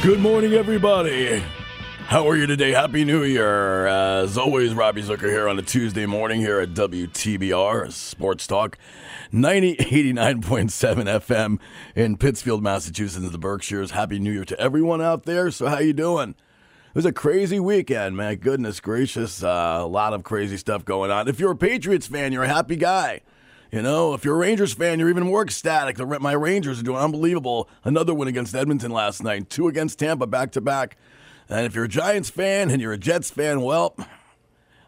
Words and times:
Good 0.00 0.20
morning, 0.20 0.52
everybody. 0.52 1.42
How 2.06 2.28
are 2.28 2.36
you 2.36 2.46
today? 2.46 2.70
Happy 2.70 3.04
New 3.04 3.24
Year. 3.24 3.88
As 3.88 4.38
always, 4.38 4.72
Robbie 4.72 5.02
Zucker 5.02 5.28
here 5.28 5.48
on 5.48 5.58
a 5.58 5.62
Tuesday 5.62 6.06
morning 6.06 6.40
here 6.40 6.60
at 6.60 6.70
WTBR 6.70 7.90
Sports 7.90 8.46
Talk, 8.46 8.78
90, 9.32 9.74
89.7 9.76 10.70
FM 11.20 11.58
in 11.96 12.16
Pittsfield, 12.16 12.62
Massachusetts, 12.62 13.28
the 13.28 13.38
Berkshires. 13.38 13.90
Happy 13.90 14.20
New 14.20 14.32
Year 14.32 14.44
to 14.44 14.58
everyone 14.60 15.02
out 15.02 15.24
there. 15.24 15.50
So, 15.50 15.66
how 15.66 15.80
you 15.80 15.92
doing? 15.92 16.30
It 16.30 16.94
was 16.94 17.04
a 17.04 17.12
crazy 17.12 17.58
weekend, 17.58 18.16
man. 18.16 18.36
Goodness 18.36 18.78
gracious. 18.78 19.42
Uh, 19.42 19.78
a 19.80 19.86
lot 19.86 20.14
of 20.14 20.22
crazy 20.22 20.56
stuff 20.58 20.84
going 20.84 21.10
on. 21.10 21.26
If 21.26 21.40
you're 21.40 21.52
a 21.52 21.56
Patriots 21.56 22.06
fan, 22.06 22.32
you're 22.32 22.44
a 22.44 22.48
happy 22.48 22.76
guy. 22.76 23.22
You 23.70 23.82
know, 23.82 24.14
if 24.14 24.24
you're 24.24 24.34
a 24.34 24.38
Rangers 24.38 24.72
fan, 24.72 24.98
you're 24.98 25.10
even 25.10 25.24
more 25.24 25.42
ecstatic. 25.42 25.96
The, 25.96 26.06
my 26.20 26.32
Rangers 26.32 26.80
are 26.80 26.82
doing 26.82 26.98
unbelievable. 26.98 27.68
Another 27.84 28.14
win 28.14 28.26
against 28.26 28.54
Edmonton 28.54 28.90
last 28.90 29.22
night, 29.22 29.50
two 29.50 29.68
against 29.68 29.98
Tampa 29.98 30.26
back 30.26 30.52
to 30.52 30.62
back. 30.62 30.96
And 31.50 31.66
if 31.66 31.74
you're 31.74 31.84
a 31.84 31.88
Giants 31.88 32.30
fan 32.30 32.70
and 32.70 32.80
you're 32.80 32.94
a 32.94 32.98
Jets 32.98 33.30
fan, 33.30 33.60
well, 33.60 33.94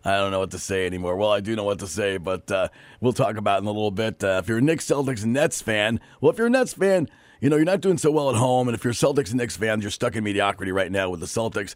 I 0.03 0.17
don't 0.17 0.31
know 0.31 0.39
what 0.39 0.53
to 0.53 0.59
say 0.59 0.87
anymore. 0.87 1.17
Well, 1.17 1.31
I 1.31 1.41
do 1.41 1.55
know 1.55 1.65
what 1.65 1.81
to 1.81 1.87
say, 1.87 2.17
but 2.17 2.51
uh, 2.51 2.69
we'll 3.03 3.13
talk 3.13 3.37
about 3.37 3.59
it 3.59 3.63
in 3.63 3.69
a 3.69 3.73
little 3.73 3.91
bit. 3.91 4.25
Uh, 4.25 4.41
if 4.43 4.49
you're 4.49 4.59
a 4.59 4.63
Knicks, 4.63 4.87
Celtics, 4.87 5.25
and 5.25 5.35
Nets 5.35 5.61
fan, 5.61 6.01
well, 6.23 6.33
if 6.33 6.39
you're 6.39 6.47
a 6.47 6.51
Nets 6.51 6.73
fan, 6.73 7.07
you 7.43 7.51
know, 7.51 7.57
you're 7.57 7.67
not 7.67 7.83
doing 7.83 7.99
so 7.99 8.11
well 8.11 8.31
at 8.31 8.37
home. 8.37 8.67
And 8.67 8.75
if 8.75 8.83
you're 8.83 8.95
Celtics 8.95 9.29
and 9.29 9.37
Knicks 9.37 9.59
fans, 9.59 9.83
you're 9.83 9.91
stuck 9.91 10.17
in 10.17 10.25
mediocrity 10.25 10.73
right 10.73 10.91
now 10.91 11.11
with 11.11 11.21
the 11.21 11.27
Celtics. 11.27 11.75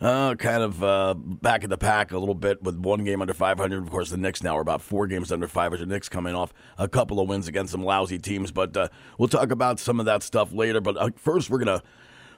Uh, 0.00 0.34
kind 0.34 0.62
of 0.62 0.82
uh, 0.82 1.12
back 1.14 1.62
in 1.62 1.68
the 1.68 1.76
pack 1.76 2.10
a 2.10 2.18
little 2.18 2.34
bit 2.34 2.62
with 2.62 2.74
one 2.78 3.04
game 3.04 3.20
under 3.20 3.34
500. 3.34 3.82
Of 3.82 3.90
course, 3.90 4.08
the 4.08 4.16
Knicks 4.16 4.42
now 4.42 4.56
are 4.56 4.62
about 4.62 4.80
four 4.80 5.06
games 5.06 5.30
under 5.30 5.46
500. 5.46 5.86
Knicks 5.86 6.08
coming 6.08 6.34
off 6.34 6.54
a 6.78 6.88
couple 6.88 7.20
of 7.20 7.28
wins 7.28 7.48
against 7.48 7.72
some 7.72 7.84
lousy 7.84 8.18
teams, 8.18 8.50
but 8.50 8.74
uh, 8.76 8.88
we'll 9.18 9.28
talk 9.28 9.50
about 9.50 9.78
some 9.78 10.00
of 10.00 10.06
that 10.06 10.22
stuff 10.22 10.54
later. 10.54 10.80
But 10.80 10.96
uh, 10.96 11.10
first, 11.16 11.50
we're 11.50 11.62
going 11.62 11.80
to 11.80 11.84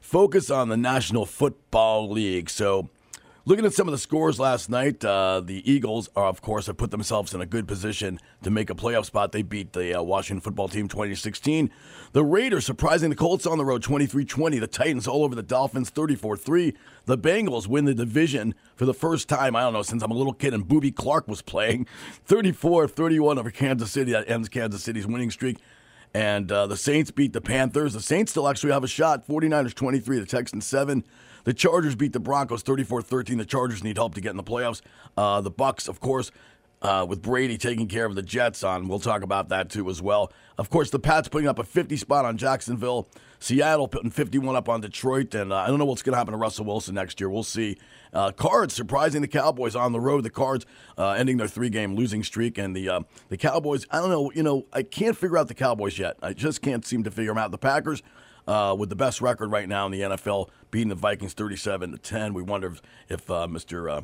focus 0.01 0.51
on 0.51 0.71
the 0.71 0.77
National 0.77 1.25
Football 1.25 2.11
League. 2.11 2.51
So, 2.51 2.91
looking 3.45 3.65
at 3.65 3.73
some 3.73 3.89
of 3.89 3.93
the 3.93 3.99
scores 3.99 4.39
last 4.39 4.71
night, 4.71 5.05
uh, 5.05 5.41
the 5.45 5.69
Eagles 5.71 6.09
are, 6.15 6.27
of 6.27 6.43
course, 6.43 6.67
have 6.67 6.77
put 6.77 6.91
themselves 6.91 7.35
in 7.35 7.41
a 7.41 7.47
good 7.47 7.67
position 7.67 8.19
to 8.43 8.51
make 8.51 8.71
a 8.71 8.75
playoff 8.75 9.07
spot. 9.07 9.33
They 9.33 9.43
beat 9.43 9.73
the 9.73 9.99
uh, 9.99 10.03
Washington 10.03 10.41
football 10.41 10.69
team 10.69 10.89
2016. 10.89 11.71
The 12.13 12.25
Raiders 12.25 12.67
surprising 12.67 13.11
the 13.11 13.17
Colts 13.17 13.47
on 13.47 13.59
the 13.59 13.65
road 13.65 13.83
23 13.83 14.25
20. 14.25 14.59
The 14.59 14.67
Titans 14.67 15.09
all 15.09 15.25
over 15.25 15.35
the 15.35 15.43
Dolphins 15.43 15.91
34 15.91 16.37
3. 16.37 16.75
The 17.07 17.19
Bengals 17.19 17.67
win 17.67 17.85
the 17.85 17.95
division 17.95 18.55
for 18.77 18.85
the 18.85 18.95
first 18.95 19.29
time, 19.29 19.57
I 19.57 19.63
don't 19.63 19.73
know, 19.73 19.83
since 19.83 20.03
I'm 20.03 20.11
a 20.11 20.17
little 20.17 20.35
kid 20.35 20.55
and 20.55 20.67
Boobie 20.67 20.95
Clark 20.95 21.27
was 21.29 21.43
playing 21.43 21.87
34 22.25 22.89
31 22.89 23.39
over 23.39 23.51
Kansas 23.51 23.91
City. 23.91 24.13
That 24.13 24.29
ends 24.29 24.49
Kansas 24.49 24.83
City's 24.83 25.07
winning 25.07 25.31
streak. 25.31 25.59
And 26.15 26.53
uh, 26.53 26.67
the 26.67 26.77
Saints 26.77 27.11
beat 27.11 27.33
the 27.33 27.41
Panthers. 27.41 27.95
The 27.95 28.03
Saints 28.03 28.33
still 28.33 28.47
actually 28.47 28.73
have 28.73 28.85
a 28.85 28.89
shot. 28.89 29.27
49ers 29.27 29.75
23, 29.75 30.19
the 30.19 30.27
Texans 30.27 30.67
7. 30.67 31.05
The 31.45 31.55
Chargers 31.55 31.95
beat 31.95 32.13
the 32.13 32.21
Broncos 32.21 32.63
34-13. 32.63 33.39
The 33.39 33.45
Chargers 33.45 33.83
need 33.83 33.97
help 33.97 34.15
to 34.15 34.21
get 34.21 34.31
in 34.31 34.37
the 34.37 34.43
playoffs. 34.43 34.81
Uh, 35.17 35.41
the 35.41 35.51
Bucks, 35.51 35.89
of 35.89 36.01
course, 36.01 36.31
uh, 36.83 37.07
with 37.09 37.23
Brady 37.23 37.57
taking 37.57 37.87
care 37.87 38.05
of 38.05 38.15
the 38.15 38.23
Jets 38.23 38.65
on. 38.65 38.89
We'll 38.89 38.99
talk 38.99 39.23
about 39.23 39.49
that 39.51 39.71
too 39.71 39.89
as 39.89 40.03
well. 40.03 40.33
Of 40.59 40.69
course, 40.69 40.91
the 40.91 40.99
Pats 40.99 41.29
putting 41.29 41.49
up 41.49 41.59
a 41.59 41.65
50 41.65 41.97
spot 41.97 42.25
on 42.25 42.37
Jacksonville. 42.37 43.09
Seattle 43.39 43.89
putting 43.89 44.11
51 44.11 44.55
up 44.55 44.69
on 44.69 44.81
Detroit. 44.81 45.35
And 45.35 45.53
uh, 45.53 45.57
I 45.57 45.69
don't 45.69 45.79
know 45.79 45.85
what's 45.85 46.03
going 46.03 46.13
to 46.13 46.19
happen 46.19 46.33
to 46.33 46.39
Russell 46.39 46.65
Wilson 46.65 46.95
next 46.95 47.21
year. 47.21 47.29
We'll 47.29 47.43
see. 47.43 47.79
Uh, 48.13 48.31
Cards 48.31 48.75
surprising 48.75 49.23
the 49.23 49.29
Cowboys 49.29 49.75
on 49.75 49.93
the 49.93 50.01
road. 50.01 50.23
The 50.23 50.31
Cards 50.31 50.67
uh, 50.99 51.11
ending 51.11 51.39
their 51.39 51.49
three-game 51.49 51.95
losing 51.95 52.23
streak, 52.23 52.59
and 52.59 52.77
the 52.77 52.89
uh, 52.89 53.01
the 53.29 53.37
Cowboys. 53.37 53.87
I 53.91 54.01
don't 54.01 54.11
know. 54.11 54.31
You 54.33 54.43
know, 54.43 54.67
I 54.73 54.83
can't 54.83 55.17
figure 55.17 55.39
out 55.39 55.49
the 55.49 55.55
Cowboys 55.55 55.99
yet. 55.99 56.17
I 56.23 56.35
just 56.35 56.63
can't 56.63 56.85
seem 56.85 57.05
to 57.05 57.11
figure 57.11 57.31
them 57.31 57.39
out. 57.39 57.51
The 57.51 57.59
Packers. 57.59 58.03
Uh, 58.47 58.75
with 58.77 58.89
the 58.89 58.97
best 58.97 59.21
record 59.21 59.53
right 59.53 59.69
now 59.69 59.87
in 59.87 59.93
the 59.93 60.01
NFL, 60.01 60.49
beating 60.73 60.89
the 60.89 60.97
Vikings 60.97 61.33
37 61.33 61.93
to 61.93 61.99
10. 61.99 62.35
We 62.35 62.43
wonder 62.43 62.73
if, 62.73 62.83
if 63.09 63.31
uh, 63.31 63.47
Mr. 63.47 63.89
Uh, 63.89 64.03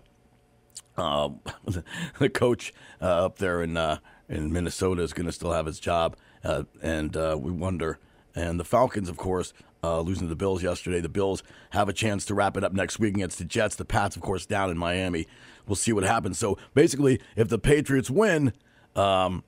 uh, 0.97 1.31
the 2.19 2.31
coach 2.31 2.73
uh, 3.03 3.27
up 3.27 3.39
there 3.39 3.63
in 3.63 3.77
uh, 3.77 3.99
in 4.29 4.53
Minnesota 4.53 5.03
is 5.03 5.13
going 5.13 5.27
to 5.27 5.33
still 5.33 5.53
have 5.53 5.67
his 5.67 5.81
job, 5.81 6.17
and 6.43 7.17
we 7.17 7.51
wonder. 7.51 7.99
And 8.35 8.61
the 8.61 8.65
Falcons, 8.65 9.09
of 9.09 9.17
course, 9.17 9.53
uh, 9.83 10.01
losing 10.01 10.27
to 10.27 10.29
the 10.29 10.37
Bills 10.37 10.63
yesterday. 10.63 11.01
The 11.01 11.09
Bills 11.09 11.43
have 11.71 11.89
a 11.89 11.93
chance 11.93 12.25
to 12.27 12.35
wrap 12.35 12.57
it 12.57 12.65
up 12.65 12.73
next 12.73 12.99
week 12.99 13.15
against 13.15 13.39
the 13.39 13.45
Jets. 13.45 13.77
The 13.77 13.85
Pats, 13.85 14.17
of 14.17 14.23
course, 14.23 14.47
down 14.47 14.71
in 14.71 14.79
Miami. 14.79 15.27
We'll 15.67 15.77
see 15.77 15.93
what 15.93 16.05
happens. 16.05 16.39
So 16.39 16.59
basically, 16.75 17.21
if 17.37 17.49
the 17.49 17.59
Patriots 17.59 18.11
win, 18.11 18.53
um, 18.97 19.45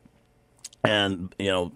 and 0.85 1.35
you 1.39 1.51
know 1.51 1.73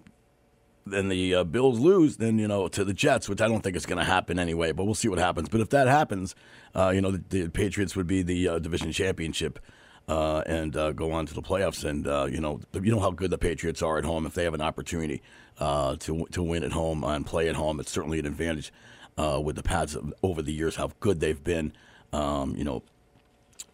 then 0.85 1.09
the 1.09 1.33
uh, 1.33 1.43
Bills 1.43 1.79
lose, 1.79 2.17
then 2.17 2.37
you 2.37 2.47
know 2.47 2.67
to 2.67 2.83
the 2.83 2.93
Jets, 2.93 3.27
which 3.27 3.41
I 3.41 3.47
don't 3.47 3.61
think 3.61 3.75
is 3.75 3.85
going 3.85 3.97
to 3.97 4.03
happen 4.03 4.37
anyway. 4.37 4.71
But 4.71 4.85
we'll 4.85 4.93
see 4.93 5.07
what 5.07 5.17
happens. 5.17 5.49
But 5.49 5.61
if 5.61 5.69
that 5.69 5.87
happens, 5.87 6.35
uh, 6.75 6.91
you 6.93 7.01
know 7.01 7.11
the, 7.11 7.23
the 7.27 7.49
Patriots 7.49 7.95
would 7.95 8.07
be 8.07 8.21
the 8.21 8.47
uh, 8.47 8.59
division 8.59 8.91
championship 8.91 9.59
uh, 10.07 10.43
and 10.45 10.75
uh, 10.77 10.91
go 10.91 11.11
on 11.11 11.25
to 11.25 11.33
the 11.33 11.41
playoffs. 11.41 11.83
And 11.83 12.07
uh, 12.07 12.27
you 12.29 12.39
know 12.39 12.61
you 12.73 12.91
know 12.91 12.99
how 12.99 13.11
good 13.11 13.31
the 13.31 13.37
Patriots 13.37 13.81
are 13.81 13.97
at 13.97 14.05
home. 14.05 14.27
If 14.27 14.35
they 14.35 14.43
have 14.43 14.53
an 14.53 14.61
opportunity 14.61 15.23
to 15.57 16.27
to 16.31 16.43
win 16.43 16.63
at 16.63 16.71
home 16.71 17.03
and 17.03 17.25
play 17.25 17.49
at 17.49 17.55
home, 17.55 17.79
it's 17.79 17.91
certainly 17.91 18.19
an 18.19 18.27
advantage 18.27 18.71
with 19.17 19.55
the 19.55 19.63
Pats 19.63 19.97
over 20.21 20.43
the 20.43 20.53
years. 20.53 20.75
How 20.75 20.91
good 20.99 21.19
they've 21.19 21.43
been, 21.43 21.73
um, 22.13 22.55
you 22.55 22.63
know, 22.63 22.83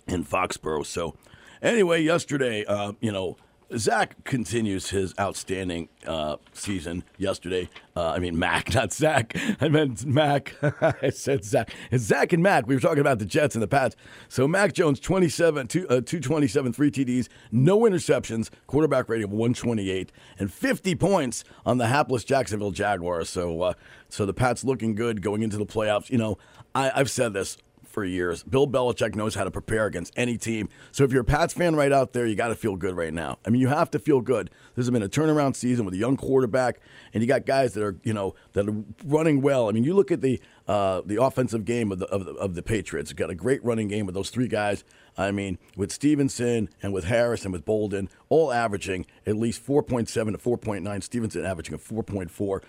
in 0.08 0.24
Foxborough. 0.24 0.86
So 0.86 1.16
anyway, 1.62 2.04
yesterday, 2.04 2.64
you 3.02 3.12
know. 3.12 3.36
Zach 3.78 4.24
continues 4.26 4.90
his 4.90 5.14
outstanding 5.20 5.88
uh, 6.06 6.38
season 6.54 7.04
yesterday. 7.18 7.70
Uh, 7.96 8.10
I 8.10 8.20
mean, 8.20 8.38
Mac, 8.38 8.74
not 8.74 8.92
Zach. 8.92 9.36
I 9.62 9.70
meant 9.70 10.06
Mac. 10.06 10.56
I 11.02 11.10
said 11.10 11.44
Zach. 11.44 11.74
It's 11.90 12.04
Zach 12.04 12.34
and 12.34 12.44
Mac. 12.44 12.68
We 12.68 12.76
were 12.76 12.82
talking 12.82 13.00
about 13.00 13.20
the 13.20 13.26
Jets 13.26 13.56
and 13.56 13.62
the 13.62 13.68
Pats. 13.68 13.96
So, 14.28 14.48
Mac 14.48 14.74
Jones, 14.74 15.00
27, 15.00 15.68
two, 15.68 15.84
uh, 15.84 16.02
227, 16.02 16.74
three 16.74 16.92
TDs, 16.92 17.28
no 17.52 17.82
interceptions, 17.82 18.50
quarterback 18.68 19.08
rating 19.08 19.26
of 19.26 19.32
128, 19.32 20.12
and 20.38 20.52
50 20.52 20.96
points 20.96 21.44
on 21.66 21.78
the 21.78 21.88
hapless 21.88 22.24
Jacksonville 22.24 22.72
Jaguars. 22.72 23.30
So, 23.30 23.62
uh, 23.62 23.74
so 24.10 24.26
the 24.26 24.34
Pats 24.34 24.64
looking 24.64 24.96
good 24.96 25.22
going 25.22 25.44
into 25.44 25.58
the 25.58 25.66
playoffs. 25.66 26.10
You 26.10 26.18
know, 26.18 26.38
I, 26.76 26.92
I've 26.94 27.10
said 27.10 27.34
this 27.34 27.58
for 27.92 28.04
years. 28.04 28.44
Bill 28.44 28.68
Belichick 28.68 29.16
knows 29.16 29.36
how 29.36 29.44
to 29.44 29.52
prepare 29.52 29.86
against 29.86 30.14
any 30.16 30.38
team. 30.38 30.70
So 30.92 31.04
if 31.04 31.12
you're 31.12 31.22
a 31.22 31.26
Pats 31.26 31.54
fan 31.54 31.76
right 31.76 31.92
out 31.92 32.14
there, 32.14 32.26
you 32.26 32.36
got 32.36 32.48
to 32.48 32.56
feel 32.56 32.76
good 32.76 32.96
right 32.96 33.14
now. 33.14 33.38
I 33.46 33.50
mean, 33.50 33.62
you 33.62 33.68
have 33.68 33.92
to 33.92 34.00
feel 34.00 34.22
good. 34.22 34.50
This 34.76 34.86
has 34.86 34.92
been 34.92 35.04
a 35.04 35.10
turnaround 35.10 35.56
season 35.56 35.86
with 35.86 35.94
a 35.94 35.98
young 35.98 36.18
quarterback, 36.18 36.80
and 37.14 37.22
you 37.22 37.28
got 37.28 37.46
guys 37.46 37.74
that 37.74 37.84
are 37.84 37.98
you 38.04 38.14
know 38.14 38.36
that 38.54 38.68
are 38.68 38.76
running 39.06 39.42
well. 39.42 39.70
I 39.70 39.72
mean, 39.72 39.84
you 39.84 39.94
look 39.94 40.12
at 40.12 40.22
the 40.22 40.42
uh, 40.68 41.02
the 41.06 41.22
offensive 41.22 41.66
game 41.66 41.92
of 41.92 42.00
the, 42.00 42.08
of 42.08 42.26
the 42.26 42.34
of 42.34 42.56
the 42.56 42.64
Patriots. 42.64 43.12
You've 43.12 43.18
got 43.18 43.30
a 43.30 43.36
great 43.36 43.64
running 43.64 43.88
game 43.88 44.06
with 44.06 44.16
those 44.16 44.30
three 44.30 44.48
guys. 44.48 44.84
I 45.18 45.32
mean, 45.32 45.58
with 45.76 45.92
Stevenson 45.92 46.70
and 46.82 46.94
with 46.94 47.04
Harris 47.04 47.44
and 47.44 47.52
with 47.52 47.66
Bolden, 47.66 48.10
all 48.30 48.54
averaging 48.54 49.06
at 49.28 49.36
least 49.36 49.66
4.7 49.66 50.08
to 50.08 50.38
4.9. 50.38 51.04
Stevenson 51.04 51.46
averaging 51.46 51.76
a 51.76 51.78
4.4 51.78 52.32
for 52.32 52.64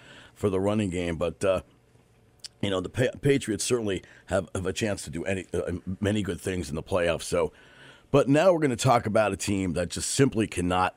the 0.51 0.61
running 0.61 0.91
game, 0.91 1.17
but. 1.17 1.45
Uh, 1.45 1.63
you 2.63 2.71
know 2.71 2.81
the 2.81 2.89
pa- 2.89 3.19
Patriots 3.21 3.65
certainly 3.65 4.03
have, 4.27 4.49
have 4.55 4.67
a 4.67 4.73
chance 4.73 5.03
to 5.03 5.11
do 5.11 5.25
any 5.25 5.47
uh, 5.53 5.73
many 6.01 6.23
good 6.23 6.41
things 6.41 6.71
in 6.71 6.77
the 6.77 6.83
playoffs. 6.83 7.25
So, 7.25 7.53
but 8.11 8.29
now 8.29 8.53
we're 8.53 8.61
going 8.61 8.71
to 8.71 8.77
talk 8.77 9.05
about 9.05 9.33
a 9.33 9.37
team 9.37 9.75
that 9.75 9.91
just 9.91 10.11
simply 10.11 10.47
cannot, 10.47 10.95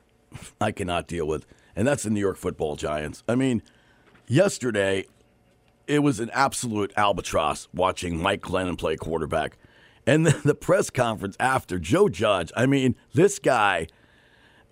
I 0.60 0.70
cannot 0.70 1.08
deal 1.08 1.26
with, 1.26 1.44
and 1.74 1.86
that's 1.86 2.04
the 2.04 2.10
New 2.10 2.20
York 2.20 2.36
Football 2.36 2.76
Giants. 2.76 3.24
I 3.28 3.34
mean, 3.34 3.62
yesterday 4.28 5.06
it 5.86 5.98
was 6.00 6.20
an 6.20 6.30
absolute 6.32 6.92
albatross 6.96 7.68
watching 7.74 8.20
Mike 8.20 8.42
Glennon 8.42 8.78
play 8.78 8.96
quarterback, 8.96 9.58
and 10.06 10.24
the, 10.24 10.30
the 10.44 10.54
press 10.54 10.88
conference 10.88 11.36
after 11.40 11.78
Joe 11.78 12.08
Judge. 12.08 12.52
I 12.56 12.66
mean, 12.66 12.94
this 13.12 13.38
guy. 13.38 13.88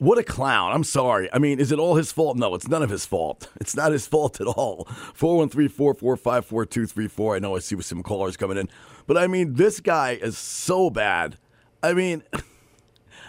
What 0.05 0.19
a 0.19 0.23
clown. 0.23 0.73
I'm 0.73 0.85
sorry. 0.85 1.31
I 1.33 1.39
mean, 1.39 1.59
is 1.59 1.73
it 1.73 1.79
all 1.79 1.95
his 1.95 2.13
fault? 2.13 2.37
No, 2.37 2.55
it's 2.55 2.69
none 2.69 2.83
of 2.83 2.91
his 2.91 3.07
fault. 3.07 3.49
It's 3.61 3.75
not 3.75 3.93
his 3.93 4.07
fault 4.07 4.39
at 4.39 4.47
all. 4.47 4.85
413 5.15 5.71
445 5.71 6.45
4234. 6.45 7.37
I 7.37 7.39
know 7.39 7.57
I 7.57 7.61
see 7.61 7.81
some 7.81 8.03
callers 8.03 8.37
coming 8.37 8.59
in. 8.59 8.69
But 9.07 9.17
I 9.17 9.27
mean, 9.27 9.55
this 9.55 9.81
guy 9.81 10.11
is 10.11 10.37
so 10.37 10.91
bad. 10.91 11.39
I 11.83 11.95
mean, 11.95 12.23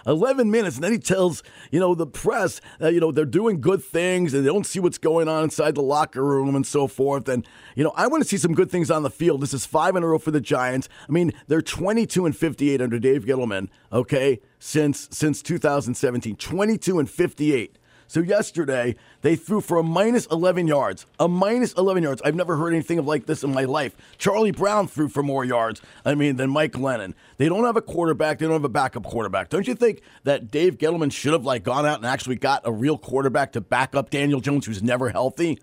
11 0.05 0.49
minutes, 0.51 0.75
and 0.75 0.83
then 0.83 0.91
he 0.91 0.99
tells, 0.99 1.43
you 1.71 1.79
know, 1.79 1.95
the 1.95 2.07
press, 2.07 2.61
that, 2.79 2.93
you 2.93 2.99
know, 2.99 3.11
they're 3.11 3.25
doing 3.25 3.61
good 3.61 3.83
things 3.83 4.33
and 4.33 4.45
they 4.45 4.49
don't 4.49 4.65
see 4.65 4.79
what's 4.79 4.97
going 4.97 5.27
on 5.27 5.43
inside 5.43 5.75
the 5.75 5.81
locker 5.81 6.23
room 6.23 6.55
and 6.55 6.65
so 6.65 6.87
forth. 6.87 7.27
And, 7.27 7.45
you 7.75 7.83
know, 7.83 7.93
I 7.95 8.07
want 8.07 8.23
to 8.23 8.29
see 8.29 8.37
some 8.37 8.53
good 8.53 8.69
things 8.69 8.91
on 8.91 9.03
the 9.03 9.09
field. 9.09 9.41
This 9.41 9.53
is 9.53 9.65
five 9.65 9.95
in 9.95 10.03
a 10.03 10.07
row 10.07 10.19
for 10.19 10.31
the 10.31 10.41
Giants. 10.41 10.89
I 11.07 11.11
mean, 11.11 11.33
they're 11.47 11.61
22 11.61 12.25
and 12.25 12.35
58 12.35 12.81
under 12.81 12.99
Dave 12.99 13.25
Gettleman, 13.25 13.69
okay, 13.91 14.41
since 14.59 15.07
since 15.11 15.41
2017. 15.41 16.35
22 16.35 16.99
and 16.99 17.09
58. 17.09 17.77
So 18.07 18.19
yesterday 18.19 18.95
they 19.21 19.35
threw 19.35 19.61
for 19.61 19.77
a 19.77 19.83
minus 19.83 20.25
11 20.27 20.67
yards. 20.67 21.05
A 21.19 21.27
minus 21.27 21.73
11 21.73 22.03
yards. 22.03 22.21
I've 22.23 22.35
never 22.35 22.57
heard 22.57 22.73
anything 22.73 22.99
of 22.99 23.07
like 23.07 23.25
this 23.25 23.43
in 23.43 23.53
my 23.53 23.65
life. 23.65 23.95
Charlie 24.17 24.51
Brown 24.51 24.87
threw 24.87 25.09
for 25.09 25.23
more 25.23 25.43
yards. 25.43 25.81
I 26.03 26.15
mean 26.15 26.35
than 26.35 26.49
Mike 26.49 26.73
Glennon. 26.73 27.13
They 27.37 27.49
don't 27.49 27.63
have 27.65 27.77
a 27.77 27.81
quarterback. 27.81 28.39
They 28.39 28.45
don't 28.45 28.53
have 28.53 28.63
a 28.63 28.69
backup 28.69 29.03
quarterback. 29.03 29.49
Don't 29.49 29.67
you 29.67 29.75
think 29.75 30.01
that 30.23 30.51
Dave 30.51 30.77
Gettleman 30.77 31.11
should 31.11 31.33
have 31.33 31.45
like 31.45 31.63
gone 31.63 31.85
out 31.85 31.97
and 31.97 32.05
actually 32.05 32.35
got 32.35 32.61
a 32.65 32.71
real 32.71 32.97
quarterback 32.97 33.51
to 33.53 33.61
back 33.61 33.95
up 33.95 34.09
Daniel 34.09 34.39
Jones, 34.39 34.65
who's 34.65 34.83
never 34.83 35.09
healthy? 35.09 35.59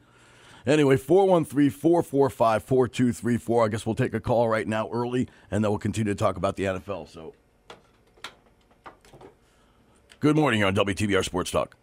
Anyway, 0.66 0.96
413 0.96 1.70
445 1.70 2.62
4234. 2.62 3.64
I 3.64 3.68
guess 3.68 3.84
we'll 3.84 3.94
take 3.94 4.14
a 4.14 4.20
call 4.20 4.48
right 4.48 4.66
now 4.66 4.88
early, 4.92 5.28
and 5.50 5.64
then 5.64 5.70
we'll 5.70 5.78
continue 5.78 6.12
to 6.12 6.18
talk 6.18 6.36
about 6.36 6.56
the 6.56 6.64
NFL. 6.64 7.08
So, 7.08 7.34
good 10.20 10.36
morning 10.36 10.62
on 10.62 10.74
WTBR 10.74 11.24
Sports 11.24 11.50
Talk. 11.50 11.76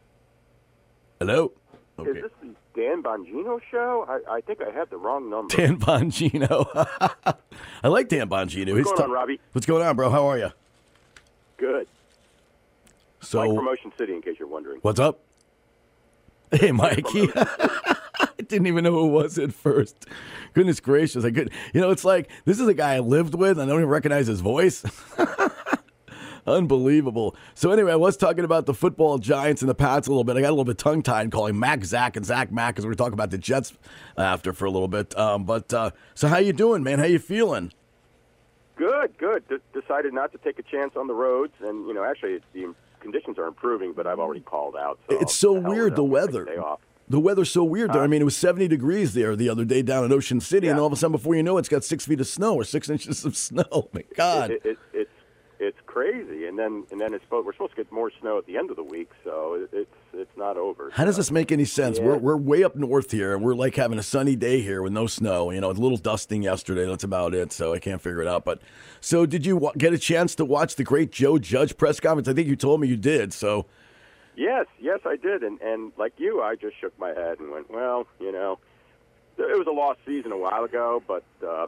Hello? 1.19 1.51
Is 1.99 2.15
this 2.15 2.31
the 2.41 2.55
Dan 2.75 3.03
Bongino 3.03 3.59
show? 3.69 4.05
I, 4.07 4.35
I 4.35 4.41
think 4.41 4.61
I 4.61 4.71
had 4.71 4.89
the 4.89 4.95
wrong 4.95 5.29
number. 5.29 5.53
Dan 5.53 5.77
Bongino. 5.77 6.65
I 7.83 7.87
like 7.89 8.07
Dan 8.07 8.29
Bongino. 8.29 8.73
What's 8.73 8.89
going 8.91 9.03
on, 9.03 9.11
Robbie? 9.11 9.39
What's 9.51 9.67
going 9.67 9.85
on, 9.85 9.97
bro? 9.97 10.09
How 10.09 10.25
are 10.27 10.37
you? 10.37 10.51
Good. 11.57 11.89
So, 13.19 13.39
Mike 13.45 13.57
Promotion 13.57 13.91
City, 13.97 14.13
in 14.13 14.21
case 14.21 14.37
you're 14.39 14.47
wondering. 14.47 14.79
what's 14.81 15.01
up? 15.01 15.19
Hey, 16.51 16.71
Mikey. 16.71 17.29
I 17.35 18.27
didn't 18.47 18.67
even 18.67 18.85
know 18.85 18.91
who 18.91 19.07
it 19.07 19.11
was 19.11 19.37
at 19.37 19.53
first. 19.53 20.05
Goodness 20.53 20.79
gracious. 20.79 21.25
I 21.25 21.31
could, 21.31 21.51
you 21.73 21.81
know, 21.81 21.91
it's 21.91 22.05
like 22.05 22.29
this 22.45 22.61
is 22.61 22.67
a 22.67 22.73
guy 22.73 22.95
I 22.95 22.99
lived 22.99 23.35
with. 23.35 23.59
I 23.59 23.65
don't 23.65 23.75
even 23.75 23.89
recognize 23.89 24.27
his 24.27 24.39
voice. 24.39 24.85
Unbelievable. 26.47 27.35
So 27.55 27.71
anyway, 27.71 27.91
I 27.91 27.95
was 27.95 28.17
talking 28.17 28.43
about 28.45 28.65
the 28.65 28.73
football 28.73 29.17
giants 29.17 29.61
and 29.61 29.69
the 29.69 29.75
Pats 29.75 30.07
a 30.07 30.11
little 30.11 30.23
bit. 30.23 30.37
I 30.37 30.41
got 30.41 30.49
a 30.49 30.51
little 30.51 30.65
bit 30.65 30.77
tongue 30.77 31.01
tied 31.03 31.31
calling 31.31 31.59
Mac 31.59 31.83
Zach 31.85 32.15
and 32.15 32.25
Zach 32.25 32.51
Mac 32.51 32.75
because 32.75 32.85
we 32.85 32.89
were 32.89 32.95
talking 32.95 33.13
about 33.13 33.31
the 33.31 33.37
Jets 33.37 33.73
after 34.17 34.53
for 34.53 34.65
a 34.65 34.71
little 34.71 34.87
bit. 34.87 35.17
Um, 35.17 35.43
but 35.45 35.73
uh, 35.73 35.91
so 36.15 36.27
how 36.27 36.37
you 36.37 36.53
doing, 36.53 36.83
man? 36.83 36.99
How 36.99 37.05
you 37.05 37.19
feeling? 37.19 37.71
Good, 38.75 39.17
good. 39.17 39.43
D- 39.49 39.57
decided 39.73 40.13
not 40.13 40.31
to 40.31 40.37
take 40.37 40.57
a 40.57 40.63
chance 40.63 40.93
on 40.95 41.07
the 41.07 41.13
roads, 41.13 41.53
and 41.61 41.85
you 41.87 41.93
know, 41.93 42.03
actually, 42.03 42.39
the 42.53 42.73
conditions 43.01 43.37
are 43.37 43.47
improving, 43.47 43.93
but 43.93 44.07
I've 44.07 44.19
already 44.19 44.39
called 44.41 44.75
out. 44.75 44.99
So 45.09 45.19
It's 45.19 45.35
so 45.35 45.51
weird, 45.53 45.95
the 45.95 46.03
it. 46.03 46.09
Weather. 46.09 46.43
a 46.43 46.45
Day 46.45 46.57
off. 46.57 46.79
The 47.09 47.19
weather's 47.19 47.49
so 47.49 47.63
weird 47.63 47.91
there. 47.91 48.03
I 48.03 48.07
mean, 48.07 48.21
it 48.21 48.25
was 48.25 48.37
70 48.37 48.67
degrees 48.67 49.15
there 49.15 49.35
the 49.35 49.49
other 49.49 49.65
day 49.65 49.81
down 49.81 50.05
in 50.05 50.13
Ocean 50.13 50.39
City, 50.39 50.67
and 50.67 50.79
all 50.79 50.85
of 50.85 50.93
a 50.93 50.95
sudden, 50.95 51.11
before 51.11 51.33
you 51.33 51.41
know 51.41 51.57
it, 51.57 51.61
it's 51.61 51.69
got 51.69 51.83
six 51.83 52.05
feet 52.05 52.19
of 52.21 52.27
snow 52.27 52.53
or 52.53 52.63
six 52.63 52.87
inches 52.87 53.25
of 53.25 53.35
snow. 53.35 53.89
My 53.93 54.03
God. 54.15 54.51
It, 54.51 54.61
it, 54.63 54.77
it's 54.93 55.11
it's 55.59 55.77
crazy, 55.85 56.45
and 56.45 56.57
then 56.57 56.85
and 56.89 56.99
then 57.01 57.13
it's 57.13 57.23
supposed, 57.25 57.45
we're 57.45 57.53
supposed 57.53 57.75
to 57.75 57.83
get 57.83 57.91
more 57.91 58.11
snow 58.21 58.37
at 58.37 58.45
the 58.45 58.57
end 58.57 58.69
of 58.69 58.77
the 58.77 58.83
week, 58.83 59.09
so 59.23 59.55
it, 59.55 59.69
it's 59.73 59.95
it's 60.13 60.37
not 60.37 60.57
over. 60.57 60.89
How 60.93 61.05
does 61.05 61.17
this 61.17 61.31
make 61.31 61.51
any 61.51 61.65
sense? 61.65 61.97
Yeah. 61.97 62.05
We're, 62.05 62.17
we're 62.17 62.37
way 62.37 62.63
up 62.63 62.75
north 62.75 63.11
here, 63.11 63.35
and 63.35 63.43
we're 63.43 63.55
like 63.55 63.75
having 63.75 63.99
a 63.99 64.03
sunny 64.03 64.35
day 64.35 64.61
here 64.61 64.81
with 64.81 64.93
no 64.93 65.05
snow. 65.05 65.51
You 65.51 65.59
know, 65.61 65.69
a 65.69 65.73
little 65.73 65.97
dusting 65.97 66.43
yesterday. 66.43 66.85
That's 66.85 67.03
about 67.03 67.33
it. 67.33 67.51
So 67.51 67.73
I 67.73 67.79
can't 67.79 68.01
figure 68.01 68.21
it 68.21 68.27
out. 68.27 68.45
But 68.45 68.61
so, 69.01 69.25
did 69.25 69.45
you 69.45 69.57
wa- 69.57 69.73
get 69.77 69.93
a 69.93 69.97
chance 69.97 70.33
to 70.35 70.45
watch 70.45 70.75
the 70.75 70.83
great 70.83 71.11
Joe 71.11 71.37
Judge 71.37 71.75
press 71.77 71.99
conference? 71.99 72.27
I 72.27 72.33
think 72.33 72.47
you 72.47 72.55
told 72.55 72.79
me 72.79 72.87
you 72.87 72.97
did. 72.97 73.33
So, 73.33 73.65
Yes, 74.35 74.67
yes, 74.79 75.01
I 75.05 75.17
did, 75.17 75.43
and 75.43 75.59
and 75.61 75.91
like 75.97 76.13
you, 76.17 76.41
I 76.41 76.55
just 76.55 76.79
shook 76.79 76.97
my 76.97 77.09
head 77.09 77.39
and 77.39 77.51
went, 77.51 77.69
well, 77.69 78.07
you 78.21 78.31
know, 78.31 78.57
it 79.37 79.57
was 79.57 79.67
a 79.67 79.71
lost 79.71 79.99
season 80.05 80.31
a 80.31 80.37
while 80.37 80.63
ago, 80.63 81.03
but 81.05 81.25
uh, 81.45 81.67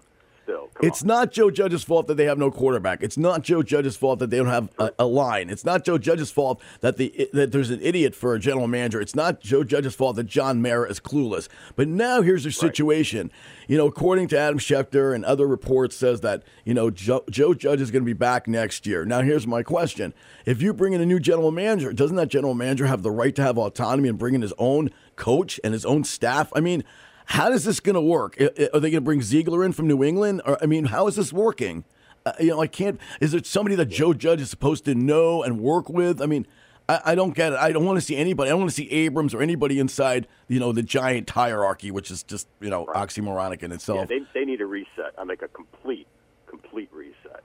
still, 0.52 0.70
come 0.74 0.88
it's 0.88 1.02
on. 1.02 1.08
not 1.08 1.32
Joe 1.32 1.50
Judge's 1.50 1.84
fault 1.84 2.08
that 2.08 2.16
they 2.16 2.26
have 2.26 2.38
no 2.38 2.52
quarterback. 2.52 3.04
It's 3.04 3.18
not 3.18 3.44
Joe 3.44 3.64
Judge's 3.64 3.96
fault 3.96 4.20
that 4.20 4.30
they 4.30 4.38
don't 4.38 4.48
have 4.48 4.70
a, 4.78 4.92
a 5.00 5.06
line. 5.06 5.50
It's 5.50 5.66
not 5.66 5.84
Joe 5.84 5.98
Judge's 5.98 6.32
fault 6.32 6.62
that 6.82 6.98
the 6.98 7.30
that 7.34 7.52
there's 7.52 7.70
an 7.70 7.82
idiot 7.82 8.16
for 8.16 8.34
a 8.34 8.40
general 8.40 8.68
manager. 8.68 9.02
It's 9.02 9.16
not 9.16 9.40
Joe 9.42 9.64
Judge's 9.64 9.96
fault 9.96 10.16
that 10.18 10.26
John 10.26 10.62
Mara 10.62 10.90
is 10.90 11.00
clueless. 11.00 11.48
But 11.76 11.88
now 11.88 12.22
here's 12.22 12.44
the 12.44 12.52
situation. 12.52 13.32
You 13.68 13.78
know, 13.78 13.88
according 13.88 14.28
to 14.30 14.40
Adam 14.40 14.60
Schefter 14.60 15.16
and 15.16 15.24
other 15.24 15.48
reports, 15.48 15.96
says 15.96 16.22
that 16.22 16.44
you 16.66 16.74
know 16.74 16.90
Joe, 16.90 17.24
Joe 17.30 17.54
Judge 17.54 17.82
is 17.82 17.92
going 17.92 18.04
to 18.04 18.06
be 18.06 18.14
back 18.14 18.48
next 18.48 18.86
year. 18.86 19.06
Now 19.06 19.22
here's 19.22 19.48
my 19.48 19.64
question: 19.64 20.14
If 20.46 20.62
you 20.62 20.74
bring 20.74 20.94
in 20.94 21.02
a 21.02 21.06
new 21.06 21.20
general 21.20 21.52
manager, 21.52 21.94
doesn't 21.94 22.18
that 22.18 22.28
general 22.28 22.54
manager 22.54 22.88
have 22.88 23.04
the 23.04 23.12
right 23.12 23.36
to 23.36 23.42
have 23.42 23.58
autonomy 23.58 24.10
and 24.10 24.18
bring 24.18 24.36
in 24.36 24.42
his 24.42 24.54
own 24.58 24.90
coach 25.16 25.60
and 25.64 25.74
his 25.74 25.86
own 25.86 26.04
staff? 26.04 26.52
I 26.56 26.60
mean. 26.60 26.84
How 27.26 27.52
is 27.52 27.64
this 27.64 27.80
going 27.80 27.96
to 27.96 28.02
work? 28.02 28.40
Are 28.42 28.50
they 28.80 28.92
going 28.92 28.94
to 28.94 29.02
bring 29.02 29.22
Ziegler 29.22 29.64
in 29.64 29.74
from 29.74 29.88
New 29.88 30.04
England? 30.04 30.42
Or 30.46 30.58
I 30.62 30.66
mean, 30.66 30.86
how 30.86 31.08
is 31.08 31.16
this 31.16 31.32
working? 31.32 31.86
Uh, 32.26 32.34
you 32.40 32.48
know, 32.50 32.62
I 32.62 32.68
can't. 32.68 33.00
Is 33.20 33.32
there 33.32 33.44
somebody 33.44 33.76
that 33.76 33.88
Joe 33.88 34.14
Judge 34.14 34.42
is 34.42 34.50
supposed 34.50 34.86
to 34.86 34.96
know 34.96 35.42
and 35.44 35.60
work 35.60 35.90
with? 35.90 36.22
I 36.22 36.26
mean, 36.28 36.46
I, 36.88 37.00
I 37.06 37.16
don't 37.16 37.34
get 37.36 37.54
it. 37.54 37.60
I 37.60 37.72
don't 37.72 37.86
want 37.86 37.98
to 37.98 38.02
see 38.06 38.16
anybody. 38.16 38.50
I 38.50 38.52
don't 38.52 38.60
want 38.62 38.70
to 38.72 38.76
see 38.76 38.90
Abrams 38.92 39.34
or 39.34 39.42
anybody 39.42 39.80
inside, 39.80 40.28
you 40.48 40.60
know, 40.60 40.72
the 40.72 40.84
giant 40.84 41.30
hierarchy, 41.30 41.90
which 41.90 42.12
is 42.12 42.22
just 42.24 42.48
you 42.60 42.70
know 42.70 42.86
oxymoronic 42.88 43.64
in 43.64 43.72
itself. 43.72 44.00
Yeah, 44.10 44.20
they 44.20 44.40
they 44.40 44.46
need 44.46 44.62
a 44.62 44.66
reset. 44.66 45.14
I 45.18 45.24
make 45.24 45.42
a 45.42 45.48
complete 45.48 46.08
complete 46.48 46.90
reset. 46.94 47.44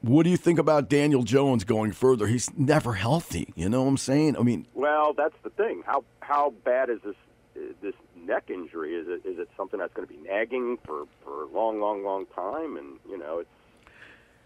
what 0.00 0.24
do 0.24 0.30
you 0.30 0.36
think 0.36 0.58
about 0.58 0.88
Daniel 0.88 1.22
Jones 1.22 1.64
going 1.64 1.92
further? 1.92 2.26
He's 2.26 2.52
never 2.58 2.94
healthy. 2.94 3.52
You 3.54 3.68
know 3.68 3.82
what 3.82 3.88
I'm 3.90 3.96
saying? 3.98 4.36
I 4.36 4.42
mean, 4.42 4.66
Well, 4.74 5.12
that's 5.12 5.36
the 5.42 5.50
thing. 5.50 5.82
How 5.86 6.02
how 6.20 6.54
bad 6.64 6.90
is 6.90 6.98
this 7.04 7.14
uh, 7.56 7.60
this 7.82 7.94
neck 8.26 8.44
injury? 8.48 8.94
Is 8.94 9.06
it 9.08 9.26
is 9.28 9.38
it 9.38 9.48
something 9.56 9.78
that's 9.80 9.92
going 9.94 10.06
to 10.06 10.12
be 10.12 10.20
nagging 10.20 10.78
for 10.84 11.04
for 11.22 11.44
a 11.44 11.46
long, 11.46 11.80
long, 11.80 12.04
long 12.04 12.26
time? 12.34 12.76
And 12.76 12.98
you 13.08 13.18
know, 13.18 13.38
it's 13.38 13.50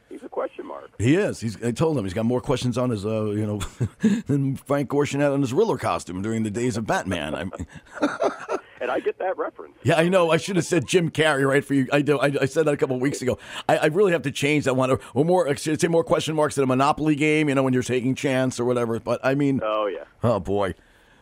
he's 0.09 0.23
a 0.23 0.29
question 0.29 0.67
mark. 0.67 0.91
he 0.99 1.15
is. 1.15 1.41
He's. 1.41 1.63
I 1.63 1.73
told 1.73 1.97
him 1.99 2.05
he's 2.05 2.15
got 2.15 2.25
more 2.25 2.41
questions 2.41 2.77
on 2.79 2.91
his, 2.91 3.05
uh, 3.07 3.27
you 3.27 3.47
know, 3.47 3.59
than 4.27 4.57
Frank 4.57 4.91
Gorshin 4.91 5.21
had 5.21 5.33
on 5.33 5.41
his 5.41 5.53
Riddler 5.53 5.79
costume 5.79 6.23
during 6.23 6.43
the 6.43 6.51
days 6.51 6.77
of 6.77 6.87
Batman. 6.87 7.35
I 7.35 7.45
mean, 7.45 7.67
And 8.81 8.93
I 8.93 9.01
get 9.01 9.19
that 9.19 9.37
reference. 9.37 9.75
Yeah, 9.83 9.97
I 9.97 10.09
know. 10.09 10.31
I 10.31 10.37
should 10.37 10.55
have 10.55 10.65
said 10.65 10.87
Jim 10.87 11.11
Carrey 11.11 11.45
right 11.47 11.65
for 11.65 11.75
you. 11.75 11.89
I 11.93 12.01
do. 12.01 12.17
I, 12.21 12.27
I 12.43 12.45
said 12.45 12.65
that 12.67 12.75
a 12.75 12.77
couple 12.77 12.95
of 12.95 13.03
weeks 13.03 13.21
ago. 13.21 13.37
I, 13.69 13.77
I 13.79 13.87
really 13.87 14.13
have 14.13 14.23
to 14.23 14.31
change 14.31 14.67
that 14.67 14.75
one, 14.77 14.89
or, 14.89 15.01
or 15.15 15.25
more. 15.25 15.55
Should 15.57 15.81
say 15.81 15.89
more 15.89 16.05
question 16.05 16.37
marks 16.37 16.57
in 16.57 16.63
a 16.63 16.67
Monopoly 16.67 17.17
game. 17.17 17.49
You 17.49 17.57
know, 17.57 17.65
when 17.65 17.73
you're 17.75 17.83
taking 17.83 18.15
chance 18.15 18.61
or 18.61 18.65
whatever. 18.65 19.01
But 19.01 19.19
I 19.25 19.35
mean, 19.35 19.61
Oh 19.65 19.87
yeah. 19.87 20.05
oh 20.23 20.39
boy. 20.39 20.75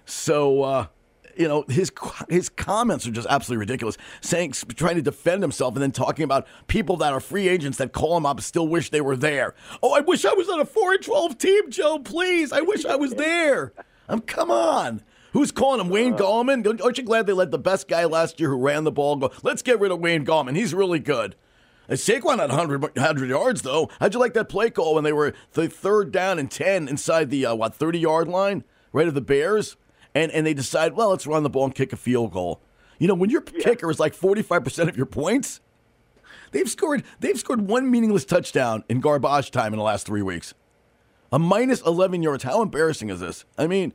So 0.04 0.62
uh, 0.64 0.86
you 1.37 1.49
know, 1.49 1.64
his 1.69 1.93
his 2.28 2.49
comments 2.49 3.07
are 3.07 3.11
just 3.11 3.28
absolutely 3.28 3.61
ridiculous. 3.61 3.97
Saying, 4.21 4.52
trying 4.52 4.97
to 4.97 5.02
defend 5.02 5.43
himself, 5.43 5.75
and 5.75 5.83
then 5.83 5.93
talking 5.93 6.25
about 6.25 6.47
people 6.66 6.97
that 6.99 7.12
are 7.12 7.21
free 7.21 7.49
agents 7.49 7.78
that 7.78 7.93
call 7.93 8.16
him 8.16 8.26
up 8.26 8.40
still 8.40 8.69
wish 8.69 8.90
they 8.90 9.00
were 9.00 9.16
there. 9.16 9.55
Oh, 9.83 9.93
I 9.93 10.00
wish 10.00 10.25
I 10.25 10.33
was 10.33 10.49
on 10.49 10.61
a 10.61 10.64
four 10.64 10.95
and 10.95 11.02
twelve 11.02 11.38
team, 11.38 11.71
Joe. 11.71 11.99
Please, 11.99 12.52
I 12.52 12.61
wish 12.61 12.85
I 12.85 12.97
was 12.97 13.12
there. 13.14 13.73
Um, 14.09 14.21
come 14.21 14.50
on. 14.50 15.02
Who's 15.33 15.52
calling 15.52 15.81
him? 15.81 15.90
Wayne 15.90 16.14
Gallman? 16.14 16.81
Aren't 16.83 16.97
you 16.97 17.05
glad 17.05 17.26
they 17.26 17.35
let 17.35 17.50
the 17.50 17.59
best 17.59 17.88
guy 17.88 18.07
last 18.07 18.40
year 18.40 18.49
who 18.49 18.57
ran 18.59 18.85
the 18.85 18.93
ball 18.93 19.16
go? 19.16 19.31
Let's 19.43 19.61
get 19.61 19.78
rid 19.78 19.93
of 19.93 20.00
Wayne 20.00 20.25
Gallman. 20.25 20.57
He's 20.57 20.73
really 20.73 20.99
good. 20.99 21.37
Uh, 21.88 21.93
Saquon 21.93 22.38
had 22.38 22.49
100, 22.49 22.83
100 22.97 23.28
yards, 23.28 23.61
though. 23.62 23.90
How'd 24.00 24.14
you 24.14 24.21
like 24.21 24.33
that 24.35 24.49
play 24.49 24.71
call 24.71 24.95
when 24.95 25.05
they 25.05 25.12
were 25.12 25.35
the 25.52 25.69
third 25.69 26.11
down 26.11 26.38
and 26.38 26.50
10 26.50 26.88
inside 26.88 27.28
the, 27.31 27.45
uh, 27.47 27.55
what, 27.55 27.75
30 27.75 27.99
yard 27.99 28.28
line, 28.28 28.64
right 28.93 29.07
of 29.09 29.14
the 29.14 29.21
Bears? 29.21 29.76
And, 30.16 30.32
and 30.32 30.46
they 30.46 30.54
decide, 30.54 30.94
well, 30.94 31.11
let's 31.11 31.26
run 31.26 31.42
the 31.42 31.50
ball 31.50 31.66
and 31.66 31.75
kick 31.75 31.92
a 31.92 31.96
field 31.96 32.32
goal. 32.32 32.62
You 32.99 33.06
know, 33.06 33.12
when 33.12 33.28
your 33.28 33.42
kicker 33.42 33.90
is 33.90 34.00
like 34.00 34.16
45% 34.16 34.88
of 34.88 34.96
your 34.96 35.04
points, 35.04 35.61
they've 36.52 36.70
scored 36.70 37.04
they've 37.20 37.38
scored 37.38 37.68
one 37.68 37.90
meaningless 37.90 38.25
touchdown 38.25 38.82
in 38.88 39.00
garbage 39.00 39.50
time 39.50 39.75
in 39.75 39.76
the 39.76 39.85
last 39.85 40.06
three 40.06 40.23
weeks. 40.23 40.54
A 41.30 41.38
minus 41.38 41.82
11 41.82 42.23
yards. 42.23 42.44
How 42.44 42.62
embarrassing 42.62 43.11
is 43.11 43.20
this? 43.20 43.44
I 43.58 43.66
mean, 43.66 43.92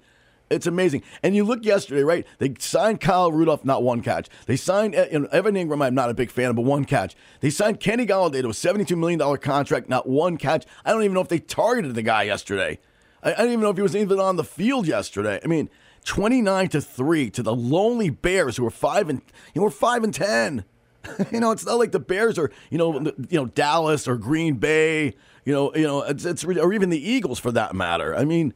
it's 0.52 0.68
amazing. 0.68 1.02
And 1.24 1.36
you 1.36 1.44
look 1.44 1.66
yesterday, 1.66 2.04
right? 2.04 2.28
They 2.38 2.54
signed 2.60 3.02
Kyle 3.02 3.32
Rudolph, 3.32 3.66
not 3.66 3.82
one 3.82 4.04
catch. 4.04 4.30
They 4.46 4.58
signed 4.58 4.94
you 5.12 5.22
know, 5.22 5.28
Evan 5.32 5.56
Engram, 5.56 5.84
I'm 5.84 5.96
not 5.96 6.12
a 6.12 6.14
big 6.14 6.30
fan 6.30 6.52
of, 6.52 6.56
but 6.56 6.66
one 6.66 6.86
catch. 6.86 7.16
They 7.40 7.50
signed 7.50 7.80
Kenny 7.80 8.06
Golladay 8.06 8.44
to 8.44 8.50
a 8.50 8.52
$72 8.52 8.96
million 8.96 9.38
contract, 9.40 9.90
not 9.90 10.08
one 10.08 10.38
catch. 10.38 10.68
I 10.86 10.92
don't 10.92 11.02
even 11.02 11.16
know 11.16 11.22
if 11.22 11.30
they 11.30 11.40
targeted 11.40 11.96
the 11.96 12.04
guy 12.04 12.24
yesterday. 12.24 12.78
I, 13.24 13.34
I 13.34 13.38
don't 13.38 13.48
even 13.48 13.62
know 13.62 13.72
if 13.72 13.78
he 13.78 13.82
was 13.82 13.96
even 13.96 14.20
on 14.20 14.36
the 14.36 14.44
field 14.44 14.86
yesterday. 14.86 15.40
I 15.44 15.48
mean, 15.48 15.68
29 16.06 16.70
to 16.70 16.82
3 16.82 17.30
to 17.32 17.44
the 17.44 17.56
lonely 17.56 18.10
Bears 18.10 18.58
who 18.58 18.64
were 18.64 18.70
5 18.70 19.10
and 19.10 19.22
you 19.54 19.62
know, 19.62 19.64
we're 19.64 19.70
5 19.70 20.04
and 20.04 20.14
10. 20.14 20.66
you 21.32 21.40
know, 21.40 21.52
it's 21.52 21.66
not 21.66 21.80
like 21.80 21.92
the 21.92 22.00
Bears 22.00 22.38
are, 22.38 22.52
you 22.70 22.78
know, 22.78 23.00
you 23.02 23.16
know 23.32 23.46
Dallas 23.48 24.08
or 24.08 24.18
Green 24.18 24.56
Bay, 24.56 25.16
you 25.46 25.54
know, 25.54 25.74
you 25.76 25.84
know, 25.84 26.02
it's, 26.04 26.26
it's 26.26 26.44
or 26.44 26.74
even 26.74 26.90
the 26.90 27.10
Eagles 27.10 27.40
for 27.40 27.52
that 27.52 27.74
matter. 27.76 28.16
I 28.16 28.26
mean, 28.26 28.54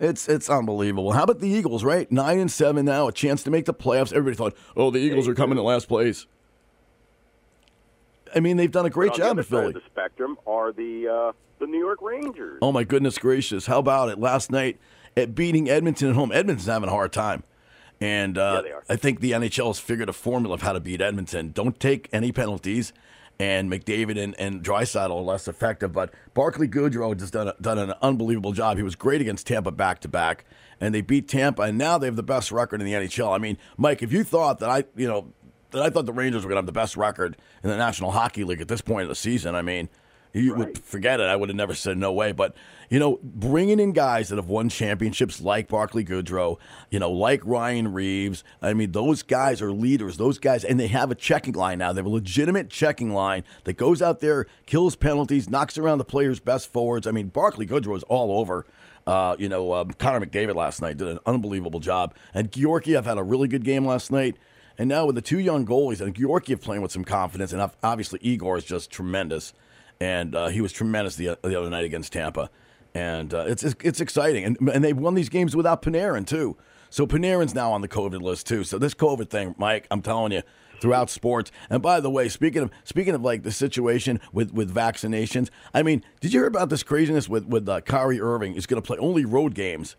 it's 0.00 0.28
it's 0.28 0.50
unbelievable. 0.50 1.12
How 1.12 1.24
about 1.24 1.40
the 1.40 1.48
Eagles, 1.48 1.84
right? 1.84 2.10
9 2.10 2.38
and 2.38 2.50
7 2.50 2.84
now, 2.84 3.08
a 3.08 3.12
chance 3.12 3.42
to 3.44 3.50
make 3.50 3.66
the 3.66 3.74
playoffs. 3.74 4.12
Everybody 4.12 4.36
thought, 4.36 4.56
"Oh, 4.76 4.90
the 4.90 4.98
Eagles 4.98 5.28
are 5.28 5.34
coming 5.34 5.58
in 5.58 5.64
last 5.64 5.86
place." 5.86 6.26
I 8.34 8.40
mean, 8.40 8.56
they've 8.56 8.70
done 8.70 8.86
a 8.86 8.90
great 8.90 9.12
job 9.12 9.38
in 9.38 9.44
Philly. 9.44 9.72
the 9.72 9.82
spectrum 9.86 10.38
are 10.46 10.72
the 10.72 11.08
uh, 11.08 11.32
the 11.60 11.66
New 11.66 11.78
York 11.78 12.00
Rangers. 12.02 12.58
Oh 12.62 12.72
my 12.72 12.84
goodness 12.84 13.18
gracious! 13.18 13.66
How 13.66 13.78
about 13.78 14.08
it 14.08 14.18
last 14.18 14.50
night 14.50 14.78
at 15.16 15.34
beating 15.34 15.68
Edmonton 15.68 16.10
at 16.10 16.14
home? 16.14 16.32
Edmonton's 16.32 16.66
having 16.66 16.88
a 16.88 16.92
hard 16.92 17.12
time, 17.12 17.42
and 18.00 18.38
uh, 18.38 18.62
Yeah. 18.64 18.80
I 18.88 18.96
think 18.96 19.20
the 19.20 19.32
NHL 19.32 19.68
has 19.68 19.78
figured 19.78 20.08
a 20.08 20.12
formula 20.12 20.54
of 20.54 20.62
how 20.62 20.72
to 20.72 20.80
beat 20.80 21.00
Edmonton. 21.00 21.52
Don't 21.52 21.78
take 21.78 22.08
any 22.12 22.32
penalties, 22.32 22.92
and 23.38 23.70
McDavid 23.70 24.18
and 24.22 24.34
and 24.38 24.62
Draisaitl 24.62 25.10
are 25.10 25.22
less 25.22 25.48
effective. 25.48 25.92
But 25.92 26.12
Barclay 26.34 26.68
Goodrow 26.68 27.18
has 27.18 27.30
done 27.30 27.48
a, 27.48 27.54
done 27.60 27.78
an 27.78 27.94
unbelievable 28.02 28.52
job. 28.52 28.76
He 28.76 28.82
was 28.82 28.94
great 28.96 29.20
against 29.20 29.46
Tampa 29.46 29.70
back 29.70 30.00
to 30.00 30.08
back, 30.08 30.44
and 30.80 30.94
they 30.94 31.00
beat 31.00 31.28
Tampa, 31.28 31.62
and 31.62 31.78
now 31.78 31.98
they 31.98 32.06
have 32.06 32.16
the 32.16 32.22
best 32.22 32.52
record 32.52 32.80
in 32.80 32.86
the 32.86 32.92
NHL. 32.92 33.34
I 33.34 33.38
mean, 33.38 33.58
Mike, 33.76 34.02
if 34.02 34.12
you 34.12 34.24
thought 34.24 34.58
that 34.60 34.70
I 34.70 34.84
you 34.96 35.08
know 35.08 35.32
that 35.70 35.82
I 35.82 35.90
thought 35.90 36.06
the 36.06 36.12
Rangers 36.12 36.44
were 36.44 36.48
going 36.48 36.56
to 36.56 36.60
have 36.60 36.66
the 36.66 36.72
best 36.72 36.96
record 36.96 37.36
in 37.62 37.70
the 37.70 37.76
National 37.76 38.10
Hockey 38.10 38.44
League 38.44 38.60
at 38.60 38.68
this 38.68 38.82
point 38.82 39.02
of 39.02 39.08
the 39.08 39.14
season, 39.16 39.54
I 39.54 39.62
mean. 39.62 39.88
You 40.34 40.54
would 40.54 40.78
forget 40.78 41.20
it. 41.20 41.24
I 41.24 41.36
would 41.36 41.50
have 41.50 41.56
never 41.56 41.74
said 41.74 41.98
no 41.98 42.10
way. 42.10 42.32
But 42.32 42.54
you 42.92 42.98
know, 42.98 43.18
bringing 43.22 43.80
in 43.80 43.92
guys 43.92 44.28
that 44.28 44.36
have 44.36 44.50
won 44.50 44.68
championships 44.68 45.40
like 45.40 45.66
Barclay 45.66 46.04
Goodrow, 46.04 46.58
you 46.90 46.98
know, 46.98 47.10
like 47.10 47.40
Ryan 47.42 47.90
Reaves. 47.90 48.44
I 48.60 48.74
mean, 48.74 48.92
those 48.92 49.22
guys 49.22 49.62
are 49.62 49.72
leaders. 49.72 50.18
Those 50.18 50.38
guys, 50.38 50.62
and 50.62 50.78
they 50.78 50.88
have 50.88 51.10
a 51.10 51.14
checking 51.14 51.54
line 51.54 51.78
now. 51.78 51.94
They 51.94 52.00
have 52.00 52.06
a 52.06 52.10
legitimate 52.10 52.68
checking 52.68 53.14
line 53.14 53.44
that 53.64 53.78
goes 53.78 54.02
out 54.02 54.20
there, 54.20 54.46
kills 54.66 54.94
penalties, 54.94 55.48
knocks 55.48 55.78
around 55.78 55.98
the 55.98 56.04
players' 56.04 56.38
best 56.38 56.70
forwards. 56.70 57.06
I 57.06 57.12
mean, 57.12 57.28
Barclay 57.28 57.64
Goodrow 57.64 57.96
is 57.96 58.02
all 58.02 58.38
over. 58.38 58.66
Uh, 59.06 59.36
you 59.38 59.48
know, 59.48 59.72
um, 59.72 59.92
Connor 59.92 60.26
McDavid 60.26 60.54
last 60.54 60.82
night 60.82 60.98
did 60.98 61.08
an 61.08 61.18
unbelievable 61.24 61.80
job, 61.80 62.14
and 62.34 62.52
Georgiev 62.52 63.06
had 63.06 63.16
a 63.16 63.22
really 63.22 63.48
good 63.48 63.64
game 63.64 63.86
last 63.86 64.12
night. 64.12 64.36
And 64.76 64.90
now 64.90 65.06
with 65.06 65.14
the 65.14 65.22
two 65.22 65.38
young 65.38 65.64
goalies, 65.64 66.02
and 66.02 66.14
Georgiev 66.14 66.60
playing 66.60 66.82
with 66.82 66.92
some 66.92 67.04
confidence, 67.04 67.54
and 67.54 67.70
obviously 67.82 68.18
Igor 68.20 68.58
is 68.58 68.64
just 68.64 68.90
tremendous 68.90 69.54
and 70.02 70.34
uh, 70.34 70.48
he 70.48 70.60
was 70.60 70.72
tremendous 70.72 71.14
the, 71.14 71.38
the 71.42 71.56
other 71.56 71.70
night 71.70 71.84
against 71.84 72.12
Tampa. 72.12 72.50
And 72.94 73.32
uh, 73.32 73.44
it's, 73.46 73.62
it's 73.62 74.00
exciting, 74.00 74.44
and 74.44 74.56
and 74.68 74.84
they've 74.84 74.96
won 74.96 75.14
these 75.14 75.30
games 75.30 75.56
without 75.56 75.80
Panarin 75.82 76.26
too. 76.26 76.56
So 76.90 77.06
Panarin's 77.06 77.54
now 77.54 77.72
on 77.72 77.80
the 77.80 77.88
COVID 77.88 78.20
list 78.20 78.46
too. 78.46 78.64
So 78.64 78.78
this 78.78 78.92
COVID 78.92 79.30
thing, 79.30 79.54
Mike, 79.56 79.86
I'm 79.90 80.02
telling 80.02 80.32
you, 80.32 80.42
throughout 80.78 81.08
sports. 81.08 81.50
And 81.70 81.80
by 81.80 82.00
the 82.00 82.10
way, 82.10 82.28
speaking 82.28 82.62
of 82.62 82.70
speaking 82.84 83.14
of 83.14 83.22
like 83.22 83.44
the 83.44 83.52
situation 83.52 84.20
with 84.32 84.52
with 84.52 84.74
vaccinations, 84.74 85.48
I 85.72 85.82
mean, 85.82 86.04
did 86.20 86.34
you 86.34 86.40
hear 86.40 86.46
about 86.46 86.68
this 86.68 86.82
craziness 86.82 87.30
with 87.30 87.46
with 87.46 87.66
uh, 87.66 87.80
Kyrie 87.80 88.20
Irving 88.20 88.56
is 88.56 88.66
going 88.66 88.82
to 88.82 88.86
play 88.86 88.98
only 88.98 89.24
road 89.24 89.54
games? 89.54 89.96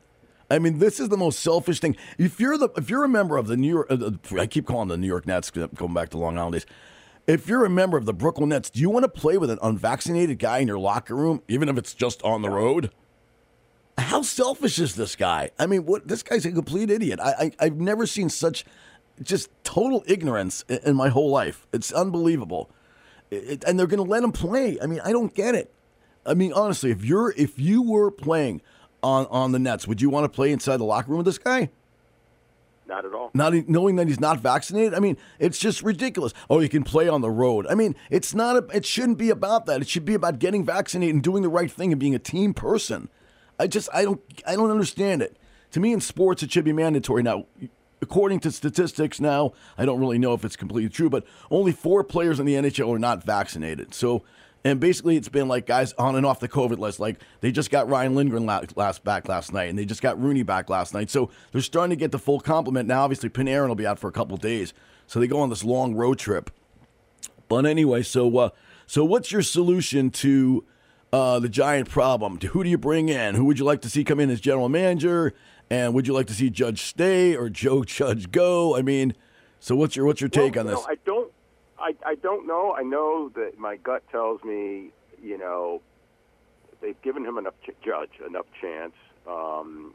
I 0.51 0.59
mean, 0.59 0.77
this 0.77 0.99
is 0.99 1.09
the 1.09 1.17
most 1.17 1.39
selfish 1.39 1.79
thing. 1.79 1.95
If 2.19 2.39
you're 2.39 2.57
the 2.57 2.69
if 2.77 2.89
you're 2.91 3.05
a 3.05 3.09
member 3.09 3.37
of 3.37 3.47
the 3.47 3.57
New 3.57 3.69
York, 3.69 3.87
uh, 3.89 3.95
the- 3.95 4.19
I 4.39 4.45
keep 4.45 4.67
calling 4.67 4.89
the 4.89 4.97
New 4.97 5.07
York 5.07 5.25
Nets, 5.25 5.49
going 5.49 5.93
back 5.95 6.09
to 6.09 6.17
Long 6.19 6.37
Island 6.37 6.53
days. 6.53 6.65
If 7.25 7.47
you're 7.47 7.63
a 7.63 7.69
member 7.69 7.97
of 7.97 8.05
the 8.05 8.13
Brooklyn 8.13 8.49
Nets, 8.49 8.69
do 8.69 8.81
you 8.81 8.89
want 8.89 9.03
to 9.03 9.09
play 9.09 9.37
with 9.37 9.49
an 9.49 9.59
unvaccinated 9.61 10.39
guy 10.39 10.57
in 10.59 10.67
your 10.67 10.79
locker 10.79 11.15
room, 11.15 11.41
even 11.47 11.69
if 11.69 11.77
it's 11.77 11.93
just 11.93 12.21
on 12.23 12.41
the 12.41 12.49
road? 12.49 12.91
How 13.97 14.23
selfish 14.23 14.79
is 14.79 14.95
this 14.95 15.15
guy? 15.15 15.51
I 15.57 15.65
mean, 15.67 15.85
what 15.85 16.07
this 16.07 16.23
guy's 16.23 16.45
a 16.45 16.51
complete 16.51 16.89
idiot. 16.89 17.19
I, 17.21 17.31
I 17.39 17.51
I've 17.59 17.75
never 17.77 18.05
seen 18.05 18.29
such 18.29 18.65
just 19.21 19.49
total 19.63 20.03
ignorance 20.07 20.65
in, 20.67 20.79
in 20.85 20.95
my 20.95 21.09
whole 21.09 21.29
life. 21.29 21.67
It's 21.71 21.91
unbelievable. 21.93 22.69
It- 23.31 23.63
and 23.65 23.79
they're 23.79 23.87
going 23.87 24.03
to 24.03 24.09
let 24.09 24.23
him 24.23 24.31
play. 24.31 24.77
I 24.81 24.87
mean, 24.87 24.99
I 25.05 25.11
don't 25.11 25.33
get 25.33 25.55
it. 25.55 25.71
I 26.25 26.33
mean, 26.33 26.51
honestly, 26.53 26.91
if 26.91 27.05
you're 27.05 27.31
if 27.37 27.57
you 27.59 27.81
were 27.83 28.11
playing 28.11 28.61
on 29.01 29.27
on 29.27 29.51
the 29.53 29.59
Nets, 29.59 29.87
would 29.87 30.01
you 30.01 30.09
want 30.09 30.25
to 30.25 30.29
play 30.29 30.51
inside 30.51 30.77
the 30.77 30.85
locker 30.85 31.09
room 31.09 31.17
with 31.17 31.25
this 31.27 31.37
guy? 31.37 31.69
Not 32.87 33.05
at 33.05 33.13
all. 33.13 33.31
Not 33.33 33.53
knowing 33.69 33.95
that 33.95 34.07
he's 34.07 34.19
not 34.19 34.39
vaccinated. 34.39 34.93
I 34.93 34.99
mean, 34.99 35.17
it's 35.39 35.57
just 35.57 35.81
ridiculous. 35.81 36.33
Oh, 36.49 36.59
you 36.59 36.69
can 36.69 36.83
play 36.83 37.07
on 37.07 37.21
the 37.21 37.31
road. 37.31 37.65
I 37.67 37.75
mean, 37.75 37.95
it's 38.09 38.35
not. 38.35 38.57
A, 38.57 38.67
it 38.75 38.85
shouldn't 38.85 39.17
be 39.17 39.29
about 39.29 39.65
that. 39.67 39.81
It 39.81 39.87
should 39.87 40.05
be 40.05 40.13
about 40.13 40.39
getting 40.39 40.65
vaccinated 40.65 41.15
and 41.15 41.23
doing 41.23 41.43
the 41.43 41.49
right 41.49 41.71
thing 41.71 41.91
and 41.91 41.99
being 41.99 42.15
a 42.15 42.19
team 42.19 42.53
person. 42.53 43.09
I 43.59 43.67
just 43.67 43.89
I 43.93 44.03
don't 44.03 44.21
I 44.45 44.55
don't 44.55 44.71
understand 44.71 45.21
it. 45.21 45.37
To 45.71 45.79
me, 45.79 45.93
in 45.93 46.01
sports, 46.01 46.43
it 46.43 46.51
should 46.51 46.65
be 46.65 46.73
mandatory 46.73 47.23
now. 47.23 47.45
According 48.01 48.41
to 48.41 48.51
statistics 48.51 49.21
now, 49.21 49.53
I 49.77 49.85
don't 49.85 49.99
really 49.99 50.19
know 50.19 50.33
if 50.33 50.43
it's 50.43 50.57
completely 50.57 50.89
true, 50.89 51.09
but 51.09 51.25
only 51.49 51.71
four 51.71 52.03
players 52.03 52.39
in 52.39 52.45
the 52.45 52.55
NHL 52.55 52.93
are 52.93 52.99
not 52.99 53.23
vaccinated. 53.23 53.93
So, 53.93 54.23
and 54.63 54.79
basically, 54.79 55.17
it's 55.17 55.29
been 55.29 55.47
like 55.47 55.65
guys 55.65 55.93
on 55.93 56.15
and 56.15 56.25
off 56.25 56.39
the 56.39 56.47
COVID 56.47 56.77
list. 56.77 56.99
Like 56.99 57.19
they 57.41 57.51
just 57.51 57.69
got 57.69 57.89
Ryan 57.89 58.15
Lindgren 58.15 58.45
last, 58.45 58.77
last 58.77 59.03
back 59.03 59.27
last 59.27 59.51
night, 59.51 59.69
and 59.69 59.77
they 59.77 59.85
just 59.85 60.01
got 60.01 60.21
Rooney 60.21 60.43
back 60.43 60.69
last 60.69 60.93
night. 60.93 61.09
So 61.09 61.29
they're 61.51 61.61
starting 61.61 61.89
to 61.89 61.95
get 61.99 62.11
the 62.11 62.19
full 62.19 62.39
complement 62.39 62.87
now. 62.87 63.03
Obviously, 63.03 63.29
Panarin 63.29 63.67
will 63.67 63.75
be 63.75 63.85
out 63.85 63.99
for 63.99 64.07
a 64.07 64.11
couple 64.13 64.37
days, 64.37 64.73
so 65.05 65.19
they 65.19 65.27
go 65.27 65.41
on 65.41 65.49
this 65.49 65.63
long 65.63 65.95
road 65.95 66.17
trip. 66.17 66.49
But 67.49 67.65
anyway, 67.65 68.03
so 68.03 68.37
uh, 68.37 68.49
so 68.87 69.03
what's 69.03 69.31
your 69.31 69.41
solution 69.41 70.09
to 70.11 70.63
uh, 71.11 71.39
the 71.39 71.49
giant 71.49 71.89
problem? 71.89 72.37
To 72.39 72.47
who 72.47 72.63
do 72.63 72.69
you 72.69 72.77
bring 72.77 73.09
in? 73.09 73.35
Who 73.35 73.43
would 73.45 73.59
you 73.59 73.65
like 73.65 73.81
to 73.81 73.89
see 73.89 74.05
come 74.05 74.21
in 74.21 74.29
as 74.29 74.39
general 74.39 74.69
manager? 74.69 75.33
And 75.69 75.93
would 75.93 76.07
you 76.07 76.13
like 76.13 76.27
to 76.27 76.33
see 76.33 76.49
Judge 76.49 76.83
stay 76.83 77.35
or 77.35 77.49
Joe 77.49 77.83
Judge 77.83 78.31
go? 78.31 78.77
I 78.77 78.81
mean, 78.81 79.13
so 79.59 79.75
what's 79.75 79.97
your 79.97 80.05
what's 80.05 80.21
your 80.21 80.29
take 80.29 80.55
well, 80.55 80.67
on 80.67 80.71
this? 80.71 80.79
know, 80.79 80.87
I 80.87 80.95
don't. 81.03 81.32
I, 81.83 81.93
I 82.05 82.15
don't 82.15 82.47
know. 82.47 82.73
I 82.73 82.83
know 82.83 83.29
that 83.35 83.59
my 83.59 83.75
gut 83.75 84.03
tells 84.09 84.43
me, 84.43 84.91
you 85.21 85.37
know, 85.37 85.81
they've 86.81 86.99
given 87.01 87.25
him 87.25 87.37
enough 87.37 87.55
ch- 87.65 87.75
judge 87.83 88.11
enough 88.25 88.45
chance. 88.59 88.93
Um, 89.27 89.93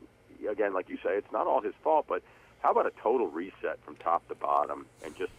again, 0.49 0.75
like 0.75 0.89
you 0.89 0.97
say, 0.97 1.17
it's 1.17 1.33
not 1.33 1.47
all 1.47 1.61
his 1.61 1.75
fault, 1.83 2.07
but 2.09 2.23
how 2.61 2.73
about 2.73 2.87
a 2.87 2.93
total 3.03 3.27
reset 3.29 3.79
from 3.85 3.97
top 3.97 4.27
to 4.29 4.35
bottom 4.35 4.87
and 5.05 5.17
just 5.17 5.33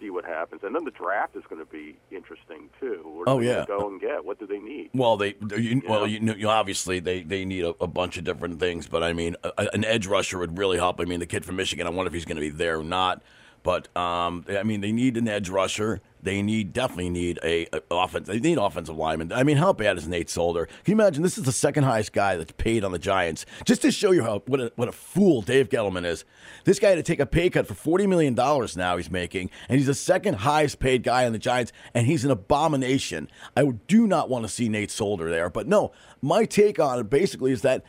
see 0.00 0.08
what 0.10 0.24
happens? 0.24 0.62
And 0.62 0.74
then 0.74 0.84
the 0.84 0.90
draft 0.90 1.36
is 1.36 1.44
going 1.48 1.60
to 1.64 1.70
be 1.70 1.96
interesting 2.10 2.70
too. 2.80 3.02
What 3.04 3.28
are 3.28 3.34
Oh, 3.34 3.40
yeah. 3.40 3.64
go 3.66 3.88
and 3.88 4.00
get? 4.00 4.24
What 4.24 4.38
do 4.38 4.46
they 4.46 4.58
need? 4.58 4.90
Well, 4.94 5.16
they 5.18 5.34
you, 5.56 5.82
well, 5.88 6.06
you, 6.06 6.20
know, 6.20 6.34
you 6.34 6.48
obviously 6.48 7.00
they, 7.00 7.22
they 7.22 7.44
need 7.44 7.64
a, 7.64 7.74
a 7.80 7.86
bunch 7.86 8.16
of 8.16 8.24
different 8.24 8.58
things, 8.58 8.86
but 8.86 9.02
I 9.02 9.12
mean, 9.12 9.36
a, 9.44 9.68
an 9.74 9.84
edge 9.84 10.06
rusher 10.06 10.38
would 10.38 10.56
really 10.56 10.78
help. 10.78 11.00
I 11.00 11.04
mean, 11.04 11.20
the 11.20 11.26
kid 11.26 11.44
from 11.44 11.56
Michigan, 11.56 11.86
I 11.86 11.90
wonder 11.90 12.08
if 12.08 12.14
he's 12.14 12.24
going 12.24 12.36
to 12.36 12.40
be 12.40 12.50
there 12.50 12.78
or 12.78 12.84
not. 12.84 13.22
But 13.62 13.94
um, 13.96 14.44
I 14.48 14.62
mean, 14.62 14.80
they 14.80 14.92
need 14.92 15.16
an 15.16 15.28
edge 15.28 15.48
rusher. 15.48 16.00
They 16.22 16.42
need 16.42 16.72
definitely 16.72 17.10
need 17.10 17.38
a, 17.42 17.66
a 17.74 17.82
offense. 17.90 18.28
They 18.28 18.40
need 18.40 18.58
offensive 18.58 18.96
lineman. 18.96 19.32
I 19.32 19.42
mean, 19.42 19.56
how 19.56 19.72
bad 19.72 19.96
is 19.96 20.06
Nate 20.06 20.28
Solder? 20.28 20.66
Can 20.66 20.76
you 20.86 20.94
imagine? 20.94 21.22
This 21.22 21.38
is 21.38 21.44
the 21.44 21.52
second 21.52 21.84
highest 21.84 22.12
guy 22.12 22.36
that's 22.36 22.52
paid 22.52 22.84
on 22.84 22.92
the 22.92 22.98
Giants. 22.98 23.46
Just 23.64 23.82
to 23.82 23.90
show 23.90 24.10
you 24.10 24.22
how 24.22 24.42
what 24.46 24.60
a, 24.60 24.72
what 24.76 24.88
a 24.88 24.92
fool 24.92 25.40
Dave 25.40 25.70
Gettleman 25.70 26.04
is. 26.04 26.24
This 26.64 26.78
guy 26.78 26.90
had 26.90 26.96
to 26.96 27.02
take 27.02 27.20
a 27.20 27.26
pay 27.26 27.48
cut 27.48 27.66
for 27.66 27.74
forty 27.74 28.06
million 28.06 28.34
dollars 28.34 28.76
now. 28.76 28.96
He's 28.96 29.10
making, 29.10 29.50
and 29.68 29.78
he's 29.78 29.86
the 29.86 29.94
second 29.94 30.34
highest 30.34 30.78
paid 30.78 31.02
guy 31.02 31.26
on 31.26 31.32
the 31.32 31.38
Giants, 31.38 31.72
and 31.94 32.06
he's 32.06 32.24
an 32.24 32.30
abomination. 32.30 33.28
I 33.56 33.64
do 33.88 34.06
not 34.06 34.28
want 34.28 34.44
to 34.44 34.48
see 34.48 34.68
Nate 34.68 34.90
Solder 34.90 35.30
there. 35.30 35.48
But 35.48 35.66
no, 35.66 35.92
my 36.20 36.44
take 36.44 36.78
on 36.78 36.98
it 36.98 37.10
basically 37.10 37.52
is 37.52 37.62
that 37.62 37.84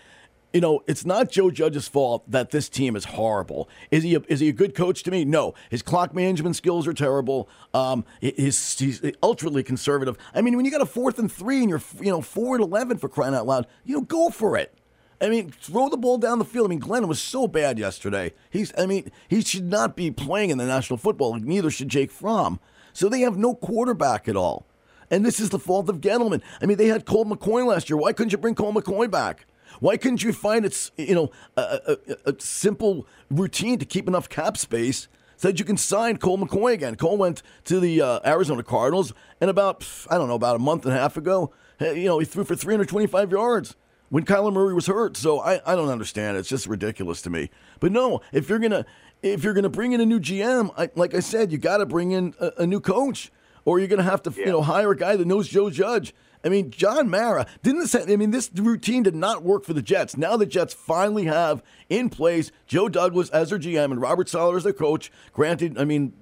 you 0.53 0.61
know, 0.61 0.83
it's 0.87 1.05
not 1.05 1.29
Joe 1.29 1.49
Judge's 1.49 1.87
fault 1.87 2.29
that 2.29 2.51
this 2.51 2.69
team 2.69 2.95
is 2.95 3.05
horrible. 3.05 3.69
Is 3.89 4.03
he 4.03 4.15
a, 4.15 4.21
is 4.27 4.39
he 4.39 4.49
a 4.49 4.53
good 4.53 4.75
coach 4.75 5.03
to 5.03 5.11
me? 5.11 5.23
No. 5.23 5.53
His 5.69 5.81
clock 5.81 6.13
management 6.13 6.55
skills 6.55 6.87
are 6.87 6.93
terrible. 6.93 7.47
Um, 7.73 8.05
he's 8.19 9.01
ultra 9.23 9.63
conservative. 9.63 10.17
I 10.33 10.41
mean, 10.41 10.55
when 10.55 10.65
you 10.65 10.71
got 10.71 10.81
a 10.81 10.85
fourth 10.85 11.19
and 11.19 11.31
three 11.31 11.59
and 11.59 11.69
you're 11.69 11.81
you 11.99 12.11
know 12.11 12.21
four 12.21 12.55
and 12.55 12.63
eleven 12.63 12.97
for 12.97 13.07
crying 13.09 13.33
out 13.33 13.45
loud, 13.45 13.67
you 13.85 13.95
know, 13.95 14.01
go 14.01 14.29
for 14.29 14.57
it. 14.57 14.73
I 15.21 15.29
mean, 15.29 15.51
throw 15.51 15.87
the 15.87 15.97
ball 15.97 16.17
down 16.17 16.39
the 16.39 16.45
field. 16.45 16.65
I 16.65 16.69
mean, 16.69 16.79
Glenn 16.79 17.07
was 17.07 17.21
so 17.21 17.47
bad 17.47 17.77
yesterday. 17.77 18.33
He's, 18.49 18.73
I 18.75 18.87
mean, 18.87 19.11
he 19.27 19.41
should 19.41 19.69
not 19.69 19.95
be 19.95 20.09
playing 20.09 20.49
in 20.49 20.57
the 20.57 20.65
National 20.65 20.97
Football 20.97 21.33
League. 21.33 21.45
Neither 21.45 21.69
should 21.69 21.89
Jake 21.89 22.09
Fromm. 22.09 22.59
So 22.91 23.07
they 23.07 23.19
have 23.19 23.37
no 23.37 23.53
quarterback 23.53 24.27
at 24.27 24.35
all. 24.35 24.65
And 25.11 25.23
this 25.23 25.39
is 25.39 25.49
the 25.49 25.59
fault 25.59 25.89
of 25.89 26.01
Gettleman. 26.01 26.41
I 26.59 26.65
mean, 26.65 26.77
they 26.77 26.87
had 26.87 27.05
Colt 27.05 27.27
McCoy 27.27 27.65
last 27.67 27.89
year. 27.89 27.97
Why 27.97 28.13
couldn't 28.13 28.31
you 28.31 28.39
bring 28.39 28.55
Colt 28.55 28.73
McCoy 28.73 29.11
back? 29.11 29.45
Why 29.81 29.97
couldn't 29.97 30.23
you 30.23 30.31
find 30.31 30.63
it's 30.63 30.91
you 30.95 31.15
know 31.15 31.31
a, 31.57 31.97
a, 32.07 32.31
a- 32.31 32.39
simple 32.39 33.05
routine 33.29 33.77
to 33.79 33.85
keep 33.85 34.07
enough 34.07 34.29
cap 34.29 34.55
space 34.55 35.07
so 35.37 35.47
that 35.49 35.57
you 35.59 35.65
can 35.65 35.75
sign 35.75 36.17
Colt 36.17 36.39
McCoy 36.39 36.73
again? 36.73 36.95
Colt 36.95 37.17
went 37.19 37.41
to 37.65 37.79
the 37.79 37.99
uh, 38.01 38.19
Arizona 38.23 38.63
Cardinals, 38.63 39.11
and 39.41 39.49
about 39.49 39.85
I 40.09 40.17
don't 40.17 40.27
know 40.27 40.35
about 40.35 40.55
a 40.55 40.59
month 40.59 40.85
and 40.85 40.93
a 40.95 40.97
half 40.97 41.17
ago, 41.17 41.51
you 41.81 42.05
know, 42.05 42.19
he 42.19 42.25
threw 42.25 42.43
for 42.43 42.55
325 42.55 43.31
yards 43.31 43.75
when 44.09 44.23
Kyler 44.23 44.53
Murray 44.53 44.73
was 44.75 44.85
hurt. 44.85 45.17
So 45.17 45.39
I, 45.39 45.59
I 45.65 45.75
don't 45.75 45.89
understand. 45.89 46.37
It's 46.37 46.47
just 46.49 46.67
ridiculous 46.67 47.21
to 47.23 47.29
me. 47.31 47.49
But 47.79 47.91
no, 47.91 48.21
if 48.31 48.49
you're 48.49 48.59
gonna 48.59 48.85
if 49.23 49.43
you're 49.43 49.53
gonna 49.55 49.69
bring 49.69 49.93
in 49.93 50.01
a 50.01 50.05
new 50.05 50.19
GM, 50.19 50.71
I, 50.77 50.89
like 50.95 51.15
I 51.15 51.21
said, 51.21 51.51
you 51.51 51.57
got 51.57 51.77
to 51.77 51.87
bring 51.87 52.11
in 52.11 52.35
a, 52.39 52.51
a 52.59 52.67
new 52.67 52.79
coach, 52.79 53.31
or 53.65 53.79
you're 53.79 53.87
gonna 53.87 54.03
have 54.03 54.21
to 54.23 54.31
you 54.37 54.45
know 54.45 54.61
hire 54.61 54.91
a 54.91 54.95
guy 54.95 55.15
that 55.15 55.25
knows 55.25 55.47
Joe 55.49 55.71
Judge. 55.71 56.13
I 56.43 56.49
mean, 56.49 56.71
John 56.71 57.09
Mara 57.09 57.45
didn't. 57.61 57.81
This, 57.81 57.95
I 57.95 58.15
mean, 58.15 58.31
this 58.31 58.49
routine 58.55 59.03
did 59.03 59.15
not 59.15 59.43
work 59.43 59.63
for 59.63 59.73
the 59.73 59.81
Jets. 59.81 60.17
Now 60.17 60.37
the 60.37 60.45
Jets 60.45 60.73
finally 60.73 61.25
have 61.25 61.61
in 61.89 62.09
place 62.09 62.51
Joe 62.67 62.89
Douglas 62.89 63.29
as 63.29 63.49
their 63.51 63.59
GM 63.59 63.91
and 63.91 64.01
Robert 64.01 64.27
Saleh 64.29 64.55
as 64.55 64.63
their 64.63 64.73
coach. 64.73 65.11
Granted, 65.33 65.77
I 65.77 65.85
mean, 65.85 66.13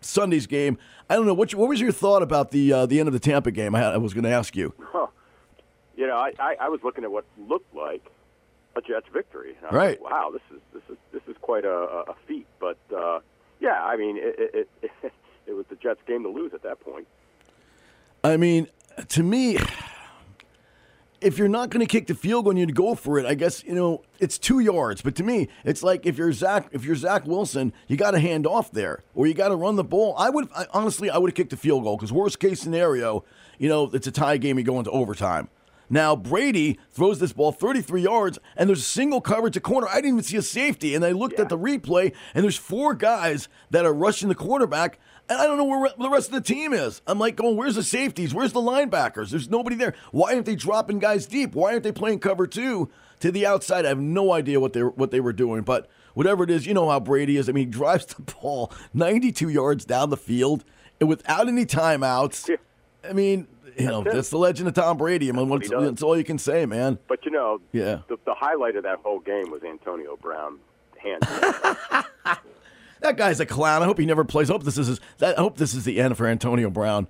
Sunday's 0.00 0.46
game. 0.46 0.78
I 1.10 1.16
don't 1.16 1.26
know 1.26 1.34
what. 1.34 1.54
What 1.54 1.68
was 1.68 1.80
your 1.80 1.92
thought 1.92 2.22
about 2.22 2.50
the 2.50 2.72
uh, 2.72 2.86
the 2.86 3.00
end 3.00 3.08
of 3.08 3.12
the 3.12 3.20
Tampa 3.20 3.50
game? 3.50 3.74
I, 3.74 3.80
had, 3.80 3.94
I 3.94 3.96
was 3.98 4.14
going 4.14 4.24
to 4.24 4.30
ask 4.30 4.54
you. 4.56 4.72
You 5.96 6.08
know, 6.08 6.16
I, 6.16 6.32
I, 6.40 6.56
I 6.62 6.68
was 6.70 6.80
looking 6.82 7.04
at 7.04 7.12
what 7.12 7.24
looked 7.38 7.72
like 7.72 8.04
a 8.74 8.80
Jets 8.80 9.06
victory. 9.12 9.56
I 9.62 9.72
Right. 9.72 10.02
like, 10.02 10.10
wow, 10.10 10.30
this 10.32 10.42
is 10.52 10.60
this 10.72 10.82
is 10.90 10.96
this 11.12 11.22
is 11.28 11.36
quite 11.40 11.64
a, 11.64 11.70
a 11.70 12.00
a 12.10 12.14
feat. 12.26 12.48
But 12.58 12.78
uh, 12.92 13.20
yeah, 13.60 13.80
I 13.80 13.96
mean, 13.96 14.16
it, 14.18 14.34
it, 14.54 14.68
it 14.82 14.90
it 15.46 15.52
was 15.52 15.66
the 15.70 15.76
Jets' 15.76 16.00
game 16.04 16.24
to 16.24 16.28
lose 16.28 16.52
at 16.52 16.64
that 16.64 16.80
point. 16.80 17.06
I 18.24 18.36
mean, 18.36 18.66
to 19.08 19.22
me, 19.22 19.58
if 21.20 21.38
you're 21.38 21.48
not 21.48 21.70
going 21.70 21.84
to 21.84 21.90
kick 21.90 22.06
the 22.06 22.14
field 22.14 22.44
goal 22.44 22.50
and 22.50 22.58
you 22.58 22.66
go 22.66 22.94
for 22.94 23.18
it, 23.18 23.24
I 23.24 23.34
guess 23.34 23.64
you 23.64 23.74
know 23.74 24.02
it's 24.18 24.38
two 24.38 24.60
yards. 24.60 25.00
But 25.00 25.14
to 25.16 25.22
me, 25.22 25.48
it's 25.64 25.82
like 25.82 26.04
if 26.06 26.18
you're 26.18 26.32
Zach, 26.32 26.68
if 26.72 26.84
you're 26.84 26.96
Zach 26.96 27.26
Wilson, 27.26 27.72
you 27.88 27.96
got 27.96 28.12
to 28.12 28.18
hand 28.18 28.46
off 28.46 28.70
there 28.70 29.02
or 29.14 29.26
you 29.26 29.34
got 29.34 29.48
to 29.48 29.56
run 29.56 29.76
the 29.76 29.84
ball. 29.84 30.14
I 30.18 30.30
would 30.30 30.48
I, 30.54 30.66
honestly, 30.72 31.10
I 31.10 31.18
would 31.18 31.30
have 31.30 31.34
kicked 31.34 31.50
the 31.50 31.56
field 31.56 31.84
goal 31.84 31.96
because 31.96 32.12
worst 32.12 32.38
case 32.38 32.60
scenario, 32.60 33.24
you 33.58 33.68
know, 33.68 33.90
it's 33.92 34.06
a 34.06 34.12
tie 34.12 34.36
game. 34.36 34.58
You 34.58 34.64
go 34.64 34.78
into 34.78 34.90
overtime. 34.90 35.48
Now 35.90 36.16
Brady 36.16 36.78
throws 36.90 37.18
this 37.18 37.32
ball 37.32 37.52
33 37.52 38.02
yards, 38.02 38.38
and 38.56 38.68
there's 38.68 38.80
a 38.80 38.82
single 38.82 39.20
coverage 39.20 39.56
at 39.56 39.62
corner. 39.62 39.86
I 39.88 39.96
didn't 39.96 40.10
even 40.10 40.22
see 40.22 40.36
a 40.36 40.42
safety, 40.42 40.94
and 40.94 41.04
I 41.04 41.12
looked 41.12 41.38
at 41.38 41.48
the 41.48 41.58
replay, 41.58 42.14
and 42.34 42.44
there's 42.44 42.56
four 42.56 42.94
guys 42.94 43.48
that 43.70 43.84
are 43.84 43.92
rushing 43.94 44.28
the 44.28 44.34
quarterback, 44.34 44.98
and 45.28 45.38
I 45.38 45.46
don't 45.46 45.56
know 45.56 45.64
where 45.64 45.90
the 45.98 46.10
rest 46.10 46.28
of 46.28 46.34
the 46.34 46.40
team 46.40 46.72
is. 46.72 47.00
I'm 47.06 47.18
like, 47.18 47.36
going, 47.36 47.56
where's 47.56 47.76
the 47.76 47.82
safeties? 47.82 48.34
Where's 48.34 48.52
the 48.52 48.60
linebackers? 48.60 49.30
There's 49.30 49.48
nobody 49.50 49.76
there. 49.76 49.94
Why 50.12 50.34
aren't 50.34 50.46
they 50.46 50.56
dropping 50.56 50.98
guys 50.98 51.26
deep? 51.26 51.54
Why 51.54 51.72
aren't 51.72 51.82
they 51.82 51.92
playing 51.92 52.20
cover 52.20 52.46
two 52.46 52.90
to 53.20 53.30
the 53.30 53.46
outside? 53.46 53.84
I 53.84 53.88
have 53.88 54.00
no 54.00 54.32
idea 54.32 54.60
what 54.60 54.72
they 54.72 54.82
what 54.82 55.10
they 55.10 55.20
were 55.20 55.32
doing, 55.32 55.62
but 55.62 55.88
whatever 56.14 56.44
it 56.44 56.50
is, 56.50 56.66
you 56.66 56.74
know 56.74 56.88
how 56.88 57.00
Brady 57.00 57.36
is. 57.36 57.48
I 57.48 57.52
mean, 57.52 57.66
he 57.66 57.70
drives 57.70 58.06
the 58.14 58.22
ball 58.22 58.72
92 58.92 59.48
yards 59.48 59.84
down 59.84 60.10
the 60.10 60.16
field 60.16 60.64
and 61.00 61.08
without 61.08 61.48
any 61.48 61.66
timeouts. 61.66 62.48
Yeah. 62.48 62.56
I 63.08 63.12
mean, 63.12 63.46
you 63.78 63.86
know, 63.86 64.02
That's 64.02 64.16
that's 64.16 64.30
the 64.30 64.38
legend 64.38 64.68
of 64.68 64.74
Tom 64.74 64.96
Brady. 64.96 65.28
I 65.28 65.32
mean, 65.32 65.48
what 65.48 65.60
what's, 65.60 65.68
he 65.68 65.74
does. 65.74 65.84
that's 65.84 66.02
all 66.02 66.16
you 66.16 66.24
can 66.24 66.38
say, 66.38 66.66
man. 66.66 66.98
But 67.08 67.24
you 67.24 67.30
know, 67.30 67.60
Yeah. 67.72 68.00
the, 68.08 68.16
the 68.24 68.34
highlight 68.34 68.76
of 68.76 68.82
that 68.84 68.98
whole 69.00 69.20
game 69.20 69.50
was 69.50 69.62
Antonio 69.64 70.16
Brown 70.16 70.58
hands. 70.98 71.24
That 73.04 73.18
guy's 73.18 73.38
a 73.38 73.44
clown. 73.44 73.82
I 73.82 73.84
hope 73.84 73.98
he 73.98 74.06
never 74.06 74.24
plays. 74.24 74.48
I 74.48 74.54
hope 74.54 74.62
this 74.64 74.78
is 74.78 74.86
his, 74.86 75.00
that, 75.18 75.38
I 75.38 75.42
hope 75.42 75.58
this 75.58 75.74
is 75.74 75.84
the 75.84 76.00
end 76.00 76.16
for 76.16 76.26
Antonio 76.26 76.70
Brown. 76.70 77.06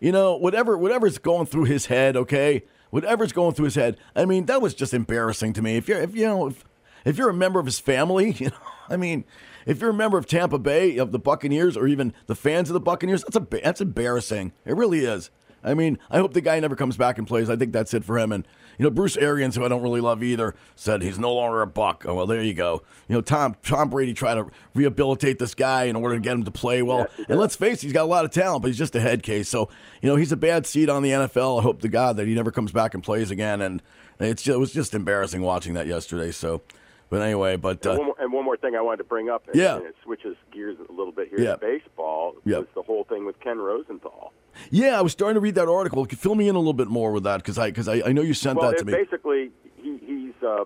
You 0.00 0.10
know, 0.10 0.34
whatever 0.34 0.78
whatever's 0.78 1.18
going 1.18 1.44
through 1.44 1.64
his 1.64 1.86
head, 1.86 2.16
okay? 2.16 2.64
Whatever's 2.88 3.32
going 3.32 3.52
through 3.52 3.66
his 3.66 3.74
head. 3.74 3.98
I 4.14 4.24
mean, 4.24 4.46
that 4.46 4.62
was 4.62 4.72
just 4.72 4.94
embarrassing 4.94 5.52
to 5.54 5.60
me. 5.62 5.76
If 5.76 5.88
you're 5.88 6.00
if 6.00 6.14
you 6.16 6.24
know 6.24 6.46
if, 6.46 6.64
if 7.04 7.18
you're 7.18 7.28
a 7.28 7.34
member 7.34 7.60
of 7.60 7.66
his 7.66 7.78
family, 7.78 8.30
you 8.38 8.46
know, 8.46 8.56
I 8.88 8.96
mean, 8.96 9.24
if 9.66 9.78
you're 9.80 9.90
a 9.90 9.94
member 9.94 10.16
of 10.16 10.24
Tampa 10.24 10.58
Bay 10.58 10.96
of 10.96 11.12
the 11.12 11.18
Buccaneers 11.18 11.76
or 11.76 11.86
even 11.86 12.14
the 12.28 12.34
fans 12.34 12.70
of 12.70 12.74
the 12.74 12.80
Buccaneers, 12.80 13.22
that's 13.22 13.36
a 13.36 13.60
that's 13.62 13.82
embarrassing. 13.82 14.52
It 14.64 14.74
really 14.74 15.00
is. 15.00 15.30
I 15.66 15.74
mean, 15.74 15.98
I 16.10 16.18
hope 16.18 16.32
the 16.32 16.40
guy 16.40 16.58
never 16.60 16.76
comes 16.76 16.96
back 16.96 17.18
and 17.18 17.26
plays. 17.26 17.50
I 17.50 17.56
think 17.56 17.72
that's 17.72 17.92
it 17.92 18.04
for 18.04 18.18
him. 18.18 18.30
And 18.32 18.46
you 18.78 18.84
know, 18.84 18.90
Bruce 18.90 19.16
Arians, 19.16 19.56
who 19.56 19.64
I 19.64 19.68
don't 19.68 19.82
really 19.82 20.00
love 20.00 20.22
either, 20.22 20.54
said 20.76 21.02
he's 21.02 21.18
no 21.18 21.34
longer 21.34 21.60
a 21.62 21.66
Buck. 21.66 22.04
Oh 22.06 22.14
well, 22.14 22.26
there 22.26 22.42
you 22.42 22.54
go. 22.54 22.82
You 23.08 23.16
know, 23.16 23.20
Tom 23.20 23.56
Tom 23.64 23.90
Brady 23.90 24.14
tried 24.14 24.34
to 24.36 24.46
rehabilitate 24.74 25.38
this 25.38 25.54
guy 25.54 25.84
in 25.84 25.96
order 25.96 26.14
to 26.14 26.20
get 26.20 26.32
him 26.34 26.44
to 26.44 26.50
play 26.50 26.82
well. 26.82 27.06
and 27.28 27.38
let's 27.38 27.56
face 27.56 27.78
it, 27.78 27.82
he's 27.82 27.92
got 27.92 28.04
a 28.04 28.06
lot 28.06 28.24
of 28.24 28.30
talent, 28.30 28.62
but 28.62 28.68
he's 28.68 28.78
just 28.78 28.94
a 28.94 29.00
head 29.00 29.22
case. 29.22 29.48
So 29.48 29.68
you 30.00 30.08
know, 30.08 30.16
he's 30.16 30.32
a 30.32 30.36
bad 30.36 30.66
seed 30.66 30.88
on 30.88 31.02
the 31.02 31.10
NFL. 31.10 31.58
I 31.60 31.62
hope 31.62 31.80
to 31.82 31.88
God 31.88 32.16
that 32.16 32.26
he 32.28 32.34
never 32.34 32.50
comes 32.52 32.70
back 32.72 32.94
and 32.94 33.02
plays 33.02 33.30
again. 33.30 33.60
And 33.60 33.82
it's 34.20 34.42
just, 34.42 34.54
it 34.54 34.58
was 34.58 34.72
just 34.72 34.94
embarrassing 34.94 35.42
watching 35.42 35.74
that 35.74 35.86
yesterday. 35.86 36.30
So, 36.30 36.62
but 37.10 37.22
anyway, 37.22 37.56
but 37.56 37.84
and, 37.86 37.94
uh, 37.96 37.98
one 37.98 38.06
more, 38.06 38.16
and 38.20 38.32
one 38.32 38.44
more 38.44 38.56
thing 38.56 38.74
I 38.76 38.80
wanted 38.80 38.98
to 38.98 39.04
bring 39.04 39.28
up, 39.28 39.46
and, 39.48 39.56
Yeah. 39.56 39.76
and 39.76 39.86
it 39.86 39.94
switches 40.02 40.36
gears 40.52 40.76
a 40.88 40.92
little 40.92 41.12
bit 41.12 41.28
here 41.28 41.40
Yeah. 41.40 41.52
to 41.52 41.58
baseball, 41.58 42.34
Yeah. 42.44 42.58
was 42.58 42.66
the 42.74 42.82
whole 42.82 43.04
thing 43.04 43.24
with 43.26 43.38
Ken 43.40 43.58
Rosenthal. 43.58 44.32
Yeah, 44.70 44.98
I 44.98 45.02
was 45.02 45.12
starting 45.12 45.34
to 45.34 45.40
read 45.40 45.54
that 45.56 45.68
article. 45.68 46.04
Fill 46.06 46.34
me 46.34 46.48
in 46.48 46.54
a 46.54 46.58
little 46.58 46.72
bit 46.72 46.88
more 46.88 47.12
with 47.12 47.24
that 47.24 47.38
because 47.38 47.58
I 47.58 47.70
because 47.70 47.88
I, 47.88 48.02
I 48.06 48.12
know 48.12 48.22
you 48.22 48.34
sent 48.34 48.58
Well, 48.58 48.70
that 48.70 48.78
to 48.78 48.84
me. 48.84 48.92
basically, 48.92 49.50
he 49.76 49.98
he's 49.98 50.42
uh, 50.42 50.64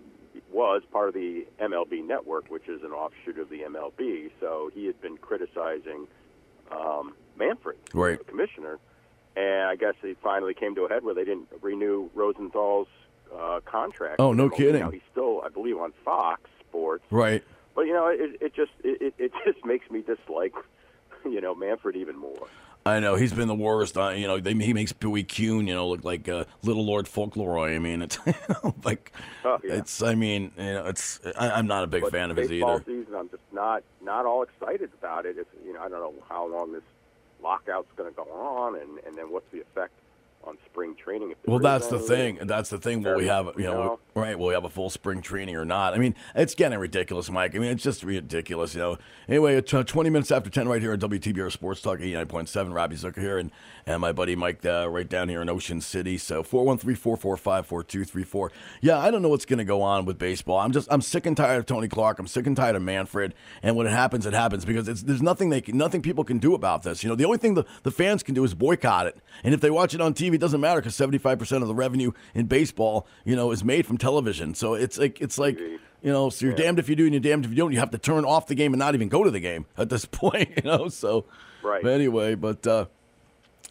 was 0.53 0.83
part 0.93 1.09
of 1.09 1.15
the 1.15 1.47
MLB 1.61 2.07
network, 2.07 2.51
which 2.51 2.69
is 2.69 2.83
an 2.83 2.91
offshoot 2.93 3.39
of 3.39 3.49
the 3.51 3.61
MLB. 3.61 4.31
So 4.41 4.71
he 4.75 4.87
had 4.87 5.01
been 5.01 5.17
criticizing 5.17 6.07
um, 6.71 7.15
Manfred, 7.39 7.77
Right. 7.95 8.19
the 8.19 8.25
commissioner, 8.25 8.79
and 9.37 9.63
I 9.69 9.77
guess 9.77 9.95
it 10.03 10.17
finally 10.23 10.55
came 10.55 10.75
to 10.75 10.83
a 10.85 10.89
head 10.89 11.05
where 11.05 11.15
they 11.15 11.25
didn't 11.25 11.49
renew 11.63 12.11
Rosenthal's 12.15 12.89
uh, 13.37 13.61
contract. 13.65 14.17
Oh, 14.19 14.33
no 14.33 14.51
kidding. 14.51 14.81
Now, 14.81 14.91
he's 14.91 15.01
still, 15.13 15.41
I 15.45 15.49
believe, 15.49 15.77
on 15.79 15.93
Fox 16.05 16.43
Sports. 16.69 17.05
Right. 17.11 17.43
But 17.77 17.83
you 17.83 17.93
know, 17.93 18.09
it, 18.09 18.37
it 18.41 18.55
just 18.55 18.73
it, 18.83 19.01
it- 19.01 19.15
it 19.19 19.33
just 19.47 19.65
makes 19.65 19.89
me 19.91 20.03
dislike 20.03 20.55
you 21.25 21.41
know 21.41 21.55
Manfred 21.55 21.97
even 21.97 22.17
more. 22.19 22.49
I 22.87 22.99
know 23.01 23.15
he's 23.15 23.33
been 23.33 23.49
the 23.49 23.55
worst. 23.55 23.97
Uh, 23.99 24.09
you 24.11 24.27
know, 24.27 24.41
they, 24.41 24.55
he 24.55 24.73
makes 24.73 24.93
Bowie 24.93 25.23
Kuhn, 25.25 25.67
you 25.67 25.75
know, 25.75 25.89
look 25.89 26.03
like 26.05 26.29
uh, 26.29 26.45
Little 26.63 26.85
Lord 26.85 27.07
Fauntleroy. 27.07 27.75
I 27.75 27.79
mean, 27.79 28.01
it's 28.03 28.19
like 28.85 29.13
Oh, 29.45 29.59
yeah. 29.63 29.75
it's. 29.75 30.03
I 30.03 30.15
mean, 30.15 30.51
you 30.57 30.65
know, 30.65 30.87
it's. 30.87 31.21
I, 31.39 31.51
I'm 31.51 31.67
not 31.67 31.85
a 31.85 31.87
big 31.87 32.03
But 32.03 32.13
fan 32.13 32.31
of 32.31 32.37
his 32.39 32.51
either. 32.51 32.83
season, 32.87 33.15
I'm 33.15 33.29
just 33.29 33.43
not 33.53 33.83
not 34.03 34.25
all 34.27 34.43
excited 34.43 34.91
about 34.99 35.27
it. 35.27 35.37
It's, 35.39 35.51
you 35.67 35.73
know, 35.75 35.81
I 35.81 35.89
don't 35.89 36.01
know 36.01 36.15
how 36.29 36.47
long 36.47 36.73
this 36.73 36.83
lockout's 37.43 37.91
going 37.97 38.11
to 38.11 38.17
go 38.17 38.23
on, 38.33 38.77
and 38.77 38.99
and 39.07 39.17
then 39.17 39.31
what's 39.31 39.51
the 39.53 39.61
effect 39.61 39.93
on 40.45 40.57
spring 40.65 40.95
training. 40.95 41.33
If 41.33 41.37
Well, 41.47 41.59
that's 41.59 41.89
the 41.89 41.99
thing. 41.99 42.39
That's 42.43 42.71
the 42.71 42.79
thing. 42.79 43.03
Will 43.03 43.17
we 43.17 43.27
have, 43.27 43.51
you 43.57 43.65
know, 43.65 43.99
No. 44.15 44.21
right? 44.21 44.39
Will 44.39 44.49
we 44.49 44.55
have 44.55 44.65
a 44.65 44.71
full 44.71 44.89
spring 44.89 45.21
training 45.21 45.55
or 45.55 45.65
not? 45.67 45.93
I 45.95 45.99
mean, 45.99 46.15
it's 46.35 46.55
getting 46.55 46.79
ridiculous, 46.79 47.31
Mike. 47.31 47.55
I 47.55 47.59
mean, 47.59 47.71
it's 47.71 47.83
just 47.83 48.03
ridiculous, 48.03 48.75
you 48.75 48.81
know. 48.81 48.99
Anyway, 49.29 49.57
uh, 49.59 49.61
20 49.83 50.09
minutes 50.11 50.31
after 50.31 50.49
10 50.49 50.67
right 50.67 50.81
here 50.81 50.93
on 50.93 50.99
WTBR 50.99 51.51
Sports 51.53 51.83
Talk 51.83 51.99
89.7. 52.01 52.73
Robbie 52.75 52.97
Zucker 52.97 53.19
here, 53.21 53.39
and, 53.39 53.51
and 53.87 54.01
my 54.01 54.13
buddy 54.13 54.35
Mike 54.35 54.65
uh, 54.65 54.89
right 54.89 55.09
down 55.09 55.29
here 55.29 55.43
in 55.43 55.49
Ocean 55.51 55.81
City. 55.81 56.17
So 56.17 56.43
413 56.43 56.97
445 56.97 57.67
4234. 57.67 58.53
Yeah, 58.81 58.99
I 58.99 59.11
don't 59.11 59.21
know 59.23 59.29
what's 59.29 59.45
going 59.45 59.59
to 59.59 59.65
go 59.65 59.83
on 59.83 60.07
with 60.07 60.19
baseball. 60.19 60.59
I'm 60.59 60.73
just, 60.73 60.89
I'm 60.91 61.03
sick 61.03 61.27
and 61.27 61.37
tired 61.37 61.59
of 61.59 61.67
Tony 61.67 61.89
Clark. 61.89 62.19
I'm 62.19 62.27
sick 62.27 62.47
and 62.47 62.57
tired 62.57 62.77
of 62.77 62.83
Manfred. 62.83 63.35
And 63.63 63.77
when 63.77 63.87
it 63.87 63.91
happens, 63.91 64.25
it 64.25 64.33
happens 64.33 64.65
because 64.65 64.89
it's, 64.89 65.03
there's 65.03 65.23
nothing 65.23 65.51
they 65.51 65.61
can, 65.61 65.77
nothing 65.77 66.01
people 66.01 66.25
can 66.25 66.39
do 66.39 66.55
about 66.55 66.83
this. 66.83 67.03
You 67.03 67.09
know, 67.11 67.15
the 67.15 67.25
only 67.27 67.39
thing 67.39 67.55
the, 67.55 67.65
the 67.83 67.91
fans 67.91 68.23
can 68.23 68.35
do 68.35 68.43
is 68.45 68.55
boycott 68.55 69.07
it. 69.07 69.19
And 69.45 69.53
if 69.53 69.61
they 69.61 69.71
watch 69.71 69.95
it 69.95 70.01
on 70.01 70.15
TV, 70.15 70.30
it 70.37 70.41
doesn't 70.41 70.61
matter 70.61 70.81
because 70.81 70.97
75% 70.97 71.63
of 71.63 71.69
the 71.69 71.75
revenue 71.75 72.13
in 72.35 72.47
baseball, 72.47 73.07
you 73.25 73.37
know, 73.37 73.51
is 73.51 73.63
made 73.65 73.87
from 73.87 73.99
television. 73.99 74.55
So 74.55 74.75
it's 74.75 74.99
like, 74.99 75.21
it's 75.21 75.39
like, 75.39 75.59
you 75.59 75.79
know, 76.13 76.31
so 76.31 76.47
you're 76.47 76.55
damned 76.55 76.79
if 76.79 76.89
you 76.89 76.97
do 76.97 77.05
and 77.05 77.13
you're 77.13 77.21
damned 77.21 77.45
if 77.45 77.51
you 77.51 77.57
don't. 77.57 77.73
You 77.73 77.79
have 77.81 77.91
to 77.91 77.99
turn 77.99 78.25
off 78.25 78.47
the 78.47 78.55
game 78.55 78.73
and 78.73 78.79
not 78.79 78.95
even 78.95 79.09
go 79.09 79.23
to 79.25 79.31
the 79.31 79.41
game 79.41 79.67
at 79.77 79.89
this 79.91 80.05
point, 80.11 80.51
you 80.57 80.63
know. 80.65 80.89
So, 80.89 81.25
Right. 81.63 81.83
But 81.83 81.93
anyway, 81.93 82.35
but 82.37 82.67
uh, 82.67 82.87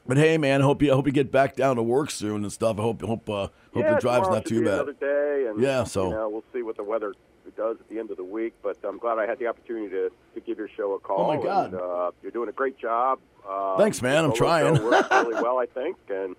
but 0.05 0.17
hey, 0.17 0.37
man, 0.37 0.61
I 0.61 0.63
hope 0.63 0.81
you 0.83 0.93
hope 0.93 1.05
you 1.07 1.11
get 1.11 1.31
back 1.31 1.55
down 1.55 1.75
to 1.77 1.83
work 1.83 2.11
soon 2.11 2.43
and 2.43 2.51
stuff. 2.53 2.77
I 2.77 2.81
hope 2.83 3.01
hope 3.01 3.27
uh, 3.29 3.33
hope 3.33 3.51
yeah, 3.75 3.95
the 3.95 3.99
drive's 3.99 4.29
not 4.29 4.45
too 4.45 4.63
bad. 4.63 4.73
Another 4.75 4.93
day, 4.93 5.47
and 5.49 5.59
Yeah, 5.61 5.83
so- 5.85 6.09
you 6.09 6.13
know, 6.15 6.29
we'll 6.29 6.43
see 6.53 6.61
what 6.61 6.77
the 6.77 6.83
weather 6.83 7.13
does 7.57 7.77
at 7.79 7.89
the 7.89 7.97
end 7.97 8.11
of 8.11 8.17
the 8.17 8.23
week. 8.23 8.53
But 8.61 8.77
I'm 8.83 8.99
glad 8.99 9.17
I 9.17 9.25
had 9.25 9.39
the 9.39 9.47
opportunity 9.47 9.89
to, 9.89 10.11
to 10.35 10.39
give 10.41 10.59
your 10.59 10.69
show 10.77 10.93
a 10.93 10.99
call. 10.99 11.31
Oh, 11.31 11.35
my 11.35 11.43
God. 11.43 11.73
And, 11.73 11.81
uh, 11.81 12.11
you're 12.21 12.31
doing 12.31 12.47
a 12.47 12.51
great 12.51 12.77
job. 12.77 13.17
Uh, 13.47 13.75
Thanks, 13.77 14.03
man. 14.03 14.23
I'm 14.23 14.33
trying. 14.35 14.71
works 14.83 15.07
really 15.11 15.33
well, 15.41 15.57
I 15.57 15.65
think, 15.65 15.97
and 16.09 16.35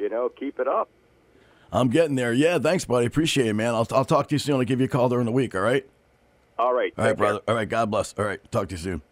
you 0.00 0.08
know, 0.08 0.28
keep 0.28 0.58
it 0.60 0.68
up. 0.68 0.88
I'm 1.70 1.88
getting 1.88 2.14
there. 2.16 2.32
Yeah, 2.32 2.58
thanks, 2.58 2.84
buddy. 2.84 3.06
Appreciate 3.06 3.46
it, 3.48 3.54
man. 3.54 3.74
I'll 3.74 3.86
I'll 3.92 4.04
talk 4.04 4.28
to 4.28 4.34
you 4.34 4.38
soon. 4.38 4.56
I'll 4.56 4.64
give 4.64 4.80
you 4.80 4.86
a 4.86 4.88
call 4.88 5.08
during 5.08 5.26
the 5.26 5.32
week. 5.32 5.54
All 5.54 5.60
right. 5.60 5.86
All 6.58 6.72
right, 6.72 6.92
All 6.98 7.04
right, 7.04 7.10
take 7.10 7.16
care. 7.18 7.26
brother. 7.26 7.40
All 7.46 7.54
right, 7.54 7.68
God 7.68 7.90
bless. 7.90 8.14
All 8.18 8.24
right, 8.24 8.40
talk 8.50 8.68
to 8.68 8.74
you 8.74 8.78
soon. 8.78 9.02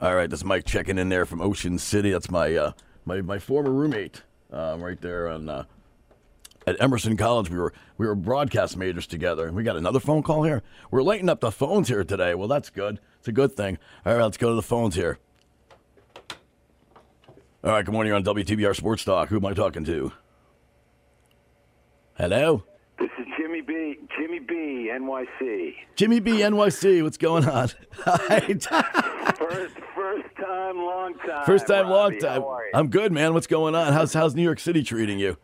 All 0.00 0.14
right, 0.14 0.28
this 0.28 0.40
is 0.40 0.44
Mike 0.44 0.64
checking 0.64 0.98
in 0.98 1.08
there 1.10 1.26
from 1.26 1.40
Ocean 1.40 1.78
City. 1.78 2.10
That's 2.10 2.30
my 2.30 2.54
uh, 2.56 2.72
my 3.04 3.20
my 3.20 3.38
former 3.38 3.70
roommate, 3.70 4.22
um, 4.52 4.82
right 4.82 5.00
there 5.00 5.28
on 5.28 5.48
uh, 5.48 5.64
at 6.66 6.80
Emerson 6.82 7.16
College. 7.16 7.50
We 7.50 7.58
were 7.58 7.72
we 7.98 8.06
were 8.06 8.14
broadcast 8.14 8.76
majors 8.78 9.06
together, 9.06 9.46
and 9.46 9.54
we 9.54 9.62
got 9.62 9.76
another 9.76 10.00
phone 10.00 10.22
call 10.22 10.42
here. 10.44 10.62
We're 10.90 11.02
lighting 11.02 11.28
up 11.28 11.40
the 11.40 11.52
phones 11.52 11.88
here 11.88 12.02
today. 12.02 12.34
Well, 12.34 12.48
that's 12.48 12.70
good. 12.70 12.98
It's 13.18 13.28
a 13.28 13.32
good 13.32 13.54
thing. 13.54 13.78
All 14.06 14.14
right, 14.14 14.22
let's 14.22 14.38
go 14.38 14.48
to 14.48 14.54
the 14.54 14.62
phones 14.62 14.94
here. 14.94 15.18
All 17.62 17.72
right, 17.72 17.84
good 17.84 17.92
morning. 17.92 18.08
You're 18.08 18.16
on 18.16 18.24
WTBR 18.24 18.74
Sports 18.74 19.04
Talk. 19.04 19.28
Who 19.28 19.36
am 19.36 19.44
I 19.44 19.52
talking 19.52 19.84
to? 19.84 20.12
Hello? 22.16 22.64
This 22.98 23.10
is 23.18 23.26
Jimmy 23.36 23.60
B. 23.60 23.98
Jimmy 24.18 24.38
B. 24.38 24.90
NYC. 24.90 25.74
Jimmy 25.94 26.20
B, 26.20 26.38
NYC. 26.38 27.02
What's 27.02 27.18
going 27.18 27.46
on? 27.46 27.68
First, 29.36 29.76
first 29.94 30.36
time, 30.36 30.76
long 30.78 31.14
time. 31.26 31.44
First 31.44 31.66
time, 31.66 31.90
long 31.90 32.18
time. 32.18 32.40
How 32.40 32.48
are 32.48 32.64
you? 32.64 32.70
I'm 32.72 32.88
good, 32.88 33.12
man. 33.12 33.34
What's 33.34 33.46
going 33.46 33.74
on? 33.74 33.92
How's 33.92 34.14
how's 34.14 34.34
New 34.34 34.42
York 34.42 34.60
City 34.60 34.82
treating 34.82 35.18
you? 35.18 35.36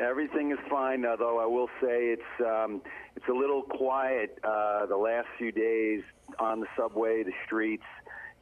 Everything 0.00 0.52
is 0.52 0.58
fine, 0.68 1.04
although 1.06 1.40
I 1.40 1.46
will 1.46 1.68
say 1.80 2.14
it's 2.14 2.22
um, 2.40 2.82
it's 3.16 3.26
a 3.28 3.32
little 3.32 3.62
quiet 3.62 4.38
uh, 4.44 4.86
the 4.86 4.96
last 4.96 5.26
few 5.38 5.50
days 5.50 6.02
on 6.38 6.60
the 6.60 6.66
subway, 6.76 7.22
the 7.22 7.32
streets. 7.46 7.84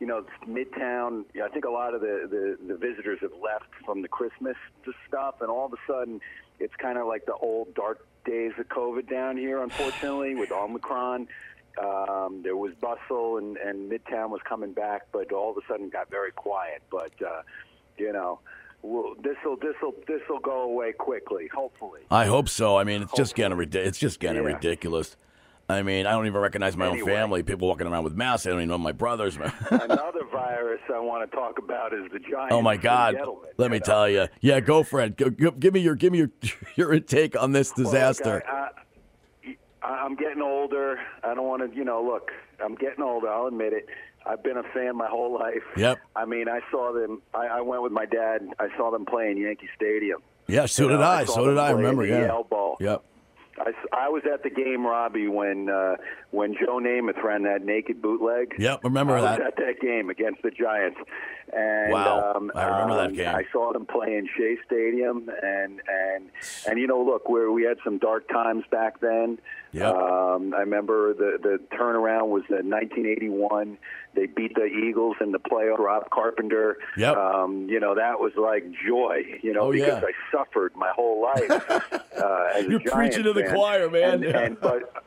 You 0.02 0.08
know, 0.08 0.24
Midtown. 0.48 1.26
I 1.40 1.46
think 1.46 1.64
a 1.64 1.70
lot 1.70 1.94
of 1.94 2.00
the, 2.00 2.26
the, 2.28 2.66
the 2.66 2.76
visitors 2.76 3.20
have 3.20 3.30
left 3.40 3.70
from 3.86 4.02
the 4.02 4.08
Christmas 4.08 4.56
stuff, 5.06 5.36
and 5.40 5.48
all 5.48 5.66
of 5.66 5.72
a 5.72 5.76
sudden, 5.86 6.20
it's 6.58 6.74
kind 6.74 6.98
of 6.98 7.06
like 7.06 7.24
the 7.24 7.34
old 7.34 7.72
dark 7.74 8.04
days 8.24 8.50
of 8.58 8.66
COVID 8.66 9.08
down 9.08 9.36
here. 9.36 9.62
Unfortunately, 9.62 10.34
with 10.34 10.50
Omicron, 10.50 11.28
um, 11.80 12.40
there 12.42 12.56
was 12.56 12.72
bustle, 12.80 13.36
and, 13.36 13.56
and 13.58 13.92
Midtown 13.92 14.30
was 14.30 14.40
coming 14.42 14.72
back, 14.72 15.02
but 15.12 15.30
all 15.30 15.52
of 15.52 15.56
a 15.56 15.60
sudden, 15.68 15.88
got 15.88 16.10
very 16.10 16.32
quiet. 16.32 16.82
But 16.90 17.12
uh, 17.24 17.42
you 17.96 18.12
know, 18.12 18.40
we'll, 18.82 19.14
this 19.22 19.36
will 19.44 19.54
this 19.54 19.76
will 19.80 19.94
this 20.08 20.22
will 20.28 20.40
go 20.40 20.62
away 20.62 20.94
quickly, 20.94 21.46
hopefully. 21.54 22.00
I 22.10 22.24
hope 22.24 22.48
so. 22.48 22.76
I 22.76 22.82
mean, 22.82 23.02
it's 23.02 23.12
just 23.12 23.36
getting. 23.36 23.56
It's 23.72 23.98
just 24.00 24.18
getting 24.18 24.42
Yeah. 24.42 24.48
ridiculous. 24.54 25.16
I 25.68 25.82
mean, 25.82 26.06
I 26.06 26.12
don't 26.12 26.26
even 26.26 26.40
recognize 26.40 26.76
my 26.76 26.86
own 26.88 27.04
family. 27.04 27.42
People 27.42 27.68
walking 27.68 27.86
around 27.86 28.04
with 28.04 28.14
masks. 28.14 28.46
I 28.46 28.50
don't 28.50 28.58
even 28.58 28.68
know 28.68 28.78
my 28.78 28.92
brothers. 28.92 29.36
Another 29.70 30.24
virus 30.30 30.80
I 30.92 30.98
want 30.98 31.28
to 31.30 31.34
talk 31.36 31.58
about 31.58 31.94
is 31.94 32.10
the 32.12 32.18
giant. 32.18 32.52
oh 32.52 32.60
my 32.60 32.76
God! 32.76 33.16
Let 33.56 33.70
me 33.70 33.80
tell 33.80 34.08
you. 34.08 34.26
Yeah, 34.40 34.60
go 34.60 34.80
it. 34.92 35.16
Go, 35.16 35.30
go, 35.30 35.50
give 35.52 35.72
me 35.72 35.80
your 35.80 35.94
give 35.94 36.12
me 36.12 36.18
your 36.18 36.30
your 36.76 37.00
take 37.00 37.40
on 37.40 37.52
this 37.52 37.70
disaster. 37.72 38.42
I, 38.46 38.68
I, 39.82 39.88
I'm 39.88 40.14
getting 40.16 40.42
older. 40.42 40.98
I 41.24 41.34
don't 41.34 41.46
want 41.46 41.70
to, 41.70 41.76
you 41.76 41.84
know, 41.84 42.02
look. 42.02 42.30
I'm 42.62 42.74
getting 42.74 43.02
older. 43.02 43.28
I'll 43.28 43.46
admit 43.46 43.72
it. 43.72 43.88
I've 44.24 44.42
been 44.44 44.56
a 44.56 44.62
fan 44.74 44.96
my 44.96 45.08
whole 45.08 45.32
life. 45.34 45.62
Yep. 45.76 45.98
I 46.14 46.24
mean, 46.26 46.48
I 46.48 46.60
saw 46.70 46.92
them. 46.92 47.22
I, 47.34 47.46
I 47.46 47.60
went 47.60 47.82
with 47.82 47.90
my 47.92 48.06
dad. 48.06 48.46
I 48.60 48.68
saw 48.76 48.90
them 48.92 49.04
play 49.04 49.30
in 49.30 49.36
Yankee 49.36 49.68
Stadium. 49.74 50.20
yeah, 50.46 50.66
so 50.66 50.84
You 50.84 50.88
did 50.90 51.00
know, 51.00 51.06
I. 51.06 51.24
saw 51.24 51.34
So 51.34 51.44
did 51.46 51.58
I. 51.58 51.70
Remember? 51.70 52.06
the 52.06 52.12
Yeah. 52.12 52.40
Bowl. 52.48 52.76
Yep. 52.78 53.02
I, 53.66 54.06
I 54.06 54.08
was 54.08 54.22
at 54.32 54.42
the 54.42 54.50
game, 54.50 54.86
Robbie, 54.86 55.28
when 55.28 55.68
uh, 55.68 55.96
when 56.30 56.54
Joe 56.54 56.78
Namath 56.78 57.22
ran 57.22 57.42
that 57.44 57.64
naked 57.64 58.02
bootleg. 58.02 58.54
Yep, 58.58 58.84
remember 58.84 59.16
I 59.16 59.20
was 59.20 59.38
that. 59.38 59.40
at 59.40 59.56
that 59.56 59.80
game 59.80 60.10
against 60.10 60.42
the 60.42 60.50
Giants. 60.50 60.98
And, 61.52 61.92
Wow, 61.92 62.32
um, 62.34 62.50
I 62.54 62.64
remember 62.64 62.94
that 62.96 63.06
um, 63.08 63.14
game. 63.14 63.28
I 63.34 63.44
saw 63.52 63.72
them 63.72 63.86
play 63.86 64.16
in 64.16 64.28
Shea 64.36 64.56
Stadium, 64.66 65.30
and 65.42 65.80
and 65.88 66.30
and 66.66 66.78
you 66.78 66.86
know, 66.86 67.02
look, 67.02 67.28
where 67.28 67.50
we 67.52 67.64
had 67.64 67.78
some 67.84 67.98
dark 67.98 68.28
times 68.28 68.64
back 68.70 69.00
then. 69.00 69.38
Yep. 69.72 69.94
Um, 69.94 70.52
I 70.54 70.60
remember 70.60 71.14
the 71.14 71.38
the 71.42 71.58
turnaround 71.76 72.28
was 72.28 72.42
in 72.50 72.68
1981. 72.70 73.78
They 74.14 74.26
beat 74.26 74.54
the 74.54 74.64
Eagles 74.66 75.16
in 75.20 75.32
the 75.32 75.38
playoff. 75.38 75.78
Rob 75.78 76.10
Carpenter. 76.10 76.76
Yep. 76.98 77.16
Um, 77.16 77.66
you 77.70 77.80
know 77.80 77.94
that 77.94 78.20
was 78.20 78.32
like 78.36 78.64
joy. 78.86 79.22
You 79.42 79.54
know 79.54 79.62
Oh, 79.68 79.72
because 79.72 80.02
yeah. 80.02 80.08
I 80.08 80.12
suffered 80.36 80.76
my 80.76 80.90
whole 80.94 81.22
life. 81.22 81.50
uh, 82.22 82.58
You're 82.68 82.80
preaching 82.80 83.22
to 83.24 83.32
the 83.32 83.42
fan. 83.44 83.54
choir, 83.54 83.90
man. 83.90 84.14
And, 84.14 84.24
Yeah. 84.24 84.38
and 84.40 84.60
but 84.60 85.04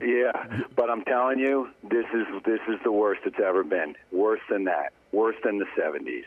yeah, 0.00 0.60
but 0.76 0.88
I'm 0.88 1.02
telling 1.04 1.38
you, 1.38 1.68
this 1.82 2.06
is 2.14 2.26
this 2.44 2.60
is 2.68 2.78
the 2.84 2.92
worst 2.92 3.20
it's 3.26 3.40
ever 3.44 3.64
been. 3.64 3.94
Worse 4.12 4.40
than 4.48 4.64
that. 4.64 4.92
Worse 5.12 5.36
than 5.44 5.58
the 5.58 5.66
'70s. 5.78 6.24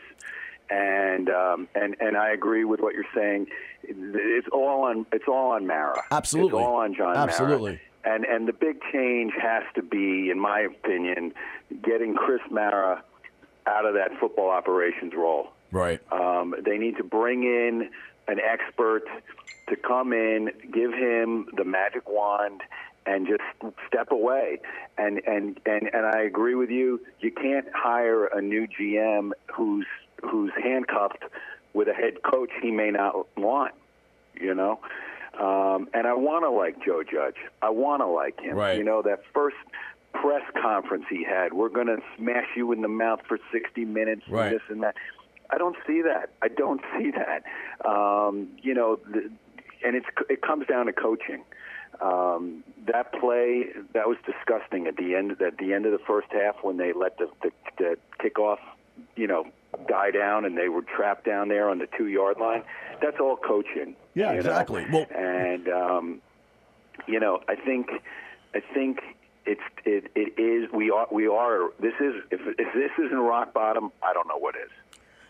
And 0.70 1.28
um, 1.30 1.68
and 1.74 1.96
and 2.00 2.16
I 2.16 2.30
agree 2.30 2.64
with 2.64 2.80
what 2.80 2.94
you're 2.94 3.04
saying. 3.14 3.46
It's 3.82 4.48
all 4.52 4.84
on 4.84 5.06
it's 5.12 5.26
all 5.26 5.50
on 5.52 5.66
Mara. 5.66 6.02
Absolutely. 6.10 6.58
it's 6.58 6.66
all 6.66 6.76
on 6.76 6.94
John. 6.94 7.14
Mara. 7.14 7.18
Absolutely. 7.18 7.80
And 8.04 8.24
and 8.24 8.46
the 8.46 8.52
big 8.52 8.80
change 8.92 9.32
has 9.40 9.64
to 9.74 9.82
be, 9.82 10.30
in 10.30 10.38
my 10.38 10.60
opinion, 10.60 11.34
getting 11.82 12.14
Chris 12.14 12.40
Mara 12.50 13.02
out 13.66 13.84
of 13.84 13.94
that 13.94 14.10
football 14.18 14.50
operations 14.50 15.12
role. 15.16 15.48
Right. 15.72 16.00
Um, 16.12 16.54
they 16.64 16.78
need 16.78 16.96
to 16.96 17.04
bring 17.04 17.44
in 17.44 17.90
an 18.28 18.40
expert 18.40 19.04
to 19.68 19.76
come 19.76 20.12
in, 20.12 20.50
give 20.72 20.92
him 20.92 21.46
the 21.56 21.64
magic 21.64 22.08
wand, 22.08 22.62
and 23.06 23.26
just 23.26 23.42
step 23.86 24.10
away. 24.10 24.60
And 24.98 25.20
and 25.26 25.60
and 25.66 25.90
and 25.92 26.06
I 26.06 26.22
agree 26.22 26.54
with 26.54 26.70
you. 26.70 27.00
You 27.20 27.30
can't 27.32 27.66
hire 27.74 28.26
a 28.26 28.40
new 28.40 28.66
GM 28.66 29.30
who's 29.54 29.86
who's 30.22 30.52
handcuffed 30.62 31.24
with 31.72 31.88
a 31.88 31.94
head 31.94 32.22
coach 32.22 32.50
he 32.62 32.70
may 32.70 32.90
not 32.90 33.26
want. 33.36 33.74
You 34.40 34.54
know. 34.54 34.80
Um, 35.38 35.88
and 35.94 36.06
I 36.06 36.14
want 36.14 36.44
to 36.44 36.50
like 36.50 36.84
Joe 36.84 37.02
Judge. 37.02 37.36
I 37.62 37.70
want 37.70 38.02
to 38.02 38.06
like 38.06 38.40
him. 38.40 38.56
Right. 38.56 38.76
You 38.76 38.84
know 38.84 39.02
that 39.02 39.22
first 39.32 39.56
press 40.12 40.42
conference 40.60 41.04
he 41.08 41.24
had. 41.24 41.52
We're 41.52 41.68
going 41.68 41.86
to 41.86 41.98
smash 42.16 42.48
you 42.56 42.72
in 42.72 42.82
the 42.82 42.88
mouth 42.88 43.20
for 43.28 43.38
60 43.52 43.84
minutes. 43.84 44.22
and 44.26 44.34
Right. 44.34 44.50
This 44.50 44.62
and 44.68 44.82
that. 44.82 44.96
I 45.50 45.58
don't 45.58 45.76
see 45.86 46.02
that. 46.02 46.30
I 46.42 46.48
don't 46.48 46.80
see 46.98 47.10
that. 47.12 47.44
Um, 47.88 48.48
you 48.62 48.74
know, 48.74 48.98
the, 49.10 49.30
and 49.84 49.96
it's 49.96 50.06
it 50.28 50.42
comes 50.42 50.66
down 50.66 50.86
to 50.86 50.92
coaching. 50.92 51.42
Um, 52.00 52.64
that 52.86 53.12
play 53.12 53.66
that 53.92 54.08
was 54.08 54.16
disgusting 54.24 54.86
at 54.86 54.96
the 54.96 55.14
end 55.14 55.40
at 55.42 55.58
the 55.58 55.72
end 55.72 55.86
of 55.86 55.92
the 55.92 55.98
first 56.06 56.28
half 56.30 56.56
when 56.62 56.76
they 56.76 56.92
let 56.92 57.18
the 57.18 57.28
the, 57.42 57.50
the 57.78 57.96
kickoff, 58.22 58.58
you 59.16 59.26
know, 59.26 59.44
die 59.88 60.10
down 60.10 60.44
and 60.44 60.56
they 60.56 60.68
were 60.68 60.82
trapped 60.82 61.24
down 61.24 61.48
there 61.48 61.68
on 61.68 61.78
the 61.78 61.88
two 61.96 62.08
yard 62.08 62.38
line. 62.38 62.62
That's 63.02 63.18
all 63.20 63.36
coaching. 63.36 63.96
Yeah, 64.14 64.32
exactly. 64.32 64.86
Well- 64.90 65.06
and 65.14 65.68
um, 65.68 66.20
you 67.06 67.20
know, 67.20 67.40
I 67.48 67.54
think 67.54 67.88
I 68.54 68.60
think 68.74 68.98
it's 69.46 69.60
it, 69.84 70.10
it 70.14 70.40
is 70.40 70.70
we 70.72 70.90
are 70.90 71.06
we 71.10 71.26
are 71.26 71.70
this 71.80 71.94
is 72.00 72.14
if 72.30 72.40
if 72.58 72.74
this 72.74 72.90
isn't 73.06 73.18
rock 73.18 73.54
bottom, 73.54 73.90
I 74.02 74.12
don't 74.12 74.28
know 74.28 74.38
what 74.38 74.54
is. 74.56 74.70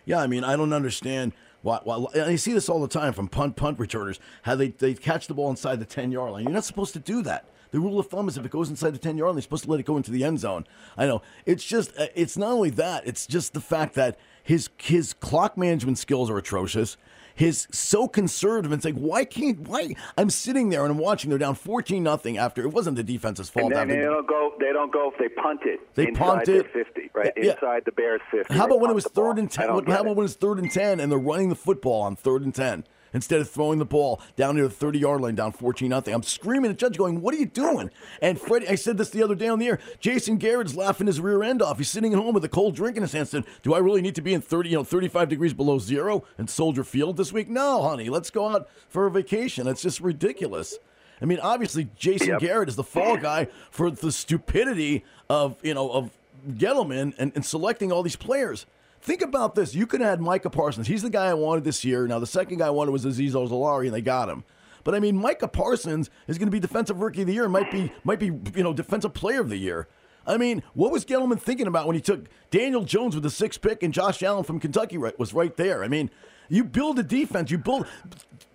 Yeah, 0.04 0.18
I 0.20 0.26
mean, 0.26 0.44
I 0.44 0.56
don't 0.56 0.72
understand 0.72 1.32
why. 1.62 1.80
why 1.84 2.06
I 2.14 2.36
see 2.36 2.52
this 2.52 2.68
all 2.68 2.80
the 2.80 2.88
time 2.88 3.12
from 3.12 3.28
punt 3.28 3.56
punt 3.56 3.78
returners 3.78 4.18
how 4.42 4.56
they, 4.56 4.68
they 4.68 4.94
catch 4.94 5.26
the 5.26 5.34
ball 5.34 5.50
inside 5.50 5.78
the 5.78 5.84
ten 5.84 6.10
yard 6.10 6.32
line. 6.32 6.44
You're 6.44 6.52
not 6.52 6.64
supposed 6.64 6.94
to 6.94 6.98
do 7.00 7.22
that. 7.22 7.44
The 7.70 7.80
rule 7.80 7.98
of 7.98 8.08
thumb 8.08 8.28
is 8.28 8.36
if 8.36 8.44
it 8.44 8.50
goes 8.50 8.68
inside 8.70 8.94
the 8.94 8.98
ten 8.98 9.16
yard 9.16 9.28
line, 9.28 9.36
you're 9.36 9.42
supposed 9.42 9.64
to 9.64 9.70
let 9.70 9.80
it 9.80 9.86
go 9.86 9.96
into 9.96 10.10
the 10.10 10.24
end 10.24 10.40
zone. 10.40 10.66
I 10.96 11.06
know 11.06 11.22
it's 11.46 11.64
just 11.64 11.96
uh, 11.98 12.06
it's 12.14 12.36
not 12.36 12.52
only 12.52 12.70
that; 12.70 13.06
it's 13.06 13.26
just 13.26 13.52
the 13.52 13.60
fact 13.60 13.94
that 13.94 14.18
his 14.42 14.68
his 14.78 15.12
clock 15.14 15.56
management 15.56 15.98
skills 15.98 16.30
are 16.30 16.38
atrocious. 16.38 16.96
His 17.32 17.68
so 17.70 18.06
conservative. 18.08 18.72
It's 18.72 18.84
like 18.84 18.96
why 18.96 19.24
can't 19.24 19.60
why? 19.60 19.94
I'm 20.18 20.30
sitting 20.30 20.68
there 20.68 20.82
and 20.82 20.90
I'm 20.90 20.98
watching. 20.98 21.30
They're 21.30 21.38
down 21.38 21.54
fourteen 21.54 22.02
nothing 22.02 22.36
after 22.36 22.62
it 22.62 22.68
wasn't 22.68 22.96
the 22.96 23.04
defense's 23.04 23.48
fault. 23.48 23.72
And 23.72 23.90
they 23.90 23.96
don't 23.96 24.26
go. 24.26 24.52
They 24.58 24.72
don't 24.72 24.92
go 24.92 25.10
if 25.12 25.18
they 25.18 25.28
punt 25.28 25.60
it. 25.64 25.80
They 25.94 26.10
punt 26.10 26.48
it. 26.48 26.70
fifty, 26.72 27.08
right 27.14 27.32
Yeah, 27.36 27.52
inside 27.52 27.84
the 27.86 27.92
Bears 27.92 28.20
fifty. 28.30 28.52
How 28.52 28.66
about 28.66 28.80
when 28.80 28.90
it 28.90 28.94
was 28.94 29.06
third 29.06 29.38
and 29.38 29.50
ten? 29.50 29.68
How 29.68 29.80
get 29.80 30.00
about 30.00 30.10
it. 30.10 30.16
when 30.16 30.24
it's 30.26 30.34
third 30.34 30.58
and 30.58 30.70
ten 30.70 31.00
and 31.00 31.10
they're 31.10 31.18
running 31.18 31.48
the 31.48 31.54
football 31.54 32.02
on 32.02 32.16
third 32.16 32.42
and 32.42 32.54
ten 32.54 32.84
instead 33.12 33.40
of 33.40 33.50
throwing 33.50 33.78
the 33.78 33.84
ball 33.84 34.20
down 34.36 34.56
near 34.56 34.64
the 34.68 34.74
thirty 34.74 34.98
yard 34.98 35.20
line, 35.20 35.34
down 35.34 35.52
fourteen 35.52 35.90
nothing? 35.90 36.14
I'm 36.14 36.22
screaming 36.22 36.70
at 36.70 36.78
Judge, 36.78 36.96
going, 36.96 37.20
"What 37.20 37.34
are 37.34 37.38
you 37.38 37.46
doing?" 37.46 37.90
And 38.20 38.40
Freddie, 38.40 38.68
I 38.68 38.74
said 38.74 38.98
this 38.98 39.10
the 39.10 39.22
other 39.22 39.34
day 39.34 39.48
on 39.48 39.58
the 39.58 39.68
air. 39.68 39.78
Jason 40.00 40.36
Garrett's 40.36 40.74
laughing 40.74 41.06
his 41.06 41.20
rear 41.20 41.42
end 41.42 41.62
off. 41.62 41.78
He's 41.78 41.90
sitting 41.90 42.12
at 42.12 42.18
home 42.18 42.34
with 42.34 42.44
a 42.44 42.48
cold 42.48 42.74
drink 42.74 42.96
in 42.96 43.02
his 43.02 43.12
hand, 43.12 43.28
saying, 43.28 43.44
"Do 43.62 43.74
I 43.74 43.78
really 43.78 44.02
need 44.02 44.14
to 44.16 44.22
be 44.22 44.34
in 44.34 44.40
thirty, 44.40 44.70
you 44.70 44.76
know, 44.76 44.84
thirty-five 44.84 45.28
degrees 45.28 45.54
below 45.54 45.78
zero 45.78 46.24
in 46.38 46.48
Soldier 46.48 46.84
Field 46.84 47.16
this 47.16 47.32
week? 47.32 47.48
No, 47.48 47.82
honey. 47.82 48.08
Let's 48.08 48.30
go 48.30 48.48
out 48.48 48.68
for 48.88 49.06
a 49.06 49.10
vacation. 49.10 49.66
It's 49.66 49.82
just 49.82 50.00
ridiculous." 50.00 50.78
I 51.22 51.26
mean, 51.26 51.38
obviously, 51.40 51.88
Jason 51.96 52.28
Yep. 52.28 52.40
Garrett 52.40 52.68
is 52.70 52.76
the 52.76 52.82
fall 52.84 53.18
guy 53.18 53.48
for 53.70 53.90
the 53.90 54.10
stupidity 54.10 55.04
of 55.28 55.56
you 55.62 55.74
know 55.74 55.90
of 55.90 56.10
Gettleman 56.48 57.14
and, 57.18 57.32
and 57.34 57.44
selecting 57.44 57.92
all 57.92 58.02
these 58.02 58.16
players. 58.16 58.64
Think 59.00 59.22
about 59.22 59.54
this. 59.54 59.74
You 59.74 59.86
could 59.86 60.00
have 60.00 60.10
had 60.10 60.20
Micah 60.20 60.50
Parsons. 60.50 60.86
He's 60.86 61.02
the 61.02 61.10
guy 61.10 61.26
I 61.26 61.34
wanted 61.34 61.64
this 61.64 61.84
year. 61.84 62.06
Now, 62.06 62.18
the 62.18 62.26
second 62.26 62.58
guy 62.58 62.66
I 62.66 62.70
wanted 62.70 62.90
was 62.90 63.06
Azeez 63.06 63.32
Ojulari, 63.32 63.86
and 63.86 63.94
they 63.94 64.02
got 64.02 64.28
him. 64.28 64.44
But 64.84 64.94
I 64.94 65.00
mean, 65.00 65.16
Micah 65.16 65.48
Parsons 65.48 66.10
is 66.26 66.38
going 66.38 66.48
to 66.48 66.52
be 66.52 66.60
defensive 66.60 67.00
rookie 67.00 67.22
of 67.22 67.26
the 67.26 67.34
year. 67.34 67.48
Might 67.48 67.70
be, 67.70 67.92
might 68.04 68.18
be, 68.18 68.26
you 68.26 68.62
know, 68.62 68.72
defensive 68.72 69.14
player 69.14 69.40
of 69.40 69.48
the 69.48 69.56
year. 69.56 69.88
I 70.26 70.36
mean, 70.36 70.62
what 70.74 70.92
was 70.92 71.04
Gettleman 71.04 71.40
thinking 71.40 71.66
about 71.66 71.86
when 71.86 71.96
he 71.96 72.02
took 72.02 72.26
Daniel 72.50 72.84
Jones 72.84 73.14
with 73.14 73.24
the 73.24 73.30
sixth 73.30 73.60
pick 73.62 73.82
and 73.82 73.92
Josh 73.92 74.22
Allen 74.22 74.44
from 74.44 74.60
Kentucky 74.60 74.98
right, 74.98 75.18
was 75.18 75.32
right 75.32 75.56
there? 75.56 75.82
I 75.82 75.88
mean, 75.88 76.10
you 76.50 76.64
build 76.64 76.98
a 76.98 77.02
defense. 77.02 77.50
You 77.50 77.56
build. 77.58 77.86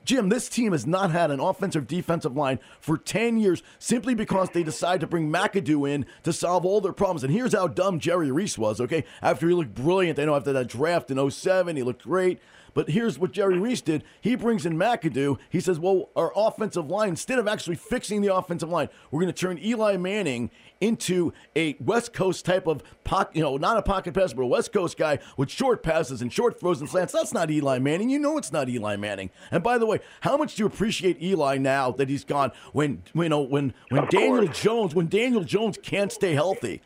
Jim, 0.04 0.30
this 0.30 0.48
team 0.48 0.72
has 0.74 0.86
not 0.86 1.10
had 1.10 1.32
an 1.32 1.40
offensive 1.40 1.88
defensive 1.88 2.38
line 2.38 2.60
for 2.80 2.96
10 2.96 3.40
years 3.40 3.64
simply 3.80 4.14
because 4.14 4.52
they 4.52 4.62
decided 4.62 5.02
to 5.02 5.08
bring 5.08 5.32
McAdoo 5.32 5.90
in 5.90 6.06
to 6.22 6.32
solve 6.32 6.64
all 6.64 6.80
their 6.80 6.94
problems. 6.94 7.24
And 7.24 7.34
here's 7.34 7.56
how 7.56 7.68
dumb 7.68 8.00
Jerry 8.00 8.30
Reese 8.30 8.56
was, 8.56 8.80
okay? 8.80 9.04
After 9.24 9.48
he 9.48 9.56
looked 9.56 9.74
brilliant, 9.74 10.16
they 10.16 10.26
know 10.28 10.36
after 10.36 10.54
that 10.54 10.68
draft 10.68 11.10
in 11.10 11.32
07, 11.32 11.76
he 11.76 11.82
looked 11.82 12.04
great. 12.04 12.40
But 12.76 12.90
here's 12.90 13.18
what 13.18 13.32
Jerry 13.32 13.58
Reese 13.58 13.82
did. 13.82 14.04
He 14.22 14.36
brings 14.36 14.66
in 14.66 14.78
McAdoo. 14.78 15.40
He 15.50 15.60
says, 15.60 15.80
well, 15.80 16.10
our 16.16 16.32
offensive 16.36 16.88
line, 16.90 17.10
instead 17.10 17.40
of 17.40 17.48
actually 17.48 17.78
fixing 17.78 18.22
the 18.22 18.36
offensive 18.36 18.70
line, 18.70 18.90
we're 19.10 19.22
going 19.22 19.34
to 19.34 19.40
turn 19.40 19.58
Eli 19.58 19.98
Manning 19.98 20.52
into 20.82 21.32
a 21.56 21.78
West 21.80 22.12
Coast 22.12 22.44
type 22.44 22.68
of 22.68 22.84
pocket, 23.06 23.38
you 23.38 23.42
know, 23.42 23.56
not 23.56 23.78
a 23.78 23.82
pocket 23.82 24.14
passer, 24.14 24.36
but 24.36 24.44
a 24.44 24.48
West 24.48 24.74
Coast 24.74 24.98
guy 24.98 25.20
with 25.38 25.50
short 25.50 25.82
passes 25.82 26.22
and 26.22 26.32
short 26.32 26.60
throws 26.60 26.82
and 26.82 26.90
slants. 26.90 27.14
That's 27.14 27.34
not 27.34 27.50
Eli 27.50 27.80
Manning. 27.80 28.10
You 28.10 28.20
know 28.20 28.38
it's 28.38 28.52
not 28.52 28.68
Eli 28.68 28.98
Manning. 28.98 29.30
And 29.52 29.64
by 29.64 29.78
the 29.78 29.86
way, 29.86 30.02
how 30.22 30.36
much 30.36 30.56
do 30.56 30.64
you 30.64 30.68
appreciate 30.68 31.24
Eli 31.24 31.58
now 31.58 31.92
that 31.92 32.10
he's 32.10 32.26
gone? 32.26 32.52
When 32.74 33.04
you 33.14 33.30
know 33.30 33.42
when 33.42 33.74
when 33.90 34.06
Daniel. 34.10 34.46
Jones 34.48 34.94
when 34.94 35.08
Daniel 35.08 35.44
Jones 35.44 35.78
can't 35.82 36.12
stay 36.12 36.34
healthy. 36.34 36.82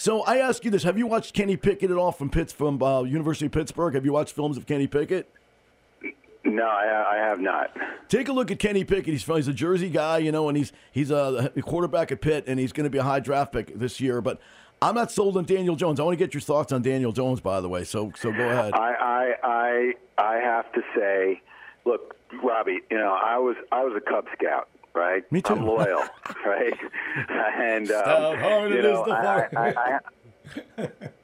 So 0.00 0.22
I 0.22 0.38
ask 0.38 0.64
you 0.64 0.70
this: 0.70 0.82
Have 0.84 0.96
you 0.96 1.06
watched 1.06 1.34
Kenny 1.34 1.58
Pickett 1.58 1.90
at 1.90 1.98
all 1.98 2.10
from 2.10 2.30
Pitts 2.30 2.54
from 2.54 2.82
uh, 2.82 3.02
University 3.02 3.44
of 3.44 3.52
Pittsburgh? 3.52 3.92
Have 3.92 4.06
you 4.06 4.14
watched 4.14 4.34
films 4.34 4.56
of 4.56 4.64
Kenny 4.64 4.86
Pickett? 4.86 5.28
No, 6.42 6.64
I, 6.64 7.16
I 7.16 7.16
have 7.18 7.38
not. 7.38 7.76
Take 8.08 8.28
a 8.28 8.32
look 8.32 8.50
at 8.50 8.58
Kenny 8.58 8.82
Pickett. 8.82 9.12
He's 9.12 9.22
he's 9.26 9.46
a 9.46 9.52
Jersey 9.52 9.90
guy, 9.90 10.16
you 10.16 10.32
know, 10.32 10.48
and 10.48 10.56
he's 10.56 10.72
he's 10.90 11.10
a 11.10 11.52
quarterback 11.66 12.10
at 12.12 12.22
Pitt, 12.22 12.44
and 12.46 12.58
he's 12.58 12.72
going 12.72 12.84
to 12.84 12.90
be 12.90 12.96
a 12.96 13.02
high 13.02 13.20
draft 13.20 13.52
pick 13.52 13.78
this 13.78 14.00
year. 14.00 14.22
But 14.22 14.40
I'm 14.80 14.94
not 14.94 15.12
sold 15.12 15.36
on 15.36 15.44
Daniel 15.44 15.76
Jones. 15.76 16.00
I 16.00 16.04
want 16.04 16.18
to 16.18 16.24
get 16.24 16.32
your 16.32 16.40
thoughts 16.40 16.72
on 16.72 16.80
Daniel 16.80 17.12
Jones, 17.12 17.40
by 17.40 17.60
the 17.60 17.68
way. 17.68 17.84
So 17.84 18.10
so 18.16 18.32
go 18.32 18.48
ahead. 18.48 18.72
I, 18.72 18.94
I 18.94 19.34
I 19.44 19.94
I 20.16 20.36
have 20.36 20.72
to 20.72 20.80
say, 20.96 21.42
look, 21.84 22.16
Robbie, 22.42 22.80
you 22.90 22.96
know, 22.96 23.12
I 23.22 23.36
was 23.36 23.56
I 23.70 23.84
was 23.84 23.92
a 23.94 24.00
Cub 24.00 24.24
Scout, 24.32 24.66
right? 24.94 25.30
Me 25.30 25.42
too. 25.42 25.52
I'm 25.52 25.66
loyal, 25.66 26.04
right? 26.46 26.74
and 27.28 27.90
um, 27.90 28.02
Stout-hearted 28.02 28.76
you 28.76 28.82
know, 28.82 29.00
is 29.00 29.06
the 29.06 29.12
I. 29.12 29.48
I, 29.56 29.98
I, 30.78 30.88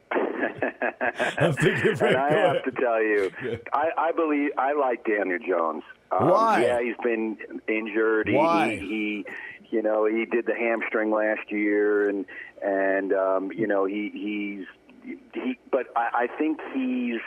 I'm 1.38 1.52
thinking 1.54 1.96
and 2.00 2.16
I 2.16 2.32
have 2.32 2.62
to 2.64 2.70
tell 2.72 3.02
you, 3.02 3.30
I, 3.72 3.90
I 3.98 4.12
believe 4.12 4.50
I 4.58 4.72
like 4.72 5.04
Daniel 5.04 5.38
Jones. 5.46 5.82
Um, 6.12 6.28
Why? 6.30 6.64
Yeah, 6.64 6.80
he's 6.80 6.96
been 7.02 7.36
injured. 7.68 8.28
He- 8.28 8.34
Why? 8.34 8.76
He, 8.76 9.24
he, 9.70 9.76
you 9.76 9.82
know, 9.82 10.06
he 10.06 10.24
did 10.26 10.46
the 10.46 10.54
hamstring 10.54 11.10
last 11.10 11.50
year, 11.50 12.08
and 12.08 12.24
and 12.62 13.12
um, 13.12 13.50
you 13.52 13.66
know 13.66 13.84
he 13.84 14.10
he's 14.14 15.16
he. 15.34 15.58
But 15.70 15.86
I, 15.96 16.26
I 16.30 16.36
think 16.38 16.60
he's. 16.72 17.20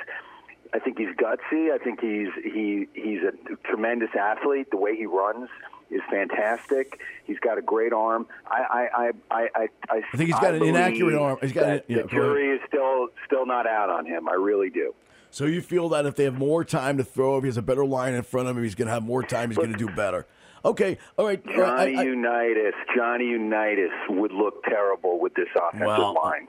I 0.71 0.77
think 0.77 0.99
he's 0.99 1.09
gutsy. 1.15 1.71
I 1.73 1.79
think 1.83 1.99
he's 1.99 2.27
he 2.43 2.87
he's 2.93 3.21
a 3.23 3.33
tremendous 3.67 4.11
athlete. 4.17 4.69
The 4.69 4.77
way 4.77 4.95
he 4.95 5.07
runs 5.07 5.49
is 5.91 6.01
fantastic. 6.09 6.99
He's 7.25 7.39
got 7.39 7.57
a 7.57 7.61
great 7.61 7.93
arm. 7.93 8.27
I 8.47 8.59
I 8.59 8.87
I 9.03 9.11
I 9.31 9.41
I, 9.55 9.67
I 9.89 9.95
I 10.13 10.17
think 10.17 10.29
he's 10.29 10.39
got 10.39 10.53
an 10.53 10.63
inaccurate 10.63 11.19
arm. 11.19 11.37
He's 11.41 11.51
got 11.53 11.61
that 11.65 11.85
an- 11.89 11.95
yeah, 11.97 12.01
the 12.03 12.07
jury 12.09 12.49
is 12.49 12.61
still 12.67 13.07
still 13.25 13.45
not 13.45 13.67
out 13.67 13.89
on 13.89 14.05
him. 14.05 14.27
I 14.29 14.33
really 14.33 14.69
do. 14.69 14.93
So 15.31 15.45
you 15.45 15.61
feel 15.61 15.89
that 15.89 16.05
if 16.07 16.15
they 16.15 16.23
have 16.23 16.37
more 16.39 16.63
time 16.65 16.97
to 16.97 17.03
throw, 17.03 17.37
if 17.37 17.43
he 17.43 17.47
has 17.49 17.57
a 17.57 17.61
better 17.61 17.85
line 17.85 18.15
in 18.15 18.23
front 18.23 18.47
of 18.47 18.57
him, 18.57 18.63
he's 18.63 18.73
going 18.75 18.87
to 18.87 18.93
have 18.93 19.03
more 19.03 19.21
time. 19.21 19.49
He's 19.49 19.57
going 19.57 19.71
to 19.71 19.77
do 19.77 19.87
better. 19.87 20.25
Okay, 20.65 20.97
all 21.17 21.25
right. 21.25 21.41
Uh, 21.47 21.51
all 21.53 21.59
right, 21.61 21.93
Johnny 21.93 21.95
I- 21.97 22.01
I- 22.01 22.03
Unitas, 22.03 22.73
Johnny 22.95 23.25
Unitas 23.27 23.91
would 24.09 24.31
look 24.33 24.63
terrible 24.63 25.19
with 25.19 25.33
this 25.35 25.47
offensive 25.55 25.85
Well, 25.87 26.15
line. 26.15 26.47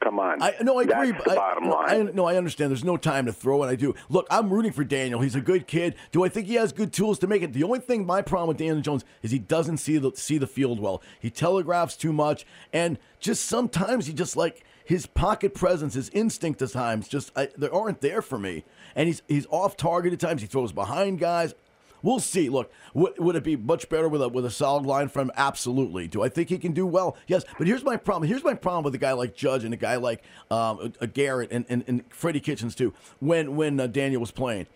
Come 0.00 0.20
on, 0.20 0.40
I 0.40 0.54
no, 0.62 0.78
I 0.78 0.82
agree. 0.82 1.10
That's 1.10 1.24
but 1.24 1.24
the 1.24 1.30
I, 1.32 1.34
bottom 1.34 1.64
no, 1.64 1.70
line. 1.70 2.08
I, 2.08 2.10
no, 2.12 2.24
I 2.26 2.36
understand. 2.36 2.70
There's 2.70 2.84
no 2.84 2.96
time 2.96 3.26
to 3.26 3.32
throw, 3.32 3.62
and 3.62 3.70
I 3.70 3.74
do. 3.74 3.94
Look, 4.08 4.26
I'm 4.30 4.48
rooting 4.48 4.72
for 4.72 4.84
Daniel. 4.84 5.20
He's 5.20 5.34
a 5.34 5.40
good 5.40 5.66
kid. 5.66 5.96
Do 6.12 6.24
I 6.24 6.28
think 6.28 6.46
he 6.46 6.54
has 6.54 6.72
good 6.72 6.92
tools 6.92 7.18
to 7.20 7.26
make 7.26 7.42
it? 7.42 7.52
The 7.52 7.64
only 7.64 7.80
thing, 7.80 8.06
my 8.06 8.22
problem 8.22 8.48
with 8.48 8.58
Daniel 8.58 8.80
Jones 8.80 9.04
is 9.22 9.30
he 9.30 9.38
doesn't 9.38 9.78
see 9.78 9.98
the 9.98 10.12
see 10.14 10.38
the 10.38 10.46
field 10.46 10.78
well. 10.78 11.02
He 11.18 11.30
telegraphs 11.30 11.96
too 11.96 12.12
much, 12.12 12.46
and 12.72 12.98
just 13.18 13.46
sometimes 13.46 14.06
he 14.06 14.12
just 14.12 14.36
like 14.36 14.64
his 14.84 15.06
pocket 15.06 15.52
presence, 15.52 15.94
his 15.94 16.08
instinct 16.10 16.62
at 16.62 16.70
times, 16.70 17.08
just 17.08 17.30
I, 17.36 17.48
they 17.58 17.68
aren't 17.68 18.00
there 18.00 18.22
for 18.22 18.38
me. 18.38 18.64
And 18.94 19.06
he's 19.06 19.22
he's 19.28 19.46
off 19.50 19.76
target 19.76 20.12
at 20.12 20.20
times. 20.20 20.40
He 20.40 20.46
throws 20.46 20.72
behind 20.72 21.18
guys. 21.18 21.54
We'll 22.02 22.20
see. 22.20 22.48
Look, 22.48 22.72
would, 22.94 23.18
would 23.18 23.36
it 23.36 23.44
be 23.44 23.56
much 23.56 23.88
better 23.88 24.08
with 24.08 24.22
a 24.22 24.28
with 24.28 24.44
a 24.44 24.50
solid 24.50 24.86
line 24.86 25.08
from? 25.08 25.32
Absolutely. 25.36 26.06
Do 26.06 26.22
I 26.22 26.28
think 26.28 26.48
he 26.48 26.58
can 26.58 26.72
do 26.72 26.86
well? 26.86 27.16
Yes. 27.26 27.44
But 27.58 27.66
here's 27.66 27.84
my 27.84 27.96
problem. 27.96 28.28
Here's 28.28 28.44
my 28.44 28.54
problem 28.54 28.84
with 28.84 28.94
a 28.94 28.98
guy 28.98 29.12
like 29.12 29.34
Judge 29.34 29.64
and 29.64 29.74
a 29.74 29.76
guy 29.76 29.96
like 29.96 30.22
um, 30.50 30.92
a 31.00 31.06
Garrett 31.06 31.50
and, 31.50 31.64
and, 31.68 31.84
and 31.86 32.04
Freddie 32.10 32.40
Kitchens 32.40 32.74
too. 32.74 32.94
When 33.20 33.56
when 33.56 33.80
uh, 33.80 33.86
Daniel 33.88 34.20
was 34.20 34.30
playing, 34.30 34.66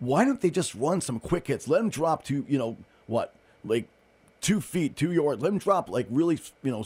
why 0.00 0.24
don't 0.24 0.40
they 0.40 0.50
just 0.50 0.74
run 0.74 1.00
some 1.00 1.20
quick 1.20 1.46
hits? 1.46 1.68
Let 1.68 1.80
him 1.80 1.88
drop 1.88 2.24
to 2.24 2.44
you 2.48 2.58
know 2.58 2.76
what 3.06 3.34
like 3.64 3.88
two 4.40 4.60
feet, 4.60 4.96
two 4.96 5.12
yards. 5.12 5.42
Let 5.42 5.52
him 5.52 5.58
drop 5.58 5.88
like 5.88 6.06
really 6.10 6.38
you 6.62 6.72
know. 6.72 6.84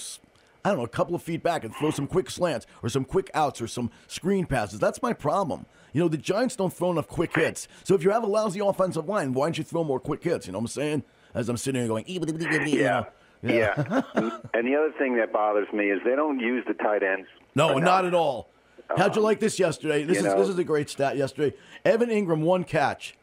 I 0.66 0.70
don't 0.70 0.78
know, 0.78 0.84
a 0.84 0.88
couple 0.88 1.14
of 1.14 1.22
feet 1.22 1.42
back 1.42 1.62
and 1.62 1.74
throw 1.74 1.90
some 1.90 2.06
quick 2.06 2.30
slants 2.30 2.66
or 2.82 2.88
some 2.88 3.04
quick 3.04 3.30
outs 3.34 3.60
or 3.60 3.66
some 3.66 3.90
screen 4.06 4.46
passes. 4.46 4.80
That's 4.80 5.02
my 5.02 5.12
problem. 5.12 5.66
You 5.94 6.00
know, 6.00 6.08
the 6.08 6.18
Giants 6.18 6.56
don't 6.56 6.72
throw 6.72 6.90
enough 6.90 7.08
quick 7.08 7.34
hits. 7.34 7.68
So 7.84 7.94
if 7.94 8.02
you 8.02 8.10
have 8.10 8.24
a 8.24 8.26
lousy 8.26 8.60
offensive 8.60 9.08
line, 9.08 9.32
why 9.32 9.46
don't 9.46 9.56
you 9.56 9.64
throw 9.64 9.84
more 9.84 10.00
quick 10.00 10.22
hits? 10.24 10.46
You 10.46 10.52
know 10.52 10.58
what 10.58 10.64
I'm 10.64 10.68
saying? 10.68 11.02
As 11.32 11.48
I'm 11.48 11.56
sitting 11.56 11.80
here 11.80 11.88
going, 11.88 12.04
yeah. 12.06 13.04
Yeah. 13.42 13.74
and 14.54 14.66
the 14.66 14.74
other 14.74 14.92
thing 14.98 15.16
that 15.16 15.32
bothers 15.32 15.68
me 15.72 15.90
is 15.90 16.00
they 16.04 16.16
don't 16.16 16.40
use 16.40 16.64
the 16.66 16.74
tight 16.74 17.02
ends. 17.02 17.28
No, 17.54 17.78
not 17.78 18.04
at 18.04 18.14
all. 18.14 18.50
How'd 18.96 19.14
you 19.14 19.20
um, 19.22 19.24
like 19.24 19.40
this 19.40 19.58
yesterday? 19.58 20.04
This 20.04 20.20
you 20.20 20.26
is 20.26 20.34
know- 20.34 20.38
this 20.38 20.48
is 20.48 20.58
a 20.58 20.64
great 20.64 20.90
stat 20.90 21.16
yesterday. 21.16 21.56
Evan 21.84 22.08
Engram 22.08 22.40
one 22.40 22.64
catch. 22.64 23.16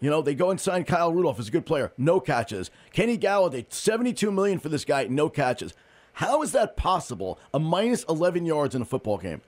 You 0.00 0.10
know, 0.10 0.20
they 0.20 0.34
go 0.34 0.50
and 0.50 0.60
sign 0.60 0.84
Kyle 0.84 1.12
Rudolph 1.12 1.38
as 1.38 1.48
a 1.48 1.50
good 1.50 1.64
player, 1.64 1.92
no 1.96 2.20
catches. 2.20 2.70
Kenny 2.92 3.16
Golladay, 3.16 3.64
72 3.72 4.30
million 4.30 4.58
for 4.58 4.68
this 4.68 4.84
guy, 4.84 5.06
no 5.06 5.30
catches. 5.30 5.72
How 6.14 6.42
is 6.42 6.52
that 6.52 6.76
possible? 6.76 7.38
A 7.54 7.58
minus 7.58 8.04
11 8.04 8.44
yards 8.44 8.74
in 8.74 8.82
a 8.82 8.84
football 8.84 9.16
game 9.18 9.40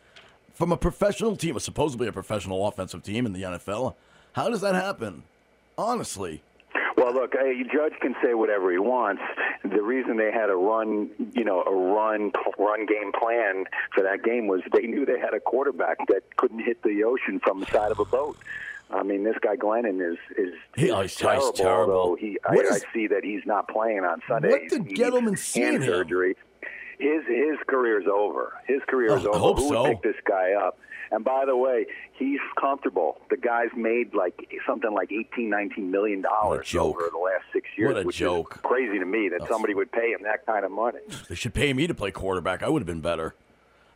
from 0.58 0.72
a 0.72 0.76
professional 0.76 1.36
team, 1.36 1.56
a 1.56 1.60
supposedly 1.60 2.08
a 2.08 2.12
professional 2.12 2.66
offensive 2.66 3.04
team 3.04 3.24
in 3.26 3.32
the 3.32 3.42
NFL. 3.42 3.94
How 4.32 4.50
does 4.50 4.60
that 4.60 4.74
happen? 4.74 5.22
Honestly. 5.78 6.42
Well, 6.96 7.14
look, 7.14 7.34
a 7.36 7.62
judge 7.72 7.92
can 8.00 8.16
say 8.20 8.34
whatever 8.34 8.72
he 8.72 8.78
wants. 8.78 9.22
The 9.62 9.80
reason 9.80 10.16
they 10.16 10.32
had 10.32 10.50
a 10.50 10.56
run, 10.56 11.10
you 11.32 11.44
know, 11.44 11.62
a 11.62 11.72
run 11.72 12.32
run 12.58 12.86
game 12.86 13.12
plan 13.12 13.66
for 13.94 14.02
that 14.02 14.24
game 14.24 14.48
was 14.48 14.62
they 14.72 14.82
knew 14.88 15.06
they 15.06 15.20
had 15.20 15.32
a 15.32 15.38
quarterback 15.38 15.98
that 16.08 16.36
couldn't 16.36 16.58
hit 16.58 16.82
the 16.82 17.04
ocean 17.04 17.38
from 17.38 17.60
the 17.60 17.66
side 17.66 17.92
of 17.92 18.00
a 18.00 18.04
boat. 18.04 18.36
I 18.90 19.04
mean, 19.04 19.22
this 19.22 19.36
guy 19.40 19.54
Glennon 19.54 20.00
is 20.00 20.18
is, 20.36 20.54
He- 20.74 20.86
is 20.86 20.90
he's- 20.90 21.00
he's 21.02 21.16
terrible. 21.16 21.52
terrible. 21.52 21.92
Although 21.94 22.14
he, 22.16 22.36
I, 22.48 22.54
is- 22.54 22.84
I 22.84 22.92
see 22.92 23.06
that 23.06 23.22
he's 23.22 23.46
not 23.46 23.68
playing 23.68 24.00
on 24.04 24.20
Sunday. 24.26 24.48
What 24.50 24.68
did 24.68 24.86
Gettleman 24.88 25.38
see 25.38 25.62
in 25.62 25.72
hand 25.74 25.84
him? 25.84 25.90
His 26.98 27.22
his 27.26 27.56
career's 27.68 28.06
over. 28.12 28.54
His 28.66 28.80
career 28.88 29.16
is 29.16 29.24
Oh, 29.24 29.28
I 29.28 29.30
over. 29.30 29.38
hope 29.38 29.58
Who 29.58 29.68
so. 29.68 29.82
would 29.82 29.90
pick 29.90 30.02
this 30.02 30.22
guy 30.26 30.52
up? 30.52 30.78
And 31.10 31.24
by 31.24 31.46
the 31.46 31.56
way, 31.56 31.86
he's 32.12 32.40
comfortable. 32.60 33.18
The 33.30 33.38
guy's 33.38 33.70
made 33.74 34.12
like 34.14 34.46
something 34.66 34.92
like 34.92 35.10
18, 35.10 35.48
19 35.48 35.90
million 35.90 36.20
dollars 36.20 36.74
over 36.74 37.08
the 37.10 37.18
last 37.18 37.44
six 37.52 37.66
years, 37.78 37.94
What 37.94 38.02
a 38.02 38.06
which 38.06 38.16
joke. 38.16 38.52
is 38.56 38.60
crazy 38.62 38.98
to 38.98 39.06
me 39.06 39.30
that 39.30 39.48
somebody 39.48 39.72
would 39.74 39.90
pay 39.90 40.10
him 40.10 40.20
that 40.24 40.44
kind 40.44 40.66
of 40.66 40.70
money. 40.70 40.98
They 41.28 41.34
should 41.34 41.54
pay 41.54 41.72
me 41.72 41.86
to 41.86 41.94
play 41.94 42.10
quarterback. 42.10 42.62
I 42.62 42.68
would 42.68 42.82
have 42.82 42.86
been 42.86 43.00
better. 43.00 43.34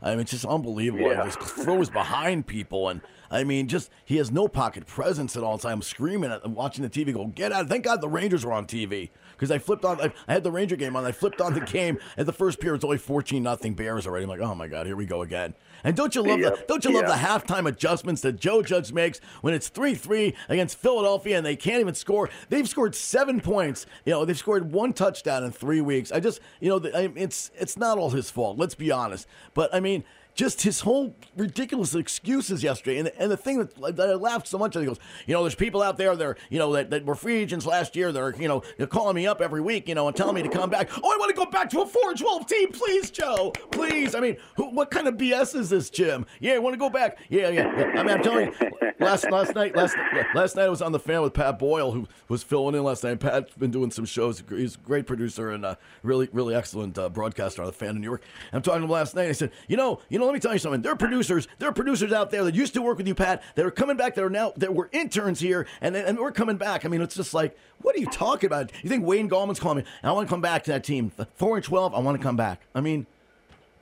I 0.01 0.13
mean, 0.13 0.21
it's 0.21 0.31
just 0.33 0.45
unbelievable. 0.47 1.11
Yeah. 1.13 1.25
He 1.25 1.31
just 1.31 1.39
throws 1.41 1.89
behind 1.91 2.47
people, 2.47 2.89
and 2.89 3.03
I 3.31 3.45
mean, 3.45 3.69
just 3.69 3.91
he 4.05 4.17
has 4.17 4.33
no 4.33 4.49
pocket 4.49 4.87
presence 4.87 5.37
at 5.37 5.45
all 5.45 5.59
time. 5.59 5.81
Screaming 5.83 6.33
at 6.33 6.43
them, 6.43 6.55
watching 6.55 6.83
the 6.83 6.91
TV, 6.91 7.13
go 7.13 7.27
get 7.27 7.53
out! 7.53 7.69
Thank 7.69 7.85
God 7.85 8.01
the 8.01 8.09
Rangers 8.09 8.45
were 8.45 8.53
on 8.53 8.67
TV 8.67 9.11
because 9.43 9.51
I 9.51 9.59
flipped 9.59 9.85
on. 9.85 10.01
I, 10.01 10.13
I 10.29 10.35
had 10.35 10.45
the 10.45 10.53
Ranger 10.53 10.77
game 10.77 10.95
on. 10.95 11.05
I 11.05 11.11
flipped 11.11 11.41
on 11.41 11.53
the 11.53 11.61
game 11.79 11.99
at 12.17 12.27
the 12.27 12.33
first 12.33 12.61
period. 12.61 12.77
It's 12.77 12.85
only 12.85 12.97
fourteen 12.97 13.43
nothing 13.43 13.75
Bears 13.75 14.07
already. 14.07 14.23
I'm 14.23 14.31
like, 14.31 14.39
oh 14.39 14.55
my 14.55 14.69
God, 14.69 14.87
here 14.87 14.95
we 14.95 15.05
go 15.05 15.23
again. 15.23 15.55
And 15.83 15.97
don't 15.97 16.15
you 16.15 16.23
love 16.23 16.39
the 16.39 16.65
don't 16.69 16.85
you 16.85 16.93
love 16.93 17.07
the 17.09 17.15
halftime 17.15 17.67
adjustments 17.69 18.23
that 18.23 18.35
Joe 18.39 18.63
Judge 18.63 18.93
makes 18.93 19.19
when 19.41 19.53
it's 19.53 19.67
three 19.69 19.97
three 19.97 20.37
against 20.49 20.79
Philadelphia 20.79 21.37
and 21.37 21.45
they 21.45 21.57
can't 21.57 21.81
even 21.81 21.95
score? 21.95 22.31
They've 22.51 22.69
scored 22.69 22.95
seven 22.95 23.41
points. 23.41 23.85
You 24.05 24.13
know, 24.13 24.25
they've 24.25 24.39
scored 24.39 24.71
one 24.71 24.93
touchdown 24.93 25.43
in 25.43 25.51
three 25.51 25.81
weeks. 25.81 26.13
I 26.13 26.21
just 26.21 26.39
you 26.61 26.69
know, 26.69 26.79
the- 26.79 26.97
I, 26.97 27.11
it's 27.17 27.51
it's 27.59 27.77
not 27.77 27.99
all 27.99 28.11
his 28.11 28.31
fault. 28.31 28.59
Let's 28.59 28.77
be 28.77 28.93
honest. 28.93 29.27
But 29.55 29.75
I 29.75 29.81
mean 29.81 30.05
just 30.35 30.63
his 30.63 30.81
whole 30.81 31.15
ridiculous 31.37 31.95
excuses 31.95 32.63
yesterday. 32.63 32.99
And, 32.99 33.09
and 33.19 33.31
the 33.31 33.37
thing 33.37 33.59
that, 33.59 33.97
that 33.97 34.09
I 34.09 34.15
laughed 34.15 34.49
so 34.49 34.59
much 34.59 34.77
at, 34.77 34.81
he 34.81 34.87
goes, 34.87 34.99
you 35.27 35.35
know, 35.35 35.43
there's 35.43 35.55
people 35.55 35.83
out 35.83 35.99
there 35.99 36.17
that 36.17 36.25
are, 36.25 36.37
you 36.51 36.59
know, 36.59 36.73
that, 36.73 36.91
that 36.91 37.05
were 37.05 37.15
free 37.15 37.37
agents 37.37 37.67
last 37.67 37.97
year. 37.97 38.13
They're, 38.13 38.35
you 38.37 38.49
know, 38.49 38.63
they're 38.79 38.87
calling 38.87 39.15
me 39.15 39.27
up 39.27 39.41
every 39.41 39.61
week, 39.61 39.89
you 39.89 39.95
know, 39.95 40.09
and 40.09 40.17
telling 40.17 40.35
me 40.35 40.43
to 40.43 40.49
come 40.49 40.71
back. 40.71 40.89
Oh, 41.03 41.13
I 41.13 41.17
want 41.19 41.31
to 41.31 41.37
go 41.37 41.51
back 41.51 41.69
to 41.71 41.83
a 41.83 41.87
4 41.87 42.15
12 42.15 42.47
team. 42.47 42.73
Please, 42.73 43.11
Joe. 43.11 43.53
Please. 43.71 44.15
I 44.15 44.21
mean, 44.21 44.37
who, 44.57 44.71
what 44.71 44.91
kind 44.91 45.07
of 45.07 45.15
BS 45.15 45.55
is 45.55 45.71
this, 45.71 45.91
Jim? 45.91 46.27
Yeah, 46.41 46.55
I 46.55 46.59
want 46.59 46.75
to 46.75 46.79
go 46.79 46.91
back. 46.91 47.19
Yeah, 47.29 47.49
yeah. 47.49 47.79
yeah. 47.79 48.01
I 48.01 48.03
mean, 48.03 48.17
I'm 48.17 48.23
telling 48.23 48.47
you, 48.47 48.71
last, 49.01 49.31
last 49.31 49.55
night, 49.55 49.77
last, 49.77 49.97
last 50.35 50.57
night 50.57 50.65
I 50.65 50.69
was 50.69 50.83
on 50.83 50.93
the 50.93 50.99
fan 50.99 51.23
with 51.23 51.35
Pat 51.35 51.59
Boyle, 51.59 51.93
who 51.93 52.09
was 52.29 52.43
filling 52.43 52.75
in 52.75 52.83
last 52.83 53.05
night. 53.05 53.21
Pat's 53.21 53.55
been 53.55 53.71
doing 53.71 53.91
some 53.91 54.05
shows. 54.05 54.43
He's 54.49 54.77
a 54.77 54.79
great 54.79 55.07
producer 55.07 55.51
and 55.51 55.65
uh, 55.65 55.77
really, 56.03 56.29
really 56.33 56.55
excellent 56.55 56.97
uh, 56.97 57.09
broadcaster 57.09 57.63
on 57.63 57.67
the 57.67 57.73
fan 57.73 57.91
in 57.91 58.01
New 58.01 58.09
York. 58.09 58.23
I'm 58.53 58.63
talking 58.63 58.81
to 58.81 58.85
him 58.85 58.91
last 58.91 59.15
night. 59.15 59.29
I 59.29 59.33
said, 59.33 59.51
you 59.69 59.77
know, 59.77 60.01
you 60.09 60.19
know, 60.19 60.22
let 60.27 60.35
me 60.35 60.41
tell 60.41 60.53
you 60.53 60.59
something. 60.59 60.83
There 60.83 60.93
are 60.93 60.97
producers, 60.97 61.49
there 61.59 61.69
are 61.69 61.73
producers 61.73 62.13
out 62.13 62.31
there 62.31 62.45
that 62.45 62.55
used 62.55 62.75
to 62.75 62.83
work 62.83 62.99
with 62.99 63.07
you, 63.07 63.15
Pat, 63.15 63.43
that 63.55 63.65
are 63.65 63.71
coming 63.71 63.97
back. 63.97 64.15
That 64.15 64.25
are 64.25 64.31
now 64.31 64.53
that 64.57 64.75
were 64.75 64.89
interns 64.93 65.41
here, 65.41 65.67
and 65.81 65.97
and 65.97 66.19
we're 66.19 66.33
coming 66.33 66.57
back. 66.57 66.85
I 66.85 66.89
mean, 66.89 67.01
it's 67.01 67.15
just 67.15 67.35
like, 67.35 67.57
what 67.81 67.97
are 67.97 68.01
you 68.01 68.07
talking 68.07 68.47
about? 68.47 68.73
You 68.83 68.89
think 68.89 69.05
Wayne 69.05 69.29
Gallman's 69.29 69.61
calling 69.61 69.79
me? 69.79 69.85
I 70.03 70.13
want 70.13 70.29
to 70.29 70.31
come 70.33 70.41
back 70.41 70.65
to 70.65 70.73
that 70.73 70.85
team, 70.85 71.13
four 71.35 71.57
and 71.57 71.65
twelve. 71.65 71.95
I 71.95 72.01
want 72.01 72.17
to 72.17 72.23
come 72.23 72.37
back. 72.37 72.63
I 72.75 72.81
mean. 72.81 73.07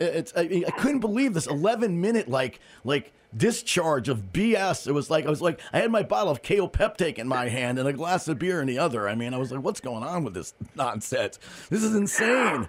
It's 0.02 0.32
I, 0.34 0.64
I 0.66 0.70
couldn't 0.78 1.00
believe 1.00 1.34
this 1.34 1.46
11 1.46 2.00
minute 2.00 2.26
like 2.26 2.58
like 2.84 3.12
discharge 3.36 4.08
of 4.08 4.32
BS. 4.32 4.86
It 4.86 4.92
was 4.92 5.10
like 5.10 5.26
I 5.26 5.30
was 5.30 5.42
like 5.42 5.60
I 5.72 5.80
had 5.80 5.90
my 5.90 6.02
bottle 6.02 6.32
of 6.32 6.42
Kaopectate 6.42 7.18
in 7.18 7.28
my 7.28 7.48
hand 7.48 7.78
and 7.78 7.86
a 7.86 7.92
glass 7.92 8.26
of 8.28 8.38
beer 8.38 8.60
in 8.60 8.66
the 8.66 8.78
other. 8.78 9.08
I 9.08 9.14
mean, 9.14 9.34
I 9.34 9.36
was 9.38 9.52
like, 9.52 9.62
what's 9.62 9.80
going 9.80 10.02
on 10.02 10.24
with 10.24 10.34
this 10.34 10.54
nonsense? 10.74 11.38
This 11.68 11.82
is 11.82 11.94
insane. 11.94 12.68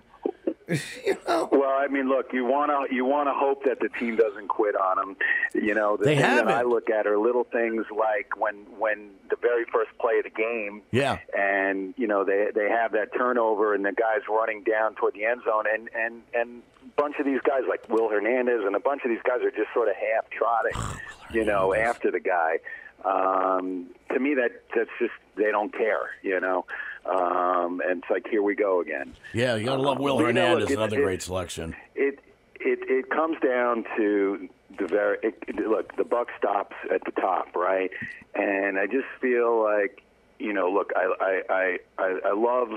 you 1.05 1.17
know? 1.27 1.49
Well, 1.51 1.69
I 1.69 1.87
mean, 1.87 2.07
look, 2.09 2.33
you 2.33 2.45
want 2.45 2.71
to 2.89 2.93
you 2.95 3.05
want 3.05 3.27
to 3.27 3.33
hope 3.33 3.63
that 3.65 3.79
the 3.79 3.89
team 3.99 4.15
doesn't 4.15 4.47
quit 4.47 4.75
on 4.75 4.97
them. 4.97 5.15
You 5.53 5.73
know, 5.75 5.97
the 5.97 6.05
They 6.05 6.15
thing 6.15 6.23
that 6.35 6.47
I 6.47 6.61
look 6.63 6.89
at 6.89 7.05
are 7.07 7.17
little 7.17 7.43
things 7.43 7.85
like 7.95 8.37
when 8.37 8.55
when 8.77 9.11
the 9.29 9.35
very 9.41 9.65
first 9.71 9.91
play 9.99 10.17
of 10.19 10.23
the 10.23 10.29
game, 10.29 10.81
Yeah. 10.91 11.17
and 11.37 11.93
you 11.97 12.07
know 12.07 12.23
they 12.23 12.47
they 12.53 12.69
have 12.69 12.91
that 12.93 13.13
turnover 13.17 13.73
and 13.73 13.83
the 13.85 13.91
guys 13.91 14.21
running 14.29 14.63
down 14.63 14.95
toward 14.95 15.13
the 15.13 15.25
end 15.25 15.41
zone, 15.45 15.65
and 15.71 15.89
and 15.95 16.21
and 16.33 16.61
a 16.83 17.01
bunch 17.01 17.15
of 17.19 17.25
these 17.25 17.41
guys 17.41 17.61
like 17.69 17.87
Will 17.89 18.09
Hernandez 18.09 18.61
and 18.65 18.75
a 18.75 18.79
bunch 18.79 19.03
of 19.03 19.09
these 19.09 19.21
guys 19.23 19.41
are 19.43 19.51
just 19.51 19.73
sort 19.73 19.87
of 19.87 19.95
half 19.95 20.29
trotting, 20.29 20.99
you 21.33 21.45
know, 21.45 21.73
after 21.73 22.11
the 22.11 22.19
guy. 22.19 22.59
Um, 23.03 23.87
to 24.13 24.19
me, 24.19 24.35
that 24.35 24.61
that's 24.75 24.89
just 24.99 25.13
they 25.35 25.51
don't 25.51 25.73
care, 25.75 26.11
you 26.21 26.39
know. 26.39 26.65
Um, 27.05 27.81
and 27.81 28.01
it's 28.03 28.09
like 28.11 28.27
here 28.29 28.43
we 28.43 28.55
go 28.55 28.81
again. 28.81 29.15
Yeah, 29.33 29.55
you 29.55 29.65
gotta 29.65 29.81
love 29.81 29.97
Will 29.99 30.15
Well, 30.17 30.19
you 30.21 30.25
Hernandez, 30.27 30.69
look, 30.69 30.77
another 30.77 30.97
it's- 30.97 31.05
great 31.05 31.21
selection. 31.21 31.75
it 31.95 32.19
it 32.59 32.79
it 32.87 33.09
comes 33.09 33.37
down 33.39 33.85
to 33.97 34.47
the 34.77 34.85
very 34.87 35.17
it, 35.23 35.35
it- 35.47 35.55
look 35.67 35.95
the 35.97 36.03
buck 36.03 36.27
stops 36.37 36.75
at 36.93 37.03
the 37.05 37.11
top 37.19 37.55
right 37.55 37.89
and 38.35 38.77
i 38.79 38.85
just 38.85 39.07
feel 39.19 39.61
like 39.63 40.01
you 40.39 40.53
know 40.53 40.69
look 40.71 40.91
i 40.95 41.11
i 41.19 41.53
i 41.53 41.77
i, 42.03 42.19
I 42.29 42.33
love 42.33 42.69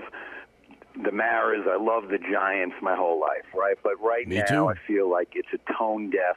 the 1.05 1.13
maras 1.13 1.67
i 1.71 1.77
love 1.77 2.09
the 2.09 2.19
giants 2.19 2.77
my 2.83 2.97
whole 2.97 3.21
life 3.21 3.45
right 3.55 3.77
but 3.83 4.01
right 4.03 4.27
Me 4.27 4.39
now 4.39 4.45
too. 4.47 4.67
i 4.69 4.75
feel 4.87 5.09
like 5.11 5.29
it's 5.35 5.49
a 5.53 5.73
tone 5.73 6.09
deaf 6.11 6.37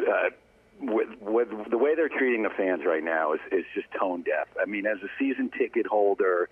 uh, 0.00 0.30
with, 0.80 1.08
with 1.20 1.48
the 1.70 1.78
way 1.78 1.94
they're 1.94 2.08
treating 2.08 2.42
the 2.42 2.50
fans 2.50 2.82
right 2.86 3.02
now 3.04 3.32
is, 3.32 3.40
is 3.52 3.64
just 3.74 3.86
tone 3.98 4.22
deaf. 4.22 4.48
I 4.60 4.66
mean, 4.66 4.86
as 4.86 4.98
a 5.02 5.08
season 5.18 5.50
ticket 5.56 5.86
holder, 5.86 6.48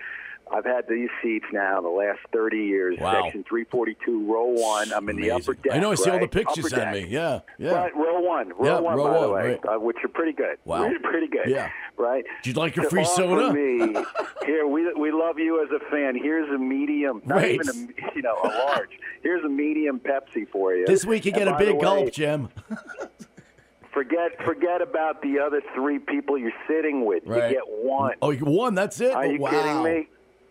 I've 0.53 0.67
had 0.67 0.87
these 0.89 1.09
seats 1.23 1.47
now 1.55 1.81
the 1.81 1.89
last 1.89 2.19
30 2.33 2.59
years, 2.59 2.99
Wow. 3.01 3.23
section 3.23 3.45
342, 3.49 4.31
row 4.31 4.45
one. 4.45 4.93
I'm 4.93 5.09
in 5.09 5.17
the 5.17 5.31
upper 5.31 5.55
deck. 5.55 5.73
I 5.73 5.79
know. 5.79 5.93
I 5.93 5.95
see 5.95 6.11
all 6.11 6.17
the 6.17 6.23
right? 6.23 6.31
pics 6.31 6.59
Upper 6.59 6.69
deck. 6.69 6.93
me. 6.93 7.07
Yeah, 7.09 7.41
yeah. 7.59 7.71
Right, 7.73 7.97
row 7.97 8.21
one, 8.21 8.51
row 8.51 8.65
Yeah, 8.75 8.79
one, 8.81 8.97
row 8.97 9.05
by 9.15 9.21
the 9.23 9.29
way, 9.33 9.49
right. 9.65 9.77
uh, 9.77 9.81
which 9.81 9.97
are 10.05 10.09
pretty 10.09 10.33
good. 10.33 10.59
Wow. 10.67 10.83
Really 10.85 10.99
pretty 11.03 11.29
good. 11.29 11.49
Yeah. 11.49 11.71
Right. 11.97 12.25
Did 12.43 12.55
you 12.57 12.61
like 12.61 12.77
your 12.77 12.85
To 12.85 12.91
free 12.91 13.05
soda? 13.07 13.55
Me, 13.55 13.95
here, 14.47 14.67
we 14.67 14.93
we 14.95 15.13
love 15.13 15.39
you 15.39 15.63
as 15.63 15.71
a 15.71 15.79
fan. 15.91 16.15
Here's 16.15 16.51
a 16.51 16.59
medium, 16.59 17.23
not 17.25 17.37
Right. 17.37 17.53
even 17.53 17.69
a 17.69 18.15
you 18.15 18.21
know 18.21 18.37
a 18.45 18.49
large. 18.49 18.99
Here's 19.23 19.45
a 19.45 19.49
medium 19.49 19.99
Pepsi 20.01 20.47
for 20.51 20.75
you. 20.75 20.85
This 20.87 21.07
week 21.07 21.25
you 21.25 21.33
And 21.33 21.39
get 21.39 21.49
a 21.49 21.53
by 21.53 21.59
the 21.61 21.65
big 21.67 21.75
way, 21.77 21.81
gulp, 21.81 22.13
Jim. 22.13 22.49
Forget 23.95 24.45
forget 24.45 24.83
about 24.83 25.23
the 25.23 25.39
other 25.39 25.63
three 25.75 25.99
people 26.01 26.37
you're 26.37 26.51
sitting 26.69 27.05
with. 27.07 27.23
Right. 27.25 27.49
You 27.51 27.55
get 27.55 27.63
one. 27.69 28.15
Oh, 28.21 28.31
you 28.31 28.45
won. 28.45 28.75
That's 28.75 29.01
it. 29.01 29.13
Are 29.15 29.23
Oh, 29.25 29.31
you 29.31 29.39
wow. 29.39 29.51
kidding 29.51 29.83
me? 29.85 30.09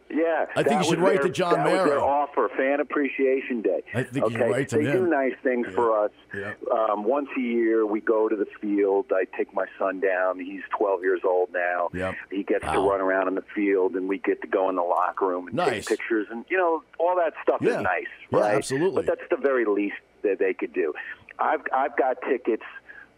Yeah, 0.10 0.46
I 0.56 0.62
think 0.62 0.84
you 0.84 0.90
should 0.92 1.00
write 1.00 1.14
their, 1.22 1.24
to 1.24 1.30
John 1.30 1.54
that 1.56 1.66
was 1.66 1.86
their 1.90 2.00
offer, 2.00 2.48
Fan 2.56 2.80
Appreciation 2.80 3.64
Day. 3.64 3.82
I 3.96 4.04
think 4.04 4.16
you 4.18 4.24
okay, 4.26 4.36
should 4.36 4.52
write 4.52 4.70
to 4.70 4.78
they 4.78 4.84
do 4.92 5.08
nice 5.08 5.34
things 5.42 5.66
Yeah. 5.70 5.74
for 5.76 6.06
us. 6.06 6.12
Yeah. 6.36 6.54
Um, 6.72 7.04
once 7.04 7.30
a 7.36 7.40
year, 7.42 7.84
we 7.88 8.00
go 8.00 8.30
to 8.30 8.36
the 8.36 8.46
field. 8.62 9.08
I 9.12 9.26
take 9.36 9.52
my 9.56 9.66
son 9.80 10.02
down. 10.02 10.40
He's 10.40 10.62
12 10.78 11.02
years 11.02 11.22
old 11.26 11.50
now. 11.52 11.90
Yep. 11.96 12.16
He 12.30 12.44
gets 12.44 12.64
to 12.64 12.80
run 12.80 13.02
around 13.02 13.28
in 13.30 13.34
the 13.36 13.44
field, 13.56 13.96
and 13.96 14.08
we 14.08 14.20
get 14.20 14.40
to 14.44 14.48
go 14.48 14.70
in 14.70 14.76
the 14.76 14.84
locker 14.84 15.26
room 15.26 15.48
and 15.48 15.56
Nice. 15.56 15.86
take 15.88 15.98
pictures, 15.98 16.28
and 16.30 16.46
you 16.48 16.58
know 16.58 16.84
all 17.00 17.16
that 17.16 17.34
stuff 17.42 17.58
Yeah. 17.62 17.78
is 17.78 17.82
nice, 17.84 18.06
Yeah, 18.32 18.40
absolutely. 18.44 19.04
But 19.04 19.18
that's 19.18 19.28
the 19.32 19.38
very 19.38 19.66
least 19.66 19.96
that 20.22 20.38
they 20.38 20.54
could 20.54 20.74
do. 20.74 20.94
I've 21.40 21.62
I've 21.74 21.98
got 21.98 22.18
tickets 22.30 22.64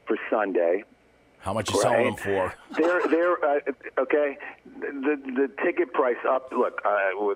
for 0.08 0.18
Sunday. 0.30 0.84
How 1.40 1.54
much 1.54 1.72
you 1.72 1.80
selling 1.80 2.06
them 2.06 2.16
for? 2.16 2.54
They're 2.78 3.02
they're 3.08 3.46
uh, 3.46 3.60
okay. 4.00 4.38
The 4.80 5.16
the 5.26 5.52
ticket 5.64 5.94
price 5.94 6.16
up. 6.28 6.52
Look, 6.52 6.82
uh, 6.84 7.36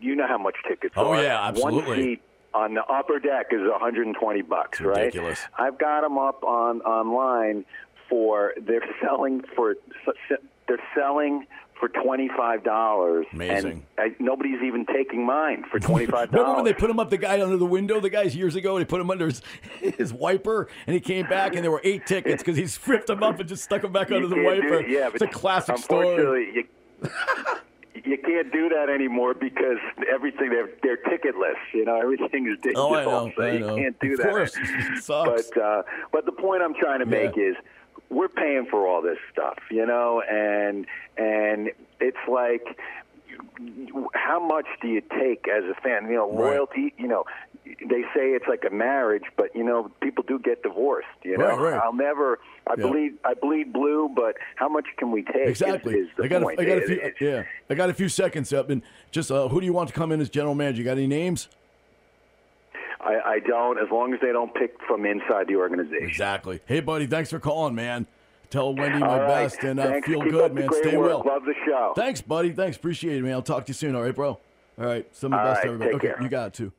you 0.00 0.16
know 0.16 0.26
how 0.26 0.38
much 0.38 0.56
tickets 0.68 0.94
Oh, 0.96 1.12
are. 1.12 1.22
yeah, 1.22 1.46
absolutely. 1.46 1.86
One 1.86 1.96
seat 1.96 2.22
on 2.52 2.74
the 2.74 2.84
upper 2.84 3.18
deck 3.20 3.46
is 3.52 3.60
120 3.60 4.42
bucks, 4.42 4.80
right? 4.80 4.96
ridiculous. 5.06 5.40
I've 5.56 5.78
got 5.78 6.00
them 6.00 6.18
up 6.18 6.42
on 6.42 6.80
online 6.82 7.64
for 8.08 8.54
they're 8.60 8.84
selling 9.00 9.42
for 9.54 9.76
they're 10.66 10.78
selling 10.96 11.46
for 11.78 11.88
twenty 11.88 12.28
five 12.36 12.62
dollars. 12.64 13.26
Amazing. 13.32 13.84
And 13.98 14.12
I, 14.12 14.16
nobody's 14.22 14.62
even 14.62 14.86
taking 14.86 15.24
mine 15.26 15.64
for 15.70 15.78
twenty 15.80 16.06
five 16.06 16.30
dollars. 16.30 16.32
Remember 16.32 16.54
when 16.56 16.64
they 16.64 16.72
put 16.74 16.90
him 16.90 16.98
up 17.00 17.10
the 17.10 17.18
guy 17.18 17.40
under 17.42 17.56
the 17.56 17.66
window? 17.66 18.00
The 18.00 18.10
guys 18.10 18.34
years 18.36 18.54
ago, 18.56 18.78
they 18.78 18.84
put 18.84 19.00
him 19.00 19.10
under 19.10 19.26
his, 19.26 19.42
his 19.98 20.12
wiper, 20.12 20.68
and 20.86 20.94
he 20.94 21.00
came 21.00 21.26
back, 21.26 21.54
and 21.54 21.64
there 21.64 21.70
were 21.70 21.80
eight 21.84 22.06
tickets 22.06 22.42
because 22.42 22.56
he 22.56 22.90
ripped 22.90 23.08
them 23.08 23.22
up 23.22 23.38
and 23.40 23.48
just 23.48 23.64
stuck 23.64 23.82
them 23.82 23.92
back 23.92 24.10
under 24.12 24.28
the 24.28 24.40
wiper. 24.42 24.86
yeah, 24.86 25.10
it's 25.12 25.22
a 25.22 25.26
classic 25.26 25.78
story. 25.78 26.52
You, 26.54 26.64
you 28.04 28.18
can't 28.18 28.52
do 28.52 28.68
that 28.68 28.88
anymore 28.88 29.34
because 29.34 29.78
everything 30.12 30.50
they're 30.50 30.70
they're 30.82 30.96
ticketless. 30.98 31.54
You 31.72 31.84
know, 31.84 32.00
everything 32.00 32.46
is 32.46 32.58
digital, 32.62 32.82
Oh, 32.84 32.94
I 32.94 33.04
know, 33.04 33.32
so 33.36 33.42
I 33.42 33.52
you 33.52 33.58
know. 33.60 33.76
can't 33.76 33.98
do 34.00 34.12
Of 34.12 34.18
that. 34.18 34.28
course, 34.28 34.56
it 34.56 35.02
sucks. 35.02 35.50
But 35.54 35.62
uh, 35.62 35.82
but 36.12 36.24
the 36.26 36.32
point 36.32 36.62
I'm 36.62 36.74
trying 36.74 37.00
to 37.00 37.06
make 37.06 37.36
is 37.38 37.56
we're 38.10 38.28
paying 38.28 38.66
for 38.70 38.86
all 38.86 39.02
this 39.02 39.18
stuff, 39.32 39.58
you 39.70 39.84
know, 39.86 40.22
and 40.28 40.86
and 41.16 41.70
it's 42.00 42.16
like 42.28 42.78
how 44.14 44.44
much 44.44 44.66
do 44.80 44.88
you 44.88 45.00
take 45.00 45.46
as 45.48 45.64
a 45.64 45.74
fan? 45.80 46.08
You 46.08 46.16
know, 46.16 46.30
Right. 46.30 46.52
loyalty. 46.56 46.94
You 46.98 47.08
know, 47.08 47.24
they 47.64 48.02
say 48.14 48.30
it's 48.32 48.46
like 48.48 48.64
a 48.64 48.74
marriage, 48.74 49.24
but 49.36 49.54
you 49.54 49.64
know, 49.64 49.90
people 50.00 50.24
do 50.26 50.38
get 50.38 50.62
divorced. 50.62 51.08
You 51.22 51.38
know, 51.38 51.46
Right, 51.48 51.72
right. 51.72 51.80
I'll 51.82 51.92
never. 51.92 52.38
I 52.66 52.74
Yeah. 52.78 52.86
bleed. 52.86 53.14
I 53.24 53.34
bleed 53.34 53.72
blue, 53.72 54.08
but 54.14 54.36
how 54.56 54.68
much 54.68 54.86
can 54.96 55.10
we 55.10 55.22
take? 55.22 55.48
Exactly. 55.48 55.98
Is, 55.98 56.08
the 56.16 56.24
I 56.24 56.28
got. 56.28 56.42
point. 56.42 56.58
A, 56.58 56.62
I 56.62 56.64
got 56.66 56.78
a 56.78 56.82
few. 56.82 56.96
it's- 56.96 57.20
Yeah, 57.20 57.42
I 57.70 57.74
got 57.74 57.90
a 57.90 57.94
few 57.94 58.08
seconds 58.08 58.52
up, 58.52 58.70
and 58.70 58.82
just 59.10 59.30
uh, 59.30 59.48
who 59.48 59.60
do 59.60 59.66
you 59.66 59.72
want 59.72 59.88
to 59.88 59.94
come 59.94 60.12
in 60.12 60.20
as 60.20 60.28
general 60.30 60.54
manager? 60.54 60.78
You 60.78 60.84
got 60.84 60.92
any 60.98 61.06
names? 61.06 61.48
I, 63.04 63.34
I 63.34 63.38
don't. 63.40 63.78
As 63.78 63.90
long 63.90 64.14
as 64.14 64.20
they 64.20 64.32
don't 64.32 64.54
pick 64.54 64.76
from 64.86 65.04
inside 65.04 65.48
the 65.48 65.56
organization. 65.56 66.08
Exactly. 66.08 66.60
Hey, 66.66 66.80
buddy, 66.80 67.06
thanks 67.06 67.30
for 67.30 67.38
calling, 67.38 67.74
man. 67.74 68.06
Tell 68.50 68.74
Wendy 68.74 69.00
my 69.00 69.20
right. 69.20 69.28
best 69.28 69.64
and 69.64 69.80
uh, 69.80 70.00
feel 70.02 70.22
Keep 70.22 70.30
good, 70.30 70.54
man. 70.54 70.68
Stay 70.72 70.96
work. 70.96 71.24
well. 71.24 71.34
Love 71.34 71.44
the 71.44 71.54
show. 71.66 71.92
Thanks, 71.96 72.20
buddy. 72.20 72.52
Thanks. 72.52 72.76
Appreciate 72.76 73.18
it, 73.18 73.22
man. 73.22 73.32
I'll 73.32 73.42
talk 73.42 73.66
to 73.66 73.70
you 73.70 73.74
soon. 73.74 73.96
All 73.96 74.02
right, 74.02 74.14
bro. 74.14 74.38
All 74.78 74.84
right. 74.84 75.06
Some 75.14 75.32
of 75.32 75.38
the 75.38 75.42
All 75.42 75.54
best, 75.54 75.64
right, 75.64 75.66
everybody. 75.66 75.90
take 75.90 75.96
okay, 75.96 76.06
care. 76.14 76.22
you 76.22 76.28
got 76.28 76.46
it 76.48 76.54
too. 76.54 76.72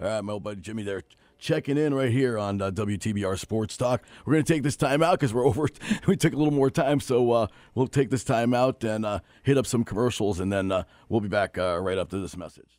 All 0.00 0.06
right, 0.08 0.20
my 0.20 0.32
old 0.32 0.42
buddy 0.42 0.60
Jimmy 0.60 0.82
there 0.82 1.02
checking 1.42 1.76
in 1.76 1.92
right 1.92 2.10
here 2.10 2.38
on 2.38 2.62
uh, 2.62 2.70
WTBR 2.70 3.38
Sports 3.38 3.76
Talk. 3.76 4.02
We're 4.24 4.34
going 4.34 4.44
to 4.44 4.52
take 4.52 4.62
this 4.62 4.76
time 4.76 5.02
out 5.02 5.18
because 5.18 5.34
we're 5.34 5.46
over. 5.46 5.68
We 6.06 6.16
took 6.16 6.32
a 6.32 6.36
little 6.36 6.52
more 6.52 6.70
time, 6.70 7.00
so 7.00 7.30
uh, 7.32 7.46
we'll 7.74 7.88
take 7.88 8.10
this 8.10 8.24
time 8.24 8.54
out 8.54 8.84
and 8.84 9.04
uh, 9.04 9.20
hit 9.42 9.58
up 9.58 9.66
some 9.66 9.84
commercials, 9.84 10.40
and 10.40 10.52
then 10.52 10.72
uh, 10.72 10.84
we'll 11.08 11.20
be 11.20 11.28
back 11.28 11.58
uh, 11.58 11.78
right 11.80 11.98
after 11.98 12.20
this 12.20 12.36
message. 12.36 12.78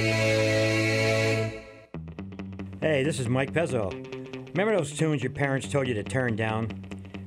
Hey, 2.91 3.03
this 3.03 3.21
is 3.21 3.29
Mike 3.29 3.53
Pezzo. 3.53 3.89
Remember 4.49 4.75
those 4.75 4.91
tunes 4.91 5.23
your 5.23 5.31
parents 5.31 5.65
told 5.65 5.87
you 5.87 5.93
to 5.93 6.03
turn 6.03 6.35
down? 6.35 6.67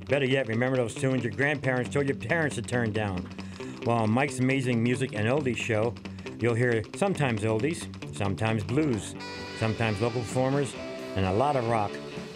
Better 0.07 0.27
yet, 0.27 0.47
remember 0.47 0.77
those 0.77 0.93
tunes 0.93 1.23
your 1.23 1.33
grandparents 1.33 1.89
told 1.89 2.07
your 2.07 2.17
parents 2.17 2.55
to 2.57 2.61
turn 2.61 2.91
down? 2.91 3.27
Well, 3.83 3.97
on 3.97 4.11
Mike's 4.11 4.37
Amazing 4.37 4.83
Music 4.83 5.15
and 5.15 5.27
Oldies 5.27 5.57
show, 5.57 5.95
you'll 6.39 6.53
hear 6.53 6.83
sometimes 6.95 7.41
oldies, 7.41 7.87
sometimes 8.15 8.63
blues, 8.63 9.15
sometimes 9.57 9.99
local 10.01 10.21
performers, 10.21 10.71
and 11.15 11.25
a 11.25 11.33
lot 11.33 11.55
of 11.55 11.67
rock 11.67 11.89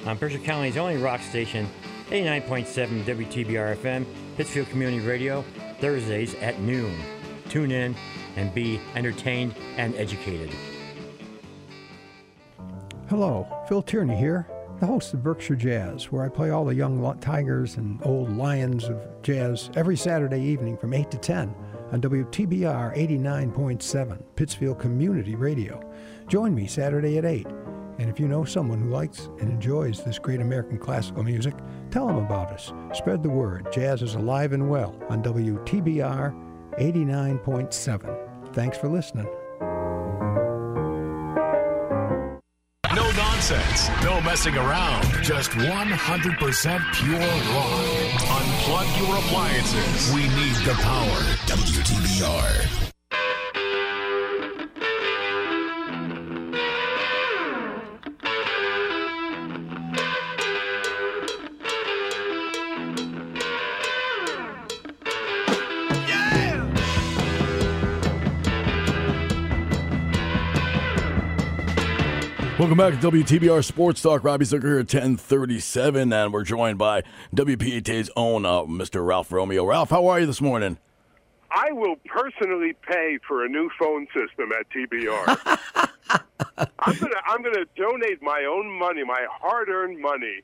on 0.08 0.18
Berkshire 0.18 0.40
County's 0.40 0.78
only 0.78 0.98
rock 0.98 1.22
station, 1.22 1.70
89.7 2.10 3.04
WTBR 3.04 3.76
FM, 3.78 4.08
Pittsfield 4.38 4.70
Community 4.70 5.06
Radio, 5.06 5.46
Thursdays 5.80 6.34
at 6.42 6.60
noon. 6.62 7.00
Tune 7.48 7.70
in 7.70 7.96
and 8.38 8.52
be 8.56 8.82
entertained 8.96 9.54
and 9.78 9.94
educated. 9.98 10.50
Hello, 13.10 13.48
Phil 13.68 13.82
Tierney 13.82 14.16
here, 14.16 14.48
the 14.80 14.86
host 14.86 15.16
of 15.16 15.24
Berkshire 15.24 15.56
Jazz, 15.56 16.12
where 16.12 16.24
I 16.24 16.30
play 16.30 16.52
all 16.52 16.64
the 16.64 16.76
young 16.76 17.18
tigers 17.20 17.78
and 17.78 18.00
old 18.06 18.38
lions 18.38 18.84
of 18.84 19.02
jazz 19.24 19.72
every 19.76 19.98
Saturday 19.98 20.40
evening 20.40 20.78
from 20.78 20.94
8 20.94 21.10
to 21.10 21.18
10 21.18 21.56
on 21.92 22.02
WTBR 22.02 22.96
89.7, 22.96 24.22
Pittsfield 24.36 24.78
Community 24.78 25.34
Radio. 25.34 25.82
Join 26.28 26.54
me 26.54 26.68
Saturday 26.68 27.18
at 27.18 27.26
8. 27.26 27.48
And 27.98 28.12
if 28.12 28.20
you 28.20 28.28
know 28.28 28.46
someone 28.46 28.80
who 28.80 28.92
likes 28.92 29.26
and 29.40 29.50
enjoys 29.50 30.04
this 30.04 30.20
great 30.20 30.40
American 30.40 30.78
classical 30.78 31.24
music, 31.24 31.56
tell 31.90 32.06
them 32.06 32.18
about 32.18 32.52
us. 32.52 32.72
Spread 32.94 33.24
the 33.24 33.30
word. 33.30 33.74
Jazz 33.74 34.04
is 34.04 34.14
alive 34.14 34.54
and 34.54 34.70
well 34.70 34.96
on 35.10 35.24
WTBR 35.24 36.78
89.7. 36.78 38.54
Thanks 38.54 38.78
for 38.78 38.88
listening. 38.88 39.28
Nonsense, 43.50 43.90
no 44.04 44.22
messing 44.22 44.56
around, 44.56 45.04
just 45.24 45.52
100% 45.52 46.94
pure 46.94 47.20
rock. 47.20 47.80
Unplug 48.38 49.08
your 49.08 49.18
appliances. 49.18 50.14
We 50.14 50.22
need 50.22 50.56
the 50.66 50.74
power. 50.82 51.20
WTBR. 51.48 52.89
Welcome 72.60 72.78
back 72.78 73.00
to 73.00 73.12
WTBR 73.12 73.64
Sports 73.64 74.02
Talk. 74.02 74.26
Robbie 74.26 74.44
Zucker 74.44 74.64
here 74.64 74.80
at 74.80 74.94
1037, 74.94 76.12
and 76.12 76.34
we're 76.34 76.44
joined 76.44 76.78
by 76.78 77.04
WPAT's 77.34 78.10
own 78.18 78.46
uh, 78.46 78.64
Mr. 78.64 79.08
Ralph 79.08 79.32
Romeo. 79.32 79.64
Ralph, 79.64 79.92
how 79.92 80.08
are 80.08 80.20
you 80.20 80.26
this 80.26 80.42
morning? 80.42 80.78
I 81.52 81.72
will 81.72 81.96
personally 82.06 82.74
pay 82.86 83.18
for 83.26 83.46
a 83.46 83.48
new 83.48 83.72
phone 83.80 84.08
system 84.08 84.52
at 84.52 84.70
TBR. 84.72 85.90
I'm 86.80 86.98
gonna 86.98 87.16
I'm 87.28 87.42
gonna 87.42 87.66
donate 87.78 88.22
my 88.22 88.44
own 88.44 88.78
money, 88.78 89.06
my 89.06 89.26
hard-earned 89.32 89.98
money, 89.98 90.42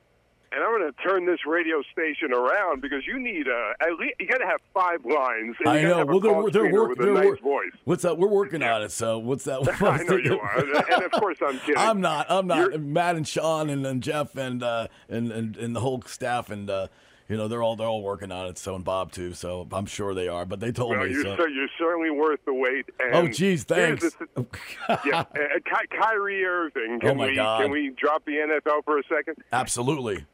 and 0.55 0.63
I'm 0.63 0.71
gonna 0.71 0.91
turn 1.07 1.25
this 1.25 1.45
radio 1.45 1.81
station 1.91 2.31
around 2.33 2.81
because 2.81 3.05
you 3.05 3.19
need 3.19 3.47
a 3.47 3.73
at 3.81 3.93
least 3.99 4.13
you 4.19 4.27
gotta 4.27 4.45
have 4.45 4.61
five 4.73 5.03
lines. 5.05 5.55
I 5.65 5.81
know. 5.83 6.01
A 6.01 6.05
they're, 6.05 6.31
call 6.31 6.49
they're, 6.49 6.63
screener 6.63 6.71
work, 6.73 6.89
with 6.89 6.97
they're 6.99 7.11
a 7.11 7.13
nice 7.13 7.25
work- 7.25 7.41
voice. 7.41 7.71
What's 7.83 8.03
that? 8.03 8.17
We're 8.17 8.27
working 8.29 8.63
on 8.63 8.81
it. 8.83 8.91
So 8.91 9.19
what's 9.19 9.43
that? 9.43 9.59
I 9.83 10.03
know 10.03 10.15
you 10.17 10.39
are, 10.39 10.59
and 10.59 11.03
of 11.03 11.11
course 11.11 11.37
I'm 11.45 11.59
kidding. 11.59 11.77
I'm 11.77 12.01
not. 12.01 12.25
I'm 12.29 12.47
not. 12.47 12.57
You're- 12.71 12.77
Matt 12.77 13.15
and 13.17 13.27
Sean 13.27 13.69
and, 13.69 13.85
and 13.85 14.01
Jeff 14.01 14.35
and, 14.35 14.63
uh, 14.63 14.87
and 15.09 15.31
and 15.31 15.57
and 15.57 15.75
the 15.75 15.79
whole 15.81 16.01
staff 16.05 16.49
and 16.49 16.69
uh, 16.69 16.87
you 17.27 17.35
know 17.37 17.47
they're 17.47 17.63
all 17.63 17.75
they're 17.75 17.87
all 17.87 18.01
working 18.03 18.31
on 18.31 18.47
it. 18.47 18.57
So 18.57 18.75
and 18.75 18.83
Bob 18.85 19.11
too. 19.11 19.33
So 19.33 19.67
I'm 19.71 19.85
sure 19.87 20.13
they 20.13 20.27
are. 20.27 20.45
But 20.45 20.59
they 20.59 20.71
told 20.71 20.91
Well, 20.91 21.05
me. 21.05 21.11
you're, 21.11 21.23
So. 21.23 21.45
you're 21.47 21.67
certainly 21.77 22.11
worth 22.11 22.39
the 22.45 22.53
wait. 22.53 22.85
And 22.99 23.15
Oh, 23.15 23.27
geez, 23.27 23.63
thanks. 23.63 24.03
the 24.35 24.45
yeah, 25.05 25.19
uh, 25.21 25.25
Ky- 25.65 25.97
Kyrie 25.99 26.45
Irving. 26.45 26.99
Can 26.99 27.09
Oh, 27.11 27.15
my 27.15 27.27
we 27.27 27.35
God. 27.35 27.61
can 27.63 27.71
we 27.71 27.89
drop 27.89 28.23
the 28.25 28.33
NFL 28.33 28.83
for 28.85 28.99
a 28.99 29.03
second? 29.09 29.37
Absolutely. 29.51 30.25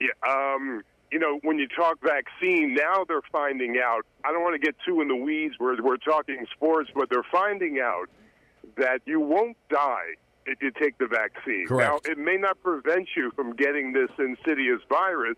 Yeah, 0.00 0.08
um, 0.26 0.82
you 1.12 1.18
know, 1.18 1.38
when 1.42 1.58
you 1.58 1.66
talk 1.68 1.98
vaccine, 2.02 2.74
now 2.74 3.04
they're 3.06 3.20
finding 3.32 3.78
out. 3.84 4.06
I 4.24 4.32
don't 4.32 4.42
want 4.42 4.60
to 4.60 4.64
get 4.64 4.76
too 4.86 5.00
in 5.00 5.08
the 5.08 5.16
weeds. 5.16 5.56
We're 5.58 5.80
we're 5.82 5.96
talking 5.96 6.46
sports, 6.54 6.90
but 6.94 7.10
they're 7.10 7.26
finding 7.30 7.80
out 7.80 8.08
that 8.76 9.00
you 9.04 9.20
won't 9.20 9.56
die 9.68 10.14
if 10.46 10.62
you 10.62 10.70
take 10.70 10.98
the 10.98 11.06
vaccine. 11.06 11.66
Correct. 11.66 12.06
Now, 12.06 12.12
it 12.12 12.18
may 12.18 12.36
not 12.36 12.62
prevent 12.62 13.08
you 13.16 13.30
from 13.34 13.54
getting 13.54 13.92
this 13.92 14.10
insidious 14.18 14.80
virus, 14.88 15.36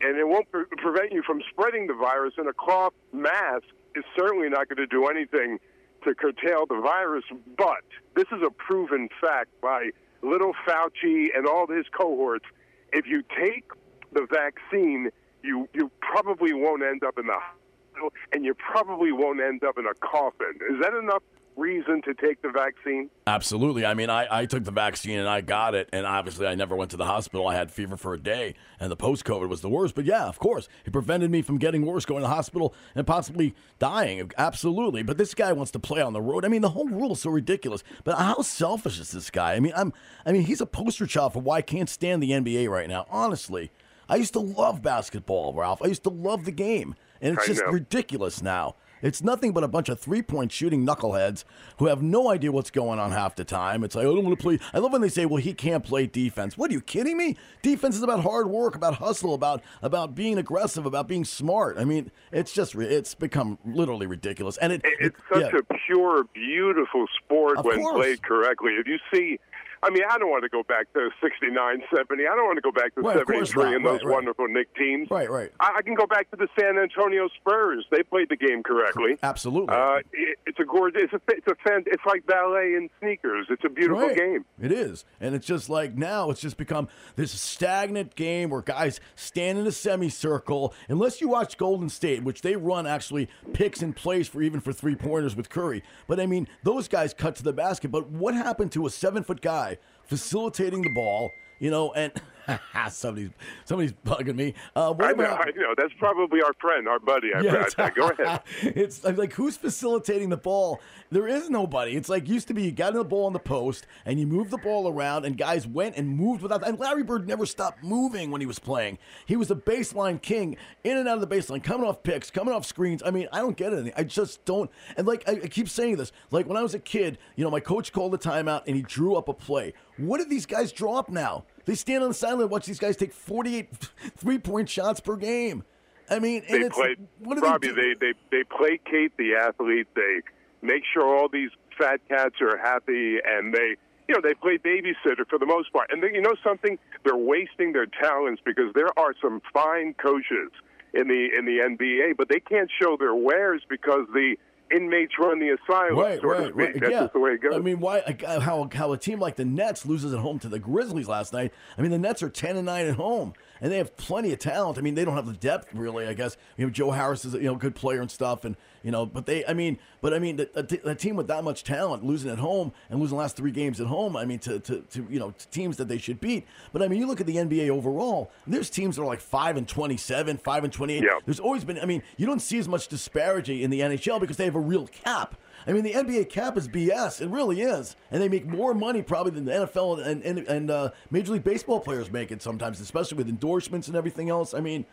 and 0.00 0.18
it 0.18 0.26
won't 0.26 0.50
pre- 0.50 0.64
prevent 0.76 1.12
you 1.12 1.22
from 1.22 1.40
spreading 1.50 1.86
the 1.86 1.94
virus. 1.94 2.34
And 2.36 2.48
a 2.48 2.52
cloth 2.52 2.92
mask 3.12 3.64
is 3.94 4.04
certainly 4.16 4.48
not 4.48 4.68
going 4.68 4.76
to 4.78 4.86
do 4.86 5.06
anything 5.06 5.58
to 6.04 6.14
curtail 6.14 6.66
the 6.66 6.80
virus. 6.80 7.24
But 7.56 7.84
this 8.14 8.26
is 8.32 8.42
a 8.44 8.50
proven 8.50 9.08
fact 9.20 9.48
by 9.60 9.90
little 10.22 10.52
Fauci 10.66 11.28
and 11.34 11.46
all 11.46 11.66
his 11.66 11.86
cohorts. 11.96 12.46
If 12.92 13.06
you 13.06 13.22
take 13.38 13.70
the 14.12 14.26
vaccine, 14.30 15.10
you 15.42 15.68
you 15.72 15.90
probably 16.00 16.52
won't 16.52 16.82
end 16.82 17.04
up 17.04 17.18
in 17.18 17.26
the 17.26 17.38
hospital, 17.38 18.12
and 18.32 18.44
you 18.44 18.54
probably 18.54 19.12
won't 19.12 19.40
end 19.40 19.64
up 19.64 19.78
in 19.78 19.86
a 19.86 19.94
coffin. 19.94 20.54
Is 20.70 20.80
that 20.80 20.94
enough 20.94 21.22
reason 21.56 22.02
to 22.02 22.14
take 22.14 22.42
the 22.42 22.50
vaccine? 22.50 23.10
Absolutely. 23.26 23.84
I 23.84 23.94
mean, 23.94 24.10
I, 24.10 24.26
I 24.30 24.46
took 24.46 24.64
the 24.64 24.70
vaccine 24.70 25.18
and 25.18 25.28
I 25.28 25.40
got 25.40 25.74
it, 25.74 25.88
and 25.92 26.06
obviously 26.06 26.46
I 26.46 26.54
never 26.54 26.76
went 26.76 26.90
to 26.92 26.96
the 26.96 27.06
hospital. 27.06 27.48
I 27.48 27.54
had 27.54 27.70
fever 27.70 27.96
for 27.96 28.14
a 28.14 28.18
day, 28.18 28.54
and 28.78 28.90
the 28.90 28.96
post 28.96 29.24
COVID 29.24 29.48
was 29.48 29.62
the 29.62 29.68
worst. 29.68 29.94
But 29.94 30.04
yeah, 30.04 30.26
of 30.26 30.38
course, 30.38 30.68
it 30.84 30.92
prevented 30.92 31.30
me 31.30 31.42
from 31.42 31.58
getting 31.58 31.84
worse, 31.84 32.04
going 32.04 32.22
to 32.22 32.28
the 32.28 32.34
hospital, 32.34 32.74
and 32.94 33.06
possibly 33.06 33.54
dying. 33.78 34.30
Absolutely. 34.38 35.02
But 35.02 35.18
this 35.18 35.34
guy 35.34 35.52
wants 35.52 35.72
to 35.72 35.78
play 35.78 36.02
on 36.02 36.12
the 36.12 36.20
road. 36.20 36.44
I 36.44 36.48
mean, 36.48 36.62
the 36.62 36.70
whole 36.70 36.88
rule 36.88 37.12
is 37.12 37.22
so 37.22 37.30
ridiculous. 37.30 37.82
But 38.04 38.18
how 38.18 38.42
selfish 38.42 39.00
is 39.00 39.10
this 39.10 39.30
guy? 39.30 39.54
I 39.54 39.60
mean, 39.60 39.72
I'm 39.76 39.92
I 40.24 40.32
mean, 40.32 40.42
he's 40.42 40.60
a 40.60 40.66
poster 40.66 41.06
child 41.06 41.32
for 41.32 41.40
why 41.40 41.56
I 41.56 41.62
can't 41.62 41.88
stand 41.88 42.22
the 42.22 42.30
NBA 42.30 42.68
right 42.68 42.88
now. 42.88 43.06
Honestly, 43.10 43.70
I 44.08 44.16
used 44.16 44.32
to 44.34 44.40
love 44.40 44.82
basketball, 44.82 45.54
Ralph. 45.54 45.82
I 45.82 45.86
used 45.86 46.04
to 46.04 46.10
love 46.10 46.44
the 46.44 46.52
game, 46.52 46.94
and 47.20 47.34
it's 47.36 47.44
I 47.44 47.46
just 47.48 47.62
know. 47.64 47.70
ridiculous 47.72 48.42
now. 48.42 48.76
It's 49.02 49.22
nothing 49.22 49.52
but 49.52 49.62
a 49.62 49.68
bunch 49.68 49.90
of 49.90 50.00
three 50.00 50.22
point 50.22 50.50
shooting 50.50 50.84
knuckleheads 50.86 51.44
who 51.78 51.86
have 51.86 52.02
no 52.02 52.30
idea 52.30 52.50
what's 52.50 52.70
going 52.70 52.98
on 52.98 53.10
half 53.12 53.36
the 53.36 53.44
time. 53.44 53.84
It's 53.84 53.94
like, 53.94 54.02
I 54.02 54.06
don't 54.06 54.24
want 54.24 54.38
to 54.38 54.42
play. 54.42 54.58
I 54.72 54.78
love 54.78 54.90
when 54.90 55.02
they 55.02 55.10
say, 55.10 55.26
well, 55.26 55.36
he 55.36 55.52
can't 55.52 55.84
play 55.84 56.06
defense. 56.06 56.56
What 56.56 56.70
are 56.70 56.72
you 56.72 56.80
kidding 56.80 57.18
me? 57.18 57.36
Defense 57.60 57.94
is 57.94 58.02
about 58.02 58.20
hard 58.22 58.48
work, 58.48 58.74
about 58.74 58.94
hustle, 58.94 59.34
about 59.34 59.62
about 59.82 60.14
being 60.14 60.38
aggressive, 60.38 60.86
about 60.86 61.08
being 61.08 61.26
smart. 61.26 61.76
I 61.78 61.84
mean, 61.84 62.10
it's 62.32 62.52
just, 62.52 62.74
it's 62.74 63.14
become 63.14 63.58
literally 63.66 64.06
ridiculous. 64.06 64.56
And 64.56 64.72
it, 64.72 64.80
It- 64.84 64.96
It's 64.98 65.20
such 65.32 65.52
yeah. 65.52 65.58
a 65.58 65.74
pure, 65.86 66.24
beautiful 66.32 67.04
sport 67.22 67.58
Of 67.58 67.66
when 67.66 67.78
course. 67.78 67.96
played 67.96 68.22
correctly. 68.22 68.72
If 68.72 68.86
you 68.86 68.98
see, 69.12 69.38
I 69.82 69.90
mean, 69.90 70.02
I 70.08 70.18
don't 70.18 70.30
want 70.30 70.42
to 70.44 70.48
go 70.48 70.62
back 70.62 70.92
to 70.94 71.10
69, 71.22 71.82
70. 71.94 72.26
I 72.26 72.34
don't 72.34 72.46
want 72.46 72.56
to 72.56 72.62
go 72.62 72.72
back 72.72 72.94
to 72.94 73.00
Right, 73.02 73.16
73 73.18 73.74
and 73.76 73.84
those 73.84 74.00
Right, 74.00 74.04
right. 74.06 74.12
wonderful 74.14 74.48
Knick 74.48 74.74
teams. 74.74 75.08
Right, 75.10 75.30
right. 75.30 75.50
I, 75.60 75.76
I 75.78 75.82
can 75.82 75.94
go 75.94 76.06
back 76.06 76.30
to 76.30 76.36
the 76.36 76.48
San 76.58 76.78
Antonio 76.78 77.28
Spurs. 77.40 77.84
They 77.90 78.02
played 78.02 78.28
the 78.28 78.36
game 78.36 78.62
correctly. 78.62 79.16
Absolutely. 79.22 79.74
Uh, 79.74 79.98
it, 80.12 80.38
it's 80.46 80.58
a 80.58 80.64
gorgeous. 80.64 81.02
It's 81.04 81.12
a. 81.12 81.20
It's 81.28 81.46
a. 81.46 81.54
Fan, 81.66 81.82
it's 81.86 82.02
like 82.06 82.26
ballet 82.26 82.74
and 82.76 82.90
sneakers. 83.00 83.46
It's 83.50 83.64
a 83.64 83.68
beautiful 83.68 84.06
Right. 84.08 84.16
game. 84.16 84.44
It 84.60 84.70
is. 84.72 85.04
And 85.20 85.34
it's 85.34 85.46
just 85.46 85.68
like 85.68 85.96
now 85.96 86.30
it's 86.30 86.40
just 86.40 86.56
become 86.56 86.88
this 87.16 87.32
stagnant 87.32 88.14
game 88.14 88.50
where 88.50 88.62
guys 88.62 89.00
stand 89.14 89.58
in 89.58 89.66
a 89.66 89.72
semicircle. 89.72 90.74
Unless 90.88 91.20
you 91.20 91.28
watch 91.28 91.56
Golden 91.56 91.88
State, 91.88 92.22
which 92.22 92.42
they 92.42 92.56
run 92.56 92.86
actually 92.86 93.28
picks 93.52 93.82
and 93.82 93.94
plays 93.96 94.28
for 94.28 94.42
even 94.42 94.60
for 94.60 94.72
three 94.72 94.94
pointers 94.94 95.34
with 95.36 95.48
Curry. 95.50 95.82
But 96.06 96.20
I 96.20 96.26
mean, 96.26 96.46
those 96.62 96.88
guys 96.88 97.12
cut 97.14 97.36
to 97.36 97.42
the 97.42 97.52
basket. 97.52 97.90
But 97.90 98.08
what 98.10 98.34
happened 98.34 98.72
to 98.72 98.86
a 98.86 98.90
seven 98.90 99.22
foot 99.24 99.40
guy 99.40 99.75
facilitating 100.04 100.82
the 100.82 100.90
ball, 100.90 101.34
you 101.58 101.70
know, 101.70 101.92
and 101.92 102.12
somebody's 102.90 103.30
somebody's 103.64 103.92
bugging 104.04 104.36
me. 104.36 104.54
Uh, 104.74 104.92
what 104.92 105.06
I 105.06 105.12
know. 105.12 105.24
I 105.24 105.50
know. 105.56 105.74
That's 105.76 105.92
probably 105.98 106.40
our 106.42 106.52
friend, 106.60 106.88
our 106.88 106.98
buddy. 106.98 107.34
I, 107.34 107.40
Yeah, 107.40 107.66
I, 107.78 107.90
go 107.90 108.08
ahead. 108.08 108.42
it's 108.62 109.04
I'm 109.04 109.16
like 109.16 109.32
who's 109.32 109.56
facilitating 109.56 110.28
the 110.28 110.36
ball? 110.36 110.80
There 111.10 111.28
is 111.28 111.50
nobody. 111.50 111.96
It's 111.96 112.08
like 112.08 112.28
used 112.28 112.48
to 112.48 112.54
be 112.54 112.62
you 112.64 112.72
got 112.72 112.94
the 112.94 113.04
ball 113.04 113.26
on 113.26 113.32
the 113.32 113.38
post 113.38 113.86
and 114.04 114.18
you 114.18 114.26
moved 114.26 114.50
the 114.50 114.58
ball 114.58 114.88
around 114.88 115.24
and 115.24 115.36
guys 115.36 115.66
went 115.66 115.96
and 115.96 116.08
moved 116.08 116.42
without 116.42 116.66
and 116.66 116.78
Larry 116.78 117.02
Bird 117.02 117.26
never 117.26 117.46
stopped 117.46 117.82
moving 117.82 118.30
when 118.30 118.40
he 118.40 118.46
was 118.46 118.58
playing. 118.58 118.98
He 119.26 119.36
was 119.36 119.48
the 119.48 119.56
baseline 119.56 120.20
king, 120.20 120.56
in 120.84 120.96
and 120.96 121.08
out 121.08 121.20
of 121.20 121.28
the 121.28 121.34
baseline, 121.34 121.62
coming 121.62 121.86
off 121.86 122.02
picks, 122.02 122.30
coming 122.30 122.54
off 122.54 122.64
screens. 122.64 123.02
I 123.04 123.10
mean, 123.10 123.28
I 123.32 123.38
don't 123.38 123.56
get 123.56 123.72
it. 123.72 123.92
I 123.96 124.04
just 124.04 124.44
don't 124.44 124.70
and 124.96 125.06
like 125.06 125.28
I, 125.28 125.32
I 125.32 125.48
keep 125.48 125.68
saying 125.68 125.96
this. 125.96 126.12
Like 126.30 126.46
when 126.46 126.56
I 126.56 126.62
was 126.62 126.74
a 126.74 126.78
kid, 126.78 127.18
you 127.36 127.44
know, 127.44 127.50
my 127.50 127.60
coach 127.60 127.92
called 127.92 128.14
a 128.14 128.18
timeout 128.18 128.62
and 128.66 128.76
he 128.76 128.82
drew 128.82 129.16
up 129.16 129.28
a 129.28 129.34
play. 129.34 129.74
What 129.98 130.18
did 130.18 130.28
these 130.30 130.46
guys 130.46 130.72
draw 130.72 130.98
up 130.98 131.08
now? 131.08 131.44
They 131.64 131.74
stand 131.74 132.02
on 132.02 132.10
the 132.10 132.14
sideline 132.14 132.42
and 132.42 132.50
watch 132.50 132.66
these 132.66 132.78
guys 132.78 132.96
take 132.96 133.12
48 133.12 133.68
three 134.16 134.38
point 134.38 134.68
shots 134.68 135.00
per 135.00 135.16
game. 135.16 135.64
I 136.08 136.18
mean, 136.18 136.42
and 136.48 136.62
They 136.62 136.66
it's, 136.66 136.76
play, 136.76 136.96
what 137.18 137.36
do 137.36 137.40
Robbie. 137.42 137.68
they, 137.68 137.74
do? 137.74 137.94
They, 138.00 138.12
they 138.12 138.38
they 138.38 138.44
placate 138.44 139.16
the 139.16 139.34
athlete. 139.34 139.88
They 139.96 140.20
make 140.62 140.82
sure 140.92 141.04
all 141.04 141.28
these 141.28 141.50
fat 141.76 142.00
cats 142.08 142.36
are 142.40 142.56
happy, 142.58 143.18
and 143.24 143.52
they 143.52 143.76
you 144.08 144.14
know 144.14 144.20
they 144.22 144.34
play 144.34 144.58
babysitter 144.58 145.26
for 145.28 145.38
the 145.38 145.46
most 145.46 145.72
part. 145.72 145.90
And 145.90 146.02
then, 146.02 146.14
you 146.14 146.20
know 146.20 146.36
something, 146.44 146.78
they're 147.04 147.16
wasting 147.16 147.72
their 147.72 147.86
talents 147.86 148.40
because 148.44 148.72
there 148.74 148.96
are 148.96 149.14
some 149.20 149.42
fine 149.52 149.94
coaches 149.94 150.52
in 150.94 151.08
the 151.08 151.28
in 151.36 151.44
the 151.44 151.58
NBA, 151.58 152.16
but 152.16 152.28
they 152.28 152.38
can't 152.38 152.70
show 152.80 152.96
their 152.96 153.14
wares 153.14 153.62
because 153.68 154.06
the 154.12 154.36
inmates 154.74 155.12
run 155.18 155.38
the 155.38 155.50
asylum. 155.50 155.98
Right, 155.98 156.22
right, 156.22 156.54
right. 156.54 156.80
That's 156.80 156.92
yeah. 156.92 157.00
just 157.00 157.12
the 157.12 157.20
way 157.20 157.32
it 157.32 157.42
goes. 157.42 157.54
I 157.54 157.58
mean, 157.58 157.80
why? 157.80 158.00
uh, 158.00 158.40
How 158.40 158.68
how 158.72 158.92
a 158.92 158.98
team 158.98 159.18
like 159.20 159.36
the 159.36 159.44
Nets 159.44 159.86
loses 159.86 160.12
at 160.12 160.20
home 160.20 160.38
to 160.40 160.48
the 160.48 160.58
Grizzlies 160.58 161.08
last 161.08 161.32
night? 161.32 161.52
I 161.76 161.82
mean, 161.82 161.90
the 161.90 161.98
Nets 161.98 162.22
are 162.22 162.28
ten 162.28 162.56
and 162.56 162.66
nine 162.66 162.86
at 162.86 162.94
home, 162.96 163.34
and 163.60 163.72
they 163.72 163.78
have 163.78 163.96
plenty 163.96 164.32
of 164.32 164.38
talent. 164.38 164.78
I 164.78 164.80
mean, 164.80 164.94
they 164.94 165.04
don't 165.04 165.14
have 165.14 165.26
the 165.26 165.32
depth 165.32 165.74
really. 165.74 166.06
I 166.06 166.14
guess 166.14 166.36
you 166.56 166.66
know 166.66 166.70
Joe 166.70 166.90
Harris 166.90 167.24
is 167.24 167.34
a, 167.34 167.38
you 167.38 167.44
know 167.44 167.54
good 167.54 167.74
player 167.74 168.00
and 168.00 168.10
stuff, 168.10 168.44
and 168.44 168.56
you 168.82 168.90
know, 168.90 169.06
but 169.06 169.26
they. 169.26 169.44
I 169.46 169.54
mean, 169.54 169.78
but 170.00 170.14
I 170.14 170.18
mean, 170.18 170.40
a, 170.54 170.62
t- 170.62 170.80
a 170.84 170.94
team 170.94 171.16
with 171.16 171.26
that 171.28 171.42
much 171.44 171.64
talent 171.64 172.04
losing 172.04 172.30
at 172.30 172.38
home 172.38 172.72
and 172.88 173.00
losing 173.00 173.16
the 173.16 173.20
last 173.20 173.36
three 173.36 173.50
games 173.50 173.80
at 173.80 173.86
home. 173.86 174.16
I 174.16 174.24
mean, 174.24 174.38
to, 174.40 174.60
to, 174.60 174.80
to 174.80 175.06
you 175.10 175.18
know 175.18 175.32
to 175.32 175.48
teams 175.48 175.76
that 175.78 175.88
they 175.88 175.98
should 175.98 176.20
beat. 176.20 176.46
But 176.72 176.82
I 176.82 176.88
mean, 176.88 177.00
you 177.00 177.06
look 177.06 177.20
at 177.20 177.26
the 177.26 177.36
NBA 177.36 177.68
overall. 177.70 178.30
There's 178.46 178.70
teams 178.70 178.96
that 178.96 179.02
are 179.02 179.06
like 179.06 179.20
five 179.20 179.56
and 179.56 179.66
twenty-seven, 179.66 180.38
five 180.38 180.64
and 180.64 180.72
twenty-eight. 180.72 181.02
Yeah. 181.02 181.18
There's 181.24 181.40
always 181.40 181.64
been. 181.64 181.78
I 181.78 181.84
mean, 181.84 182.02
you 182.16 182.26
don't 182.26 182.40
see 182.40 182.58
as 182.58 182.68
much 182.68 182.88
disparity 182.88 183.62
in 183.64 183.70
the 183.70 183.80
NHL 183.80 184.20
because 184.20 184.36
they 184.36 184.44
have 184.44 184.54
a 184.54 184.60
real 184.60 184.86
cap. 184.86 185.36
I 185.66 185.72
mean, 185.72 185.82
the 185.82 185.92
NBA 185.92 186.30
cap 186.30 186.56
is 186.56 186.68
BS. 186.68 187.20
It 187.20 187.28
really 187.28 187.60
is, 187.60 187.96
and 188.10 188.22
they 188.22 188.28
make 188.28 188.46
more 188.46 188.72
money 188.72 189.02
probably 189.02 189.32
than 189.32 189.44
the 189.44 189.52
NFL 189.52 190.04
and 190.04 190.22
and, 190.22 190.38
and 190.38 190.70
uh, 190.70 190.90
Major 191.10 191.32
League 191.32 191.44
Baseball 191.44 191.80
players 191.80 192.10
make 192.10 192.30
it 192.30 192.40
sometimes, 192.40 192.80
especially 192.80 193.18
with 193.18 193.28
endorsements 193.28 193.88
and 193.88 193.96
everything 193.96 194.30
else. 194.30 194.54
I 194.54 194.60
mean, 194.60 194.86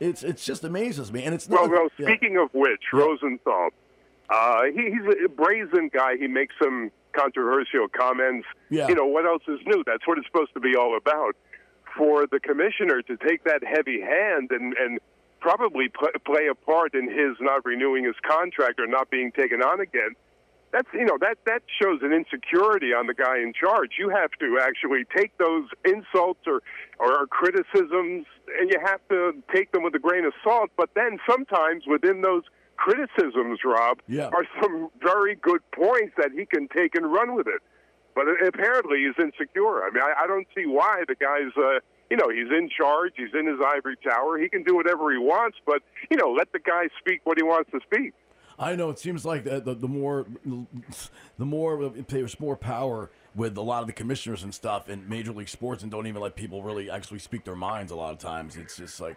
it's 0.00 0.22
it's 0.22 0.44
just 0.44 0.64
amazes 0.64 1.12
me, 1.12 1.24
and 1.24 1.34
it's 1.34 1.48
not. 1.48 1.68
Well, 1.68 1.70
well 1.70 1.88
yeah. 1.98 2.06
speaking 2.06 2.38
of 2.38 2.48
which, 2.54 2.82
Rosenthal, 2.92 3.70
uh, 4.30 4.62
he, 4.64 4.90
he's 4.90 5.24
a 5.24 5.28
brazen 5.28 5.90
guy. 5.92 6.16
He 6.16 6.26
makes 6.26 6.54
some 6.62 6.90
controversial 7.12 7.86
comments. 7.88 8.46
Yeah. 8.70 8.88
You 8.88 8.94
know, 8.94 9.06
what 9.06 9.26
else 9.26 9.42
is 9.46 9.60
new? 9.66 9.84
That's 9.86 10.06
what 10.06 10.18
it's 10.18 10.26
supposed 10.26 10.54
to 10.54 10.60
be 10.60 10.74
all 10.76 10.96
about. 10.96 11.36
For 11.96 12.26
the 12.26 12.40
commissioner 12.40 13.02
to 13.02 13.16
take 13.16 13.44
that 13.44 13.62
heavy 13.62 14.00
hand 14.00 14.50
and, 14.50 14.74
and 14.76 14.98
probably 15.48 15.90
pl- 15.90 16.08
play 16.24 16.46
a 16.50 16.54
part 16.54 16.94
in 16.94 17.04
his 17.06 17.36
not 17.38 17.64
renewing 17.66 18.02
his 18.04 18.14
contract 18.26 18.80
or 18.80 18.86
not 18.86 19.10
being 19.10 19.30
taken 19.30 19.60
on 19.60 19.78
again, 19.78 20.12
that's 20.72 20.88
you 20.94 21.04
know 21.04 21.18
that 21.20 21.36
that 21.44 21.62
shows 21.80 22.00
an 22.02 22.12
insecurity 22.14 22.94
on 22.94 23.06
the 23.06 23.14
guy 23.14 23.36
in 23.38 23.52
charge. 23.52 23.90
You 23.98 24.08
have 24.08 24.30
to 24.40 24.58
actually 24.60 25.04
take 25.14 25.36
those 25.38 25.66
insults 25.84 26.40
or 26.46 26.62
or 26.98 27.26
criticisms, 27.26 28.24
and 28.58 28.70
you 28.72 28.80
have 28.82 29.00
to 29.10 29.34
take 29.54 29.70
them 29.72 29.82
with 29.84 29.94
a 29.94 29.98
grain 29.98 30.24
of 30.24 30.32
salt. 30.42 30.70
But 30.78 30.88
then 30.96 31.18
sometimes 31.30 31.84
within 31.86 32.22
those 32.22 32.42
criticisms, 32.76 33.60
Rob, 33.64 34.00
Yeah. 34.08 34.30
are 34.36 34.46
some 34.62 34.88
very 35.00 35.34
good 35.36 35.60
points 35.72 36.14
that 36.16 36.30
he 36.32 36.44
can 36.46 36.66
take 36.68 36.94
and 36.96 37.12
run 37.12 37.34
with 37.36 37.46
it. 37.46 37.62
But 38.16 38.24
apparently 38.44 38.98
he's 39.04 39.18
insecure. 39.22 39.84
I 39.84 39.90
mean, 39.92 40.02
I, 40.02 40.24
I 40.24 40.26
don't 40.26 40.46
see 40.56 40.64
why 40.66 41.04
the 41.06 41.14
guy's. 41.14 41.52
Uh, 41.56 41.80
you 42.10 42.16
know, 42.16 42.28
he's 42.28 42.50
in 42.50 42.68
charge. 42.68 43.12
He's 43.16 43.34
in 43.34 43.46
his 43.46 43.58
ivory 43.66 43.96
tower. 43.96 44.38
He 44.38 44.48
can 44.48 44.62
do 44.62 44.74
whatever 44.74 45.10
he 45.10 45.18
wants. 45.18 45.58
But 45.66 45.82
you 46.10 46.16
know, 46.16 46.30
let 46.30 46.52
the 46.52 46.58
guy 46.58 46.88
speak 46.98 47.20
what 47.24 47.38
he 47.38 47.42
wants 47.42 47.70
to 47.72 47.80
speak. 47.80 48.12
I 48.58 48.76
know 48.76 48.90
it 48.90 49.00
seems 49.00 49.24
like 49.24 49.44
the, 49.44 49.60
the, 49.60 49.74
the 49.74 49.88
more 49.88 50.26
the 50.44 51.44
more 51.44 51.92
there's 52.08 52.38
more 52.38 52.56
power 52.56 53.10
with 53.34 53.56
a 53.56 53.62
lot 53.62 53.80
of 53.80 53.88
the 53.88 53.92
commissioners 53.92 54.44
and 54.44 54.54
stuff 54.54 54.88
in 54.88 55.08
Major 55.08 55.32
League 55.32 55.48
Sports, 55.48 55.82
and 55.82 55.90
don't 55.90 56.06
even 56.06 56.22
let 56.22 56.36
people 56.36 56.62
really 56.62 56.88
actually 56.88 57.18
speak 57.18 57.44
their 57.44 57.56
minds. 57.56 57.90
A 57.90 57.96
lot 57.96 58.12
of 58.12 58.18
times, 58.18 58.56
it's 58.56 58.76
just 58.76 59.00
like. 59.00 59.16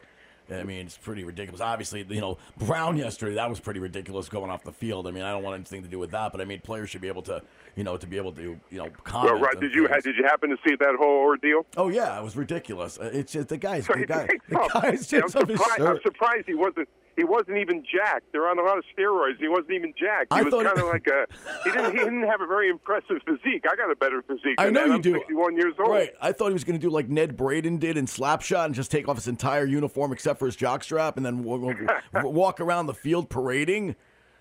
I 0.50 0.64
mean, 0.64 0.86
it's 0.86 0.98
pretty 0.98 1.24
ridiculous. 1.24 1.62
Obviously, 1.62 2.06
you 2.10 2.22
know, 2.22 2.38
Brown 2.58 2.98
yesterday, 2.98 3.36
that 3.36 3.50
was 3.50 3.60
pretty 3.60 3.80
ridiculous 3.80 4.30
going 4.30 4.50
off 4.50 4.64
the 4.64 4.72
field. 4.72 5.08
I 5.08 5.12
mean, 5.12 5.24
I 5.24 5.32
don't 5.32 5.44
want 5.44 5.56
anything 5.56 5.84
to 5.84 5.90
do 5.90 6.00
with 6.00 6.12
that, 6.12 6.32
but 6.32 6.42
I 6.42 6.46
mean, 6.46 6.62
players 6.62 6.90
should 6.90 7.02
be 7.02 7.08
able 7.08 7.24
to, 7.24 7.42
you 7.76 7.84
know, 7.84 7.98
to 7.98 8.08
be 8.08 8.18
able 8.18 8.32
to, 8.34 8.60
you 8.70 8.78
know, 8.78 8.90
comment. 9.04 9.36
Well, 9.36 9.44
right? 9.44 9.60
Did 9.60 9.74
you 9.74 9.88
things. 9.88 10.04
did 10.04 10.16
you 10.16 10.24
happen 10.24 10.50
to 10.50 10.58
see 10.68 10.76
that 10.76 10.96
whole 10.98 11.20
ordeal? 11.20 11.66
Oh 11.76 11.90
yeah, 11.90 12.18
it 12.20 12.24
was 12.24 12.36
ridiculous. 12.36 12.98
It's 13.02 13.34
just 13.34 13.50
the 13.50 13.58
guys, 13.58 13.88
the 13.94 14.06
guy, 14.06 14.28
the 14.50 14.70
guys 14.74 15.14
I'm 15.14 15.30
surprised, 15.30 15.82
I'm 15.82 16.02
surprised 16.02 16.46
he 16.48 16.56
wasn't. 16.56 16.88
He 17.18 17.24
wasn't 17.24 17.58
even 17.58 17.84
jacked. 17.84 18.32
They're 18.32 18.48
on 18.48 18.60
a 18.60 18.62
lot 18.62 18.78
of 18.78 18.84
steroids. 18.98 19.38
He 19.40 19.48
wasn't 19.50 19.72
even 19.72 19.94
jacked. 20.00 20.32
He 20.32 20.40
I 20.40 20.44
was 20.44 20.54
kind 20.54 20.68
of 20.68 20.86
like 20.94 21.08
a. 21.08 21.26
He 21.66 21.72
didn't. 21.72 21.92
He 21.94 21.98
didn't 21.98 22.24
have 22.28 22.40
a 22.42 22.46
very 22.48 22.70
impressive 22.70 23.18
physique. 23.26 23.66
I 23.70 23.76
got 23.76 23.92
a 23.92 23.96
better 23.96 24.22
physique. 24.22 24.56
I 24.60 24.70
know 24.70 24.82
that. 24.82 24.88
you 24.88 24.94
I'm 24.94 25.02
do. 25.02 25.14
61 25.14 25.56
years 25.58 25.74
old. 25.80 25.90
Right. 25.90 26.12
I 26.22 26.32
thought 26.32 26.48
he 26.50 26.54
was 26.54 26.64
going 26.64 26.80
to 26.80 26.86
do 26.88 26.92
like 26.92 27.10
Ned 27.10 27.36
Braden 27.36 27.78
did 27.80 27.98
in 27.98 28.06
Slapshot 28.06 28.66
and 28.66 28.76
just 28.76 28.92
take 28.92 29.08
off 29.10 29.16
his 29.18 29.28
entire 29.28 29.66
uniform 29.66 30.14
except 30.14 30.38
for 30.40 30.46
his 30.46 30.56
jockstrap 30.56 31.18
and 31.18 31.26
then 31.26 31.42
w- 31.44 31.74
w- 31.74 31.88
walk 32.30 32.60
around 32.62 32.86
the 32.86 32.94
field 32.94 33.30
parading. 33.30 33.96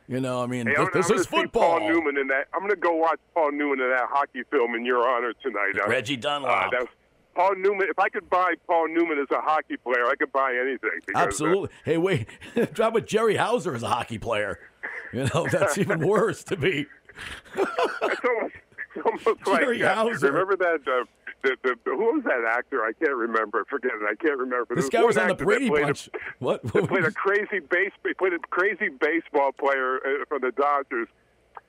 You 0.06 0.20
know, 0.20 0.40
I 0.42 0.46
mean, 0.46 0.66
Hey, 0.68 0.74
this, 0.76 0.80
I'm, 0.86 0.90
this 0.92 1.10
I'm 1.10 1.16
is 1.16 1.26
football. 1.26 1.80
Paul 1.80 1.88
Newman 1.88 2.18
in 2.18 2.26
that. 2.28 2.46
I'm 2.54 2.60
going 2.60 2.70
to 2.70 2.76
go 2.76 2.94
watch 2.94 3.18
Paul 3.34 3.50
Newman 3.52 3.80
in 3.80 3.88
that 3.90 4.06
hockey 4.08 4.42
film 4.52 4.74
in 4.76 4.84
your 4.84 5.08
honor 5.08 5.32
tonight. 5.42 5.72
Uh, 5.84 5.88
Reggie 5.88 6.16
Dunlop. 6.16 6.66
Uh, 6.66 6.70
that's- 6.70 6.88
Paul 7.36 7.54
Newman. 7.56 7.88
If 7.90 7.98
I 7.98 8.08
could 8.08 8.28
buy 8.30 8.54
Paul 8.66 8.88
Newman 8.88 9.18
as 9.18 9.26
a 9.30 9.40
hockey 9.40 9.76
player, 9.76 10.06
I 10.06 10.14
could 10.16 10.32
buy 10.32 10.56
anything. 10.60 10.90
uh, 11.14 11.18
Absolutely. 11.18 11.68
Hey, 11.84 11.98
wait. 11.98 12.26
Drop 12.72 12.94
with 12.94 13.06
Jerry 13.06 13.36
Houser 13.36 13.74
as 13.74 13.82
a 13.82 13.88
hockey 13.88 14.18
player. 14.18 14.58
You 15.12 15.28
know, 15.32 15.46
that's 15.50 15.76
even 15.84 16.06
worse 16.06 16.42
to 16.44 16.56
be. 16.56 16.86
It's 17.54 18.20
almost, 18.24 18.54
it's 18.94 19.06
almost 19.28 19.44
Jerry 19.44 19.82
uh, 19.84 19.94
Houser. 19.94 20.32
remember 20.32 20.56
that. 20.56 20.80
Uh, 20.90 21.04
the, 21.42 21.56
the, 21.62 21.76
who 21.84 22.14
was 22.14 22.24
that 22.24 22.44
actor? 22.48 22.82
I 22.82 22.92
can't 22.94 23.14
remember. 23.14 23.64
Forget 23.68 23.92
it. 23.94 24.02
I 24.10 24.14
can't 24.16 24.38
remember. 24.38 24.74
This 24.74 24.88
guy 24.88 25.02
was 25.04 25.16
on 25.16 25.28
the 25.28 25.34
Brady 25.34 25.68
played 25.68 25.82
a- 25.82 25.86
Bunch. 25.86 26.08
What? 26.38 26.62
that 26.62 26.88
played 26.88 27.04
a 27.04 27.12
crazy 27.12 27.60
base. 27.60 27.92
He 28.04 28.14
played 28.14 28.32
a 28.32 28.38
crazy 28.50 28.88
baseball 28.88 29.52
player 29.52 29.96
uh, 29.98 30.24
for 30.28 30.40
the 30.40 30.50
Dodgers, 30.52 31.08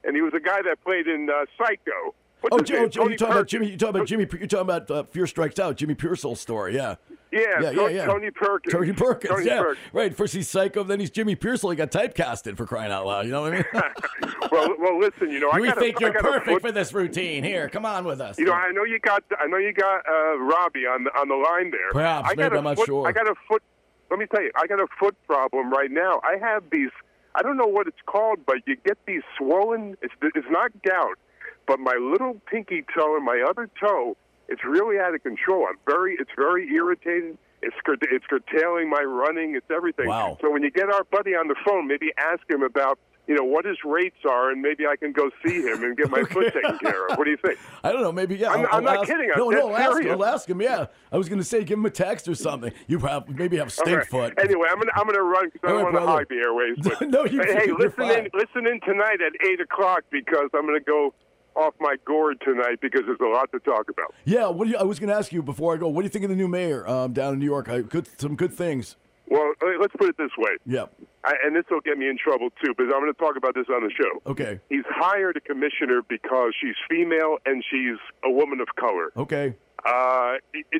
and 0.03 0.15
he 0.15 0.21
was 0.21 0.33
a 0.33 0.39
guy 0.39 0.61
that 0.63 0.83
played 0.83 1.07
in 1.07 1.29
uh, 1.29 1.45
Psycho. 1.57 2.15
Oh, 2.51 2.59
Jimmy, 2.59 2.81
name? 2.81 2.89
Jimmy, 2.89 3.07
you're 3.09 3.17
talking 3.17 3.33
about 3.33 3.47
Jimmy. 3.47 3.67
You're 3.67 3.77
talking 3.77 3.95
about 3.95 4.07
Jimmy. 4.07 4.27
You're 4.31 4.47
talking 4.47 4.61
about 4.61 4.91
uh, 4.91 5.03
Fear 5.03 5.27
Strikes 5.27 5.59
Out. 5.59 5.75
Jimmy 5.75 5.95
Piersall's 5.95 6.39
story. 6.39 6.75
Yeah. 6.75 6.95
Yeah, 7.31 7.39
yeah, 7.39 7.71
Tony- 7.71 7.75
yeah, 7.75 7.87
yeah. 7.89 8.05
Tony 8.05 8.31
Perkins. 8.31 8.73
Tony 8.73 8.93
Perkins. 8.93 9.33
Tony 9.33 9.45
yeah. 9.45 9.61
Perkins. 9.61 9.85
Right. 9.91 10.15
First 10.15 10.33
he's 10.33 10.49
Psycho, 10.49 10.83
then 10.83 10.99
he's 10.99 11.09
Jimmy 11.09 11.35
Piersall. 11.35 11.71
He 11.71 11.75
got 11.75 11.91
typecasted 11.91 12.55
for 12.55 12.65
crying 12.65 12.91
out 12.91 13.05
loud. 13.05 13.25
You 13.25 13.31
know 13.31 13.41
what 13.41 13.53
I 13.53 13.55
mean? 13.57 13.65
well, 14.51 14.75
well, 14.79 14.99
listen. 14.99 15.29
You 15.29 15.41
know, 15.41 15.49
I 15.49 15.59
we 15.59 15.67
got 15.67 15.77
think 15.77 15.99
you're 15.99 16.17
I 16.17 16.21
perfect 16.21 16.45
foot, 16.45 16.61
for 16.61 16.71
this 16.71 16.93
routine. 16.93 17.43
Here, 17.43 17.67
come 17.67 17.85
on 17.85 18.05
with 18.05 18.21
us. 18.21 18.39
You 18.39 18.45
know, 18.45 18.53
I 18.53 18.71
know 18.71 18.85
you 18.85 18.99
got. 18.99 19.23
I 19.39 19.47
know 19.47 19.57
you 19.57 19.73
got 19.73 20.07
uh, 20.07 20.37
Robbie 20.37 20.85
on 20.85 21.03
the 21.03 21.11
on 21.19 21.27
the 21.27 21.35
line 21.35 21.71
there. 21.71 21.91
Perhaps, 21.91 22.29
I 22.31 22.35
maybe, 22.35 22.55
I'm 22.55 22.63
not 22.63 22.79
sure. 22.85 23.07
I 23.07 23.11
got 23.11 23.27
a 23.27 23.35
foot. 23.47 23.61
Let 24.09 24.19
me 24.19 24.25
tell 24.27 24.41
you, 24.41 24.51
I 24.55 24.67
got 24.67 24.79
a 24.79 24.87
foot 24.97 25.15
problem 25.27 25.69
right 25.69 25.91
now. 25.91 26.21
I 26.23 26.37
have 26.39 26.63
these. 26.71 26.91
I 27.35 27.41
don't 27.41 27.57
know 27.57 27.67
what 27.67 27.87
it's 27.87 28.01
called, 28.05 28.39
but 28.45 28.57
you 28.65 28.77
get 28.85 28.97
these 29.05 29.21
swollen. 29.37 29.97
It's 30.01 30.13
it's 30.21 30.47
not 30.49 30.71
gout, 30.81 31.19
but 31.67 31.79
my 31.79 31.95
little 31.99 32.41
pinky 32.49 32.83
toe 32.95 33.15
and 33.15 33.25
my 33.25 33.43
other 33.47 33.69
toe. 33.79 34.15
It's 34.49 34.63
really 34.63 34.97
out 34.97 35.13
of 35.13 35.21
control. 35.23 35.67
I'm 35.69 35.75
very. 35.85 36.15
It's 36.19 36.31
very 36.37 36.73
irritated. 36.73 37.37
It's 37.61 37.75
it's 38.03 38.25
curtailing 38.27 38.89
my 38.89 39.01
running. 39.01 39.55
It's 39.55 39.69
everything. 39.69 40.07
Wow. 40.07 40.37
So 40.41 40.49
when 40.49 40.63
you 40.63 40.71
get 40.71 40.89
our 40.89 41.03
buddy 41.11 41.31
on 41.35 41.49
the 41.49 41.55
phone, 41.65 41.85
maybe 41.87 42.11
ask 42.17 42.49
him 42.49 42.63
about 42.63 42.97
you 43.27 43.35
know 43.35 43.43
what 43.43 43.65
his 43.65 43.75
rates 43.83 44.15
are, 44.29 44.49
and 44.51 44.61
maybe 44.61 44.87
I 44.87 44.95
can 44.95 45.11
go 45.11 45.29
see 45.45 45.63
him 45.63 45.83
and 45.83 45.97
get 45.97 46.09
my 46.09 46.21
foot 46.31 46.53
taken 46.53 46.77
care 46.79 47.07
of. 47.07 47.17
What 47.17 47.25
do 47.25 47.31
you 47.31 47.35
think? 47.45 47.59
I 47.83 47.91
don't 47.91 48.01
know. 48.03 48.11
Maybe 48.13 48.37
yeah. 48.37 48.51
I'm- 48.51 48.59
I'll- 48.59 48.65
I'm 48.67 48.73
I'll 48.75 48.81
not 48.83 48.97
ask- 48.99 49.07
kidding. 49.09 49.29
I'm 49.35 49.37
No, 49.39 49.49
no. 49.49 49.75
Ask 49.75 50.01
him. 50.01 50.11
I'll 50.11 50.25
ask 50.25 50.49
him. 50.49 50.61
Yeah. 50.61 50.85
I 51.11 51.17
was 51.17 51.27
going 51.27 51.39
to 51.39 51.45
say, 51.45 51.65
give 51.65 51.77
him 51.77 51.85
a 51.85 51.89
text 51.89 52.29
or 52.29 52.35
something. 52.35 52.71
You 52.87 52.99
have 52.99 53.27
maybe 53.27 53.57
have 53.57 53.73
stink 53.73 53.97
right. 53.97 54.07
foot. 54.07 54.33
Anyway, 54.41 54.67
I'm 54.71 54.77
gonna 54.79 54.91
I'm 54.95 55.07
gonna 55.07 55.23
run 55.23 55.49
because 55.51 55.67
I 55.67 55.73
don't 55.73 55.83
right, 55.83 55.93
want 55.93 56.05
to 56.05 56.09
hog 56.09 56.25
the 56.29 56.35
airways. 56.35 56.77
But 56.81 57.01
No, 57.09 57.25
you- 57.25 57.41
hey, 57.41 57.65
hey, 57.65 57.71
listen 57.73 58.03
in 58.03 58.29
listen 58.33 58.65
in 58.65 58.79
tonight 58.85 59.19
at 59.19 59.33
eight 59.45 59.59
o'clock 59.59 60.03
because 60.09 60.49
I'm 60.53 60.65
gonna 60.65 60.79
go 60.79 61.13
off 61.57 61.73
my 61.79 61.95
gourd 62.05 62.39
tonight 62.45 62.79
because 62.81 63.01
there's 63.05 63.19
a 63.19 63.25
lot 63.25 63.51
to 63.51 63.59
talk 63.59 63.89
about. 63.89 64.13
Yeah. 64.25 64.47
What 64.47 64.65
do 64.65 64.71
you, 64.71 64.77
I 64.77 64.83
was 64.83 64.99
going 64.99 65.09
to 65.09 65.15
ask 65.15 65.31
you 65.31 65.41
before 65.41 65.73
I 65.73 65.77
go. 65.77 65.87
What 65.87 66.01
do 66.01 66.05
you 66.05 66.09
think 66.09 66.23
of 66.23 66.29
the 66.29 66.35
new 66.35 66.47
mayor 66.47 66.87
um, 66.87 67.13
down 67.13 67.33
in 67.33 67.39
New 67.39 67.45
York? 67.45 67.67
I, 67.69 67.81
good, 67.81 68.07
some 68.19 68.35
good 68.35 68.53
things. 68.53 68.95
Well, 69.29 69.51
let's 69.81 69.93
put 69.97 70.07
it 70.07 70.17
this 70.17 70.31
way, 70.37 70.51
Yeah. 70.65 70.85
I, 71.25 71.33
and 71.43 71.53
this 71.53 71.65
will 71.69 71.81
get 71.81 71.97
me 71.97 72.07
in 72.07 72.17
trouble 72.17 72.49
too 72.63 72.73
because 72.77 72.93
I'm 72.95 73.01
going 73.01 73.11
to 73.13 73.19
talk 73.19 73.35
about 73.35 73.55
this 73.55 73.65
on 73.69 73.83
the 73.83 73.91
show. 73.91 74.21
Okay. 74.31 74.61
He's 74.69 74.85
hired 74.87 75.35
a 75.35 75.41
commissioner 75.41 76.01
because 76.07 76.53
she's 76.61 76.75
female 76.89 77.37
and 77.45 77.61
she's 77.69 77.97
a 78.23 78.29
woman 78.31 78.61
of 78.61 78.67
color. 78.79 79.11
Okay. 79.17 79.53
uh, 79.85 80.35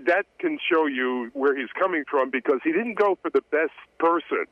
that 0.06 0.26
can 0.40 0.58
show 0.72 0.86
you 0.86 1.30
where 1.34 1.58
he's 1.58 1.68
coming 1.78 2.06
from 2.10 2.30
because 2.32 2.60
he 2.64 2.72
didn't 2.72 2.94
go 2.98 3.18
for 3.22 3.30
the 3.30 3.42
best 3.52 3.74
person, 4.00 4.46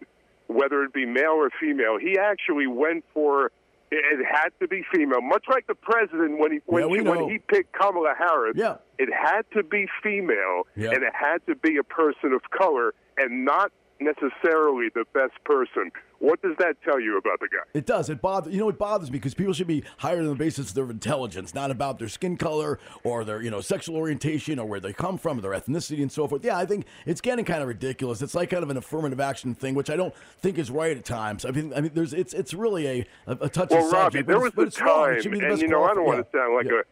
whether 0.47 0.83
it 0.83 0.91
be 0.93 1.05
male 1.05 1.31
or 1.37 1.49
female. 1.57 1.97
He 1.97 2.17
actually 2.19 2.67
went 2.67 3.05
for 3.13 3.51
it 3.91 4.25
had 4.25 4.49
to 4.59 4.67
be 4.67 4.83
female, 4.93 5.21
much 5.21 5.45
like 5.49 5.67
the 5.67 5.75
president 5.75 6.39
when 6.39 6.53
he 6.53 6.59
when, 6.65 6.89
Yeah, 6.89 6.95
he, 6.95 7.01
when 7.07 7.29
he 7.29 7.37
picked 7.37 7.73
Kamala 7.73 8.13
Harris. 8.17 8.53
Yeah. 8.55 8.77
it 8.97 9.09
had 9.13 9.43
to 9.55 9.63
be 9.63 9.87
female, 10.01 10.63
Yeah. 10.75 10.89
and 10.91 11.03
it 11.03 11.13
had 11.13 11.45
to 11.47 11.55
be 11.55 11.77
a 11.77 11.83
person 11.83 12.33
of 12.33 12.41
color, 12.51 12.93
and 13.17 13.45
not 13.45 13.71
necessarily 13.99 14.89
the 14.93 15.05
best 15.13 15.33
person. 15.43 15.91
What 16.19 16.41
does 16.41 16.55
that 16.59 16.75
tell 16.83 16.99
you 16.99 17.17
about 17.17 17.39
the 17.39 17.47
guy? 17.47 17.63
It 17.73 17.85
does. 17.85 18.09
It 18.09 18.21
bothers. 18.21 18.53
You 18.53 18.59
know, 18.59 18.69
it 18.69 18.77
bothers 18.77 19.11
me 19.11 19.17
because 19.17 19.33
people 19.33 19.53
should 19.53 19.67
be 19.67 19.83
hired 19.97 20.19
on 20.19 20.27
the 20.27 20.35
basis 20.35 20.69
of 20.69 20.75
their 20.75 20.89
intelligence, 20.89 21.53
not 21.53 21.71
about 21.71 21.99
their 21.99 22.07
skin 22.07 22.37
color 22.37 22.79
or 23.03 23.23
their 23.25 23.41
you 23.41 23.51
know 23.51 23.61
sexual 23.61 23.97
orientation 23.97 24.57
or 24.57 24.65
where 24.65 24.79
they 24.79 24.93
come 24.93 25.17
from, 25.17 25.41
their 25.41 25.51
ethnicity, 25.51 26.01
and 26.01 26.11
so 26.11 26.27
forth. 26.27 26.43
Yeah, 26.43 26.57
I 26.57 26.65
think 26.65 26.85
it's 27.05 27.21
getting 27.21 27.45
kind 27.45 27.61
of 27.61 27.67
ridiculous. 27.67 28.21
It's 28.21 28.33
like 28.33 28.49
kind 28.49 28.63
of 28.63 28.69
an 28.69 28.77
affirmative 28.77 29.19
action 29.19 29.53
thing, 29.53 29.75
which 29.75 29.89
I 29.89 29.95
don't 29.95 30.13
think 30.39 30.57
is 30.57 30.71
right 30.71 30.95
at 30.95 31.05
times. 31.05 31.45
I 31.45 31.51
mean, 31.51 31.73
I 31.75 31.81
mean, 31.81 31.91
there's 31.93 32.13
it's 32.13 32.33
it's 32.33 32.53
really 32.53 32.87
a 32.87 33.05
a, 33.27 33.37
a 33.41 33.49
touchy 33.49 33.75
Well, 33.75 33.91
Robbie, 33.91 34.19
subject. 34.19 34.27
there 34.27 34.39
but 34.39 34.55
was 34.55 34.77
a 34.77 34.83
wrong. 34.85 35.13
Time, 35.13 35.21
should 35.21 35.31
be 35.31 35.39
the 35.39 35.51
and 35.51 35.61
you 35.61 35.67
know, 35.67 35.83
I 35.83 35.93
don't 35.93 36.05
want 36.05 36.25
to 36.25 36.37
sound 36.37 36.55
like 36.55 36.65
yeah. 36.65 36.79
a, 36.79 36.83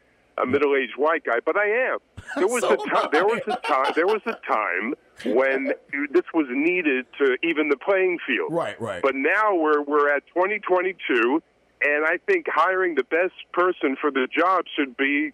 a 0.41 0.45
middle-aged 0.45 0.93
white 0.97 1.23
guy, 1.23 1.39
but 1.45 1.55
I 1.57 1.67
am. 1.91 1.97
There 2.37 2.47
was 2.47 2.61
So 2.61 2.73
a 2.73 2.77
time. 2.77 3.09
There 3.11 3.25
was 3.25 3.41
a 3.47 3.55
time. 3.67 3.91
There 3.95 4.07
was 4.07 4.21
a 4.25 4.37
time 4.47 4.95
when 5.35 5.73
this 6.11 6.23
was 6.33 6.47
needed 6.49 7.05
to 7.19 7.37
even 7.43 7.69
the 7.69 7.77
playing 7.77 8.17
field. 8.25 8.51
Right, 8.51 8.79
right. 8.81 9.01
But 9.03 9.13
now 9.15 9.53
we're 9.53 9.81
we're 9.83 10.09
at 10.15 10.23
2022, 10.33 11.43
and 11.85 12.05
I 12.05 12.17
think 12.25 12.45
hiring 12.49 12.95
the 12.95 13.03
best 13.03 13.33
person 13.51 13.95
for 13.99 14.09
the 14.09 14.27
job 14.35 14.65
should 14.75 14.95
be 14.97 15.31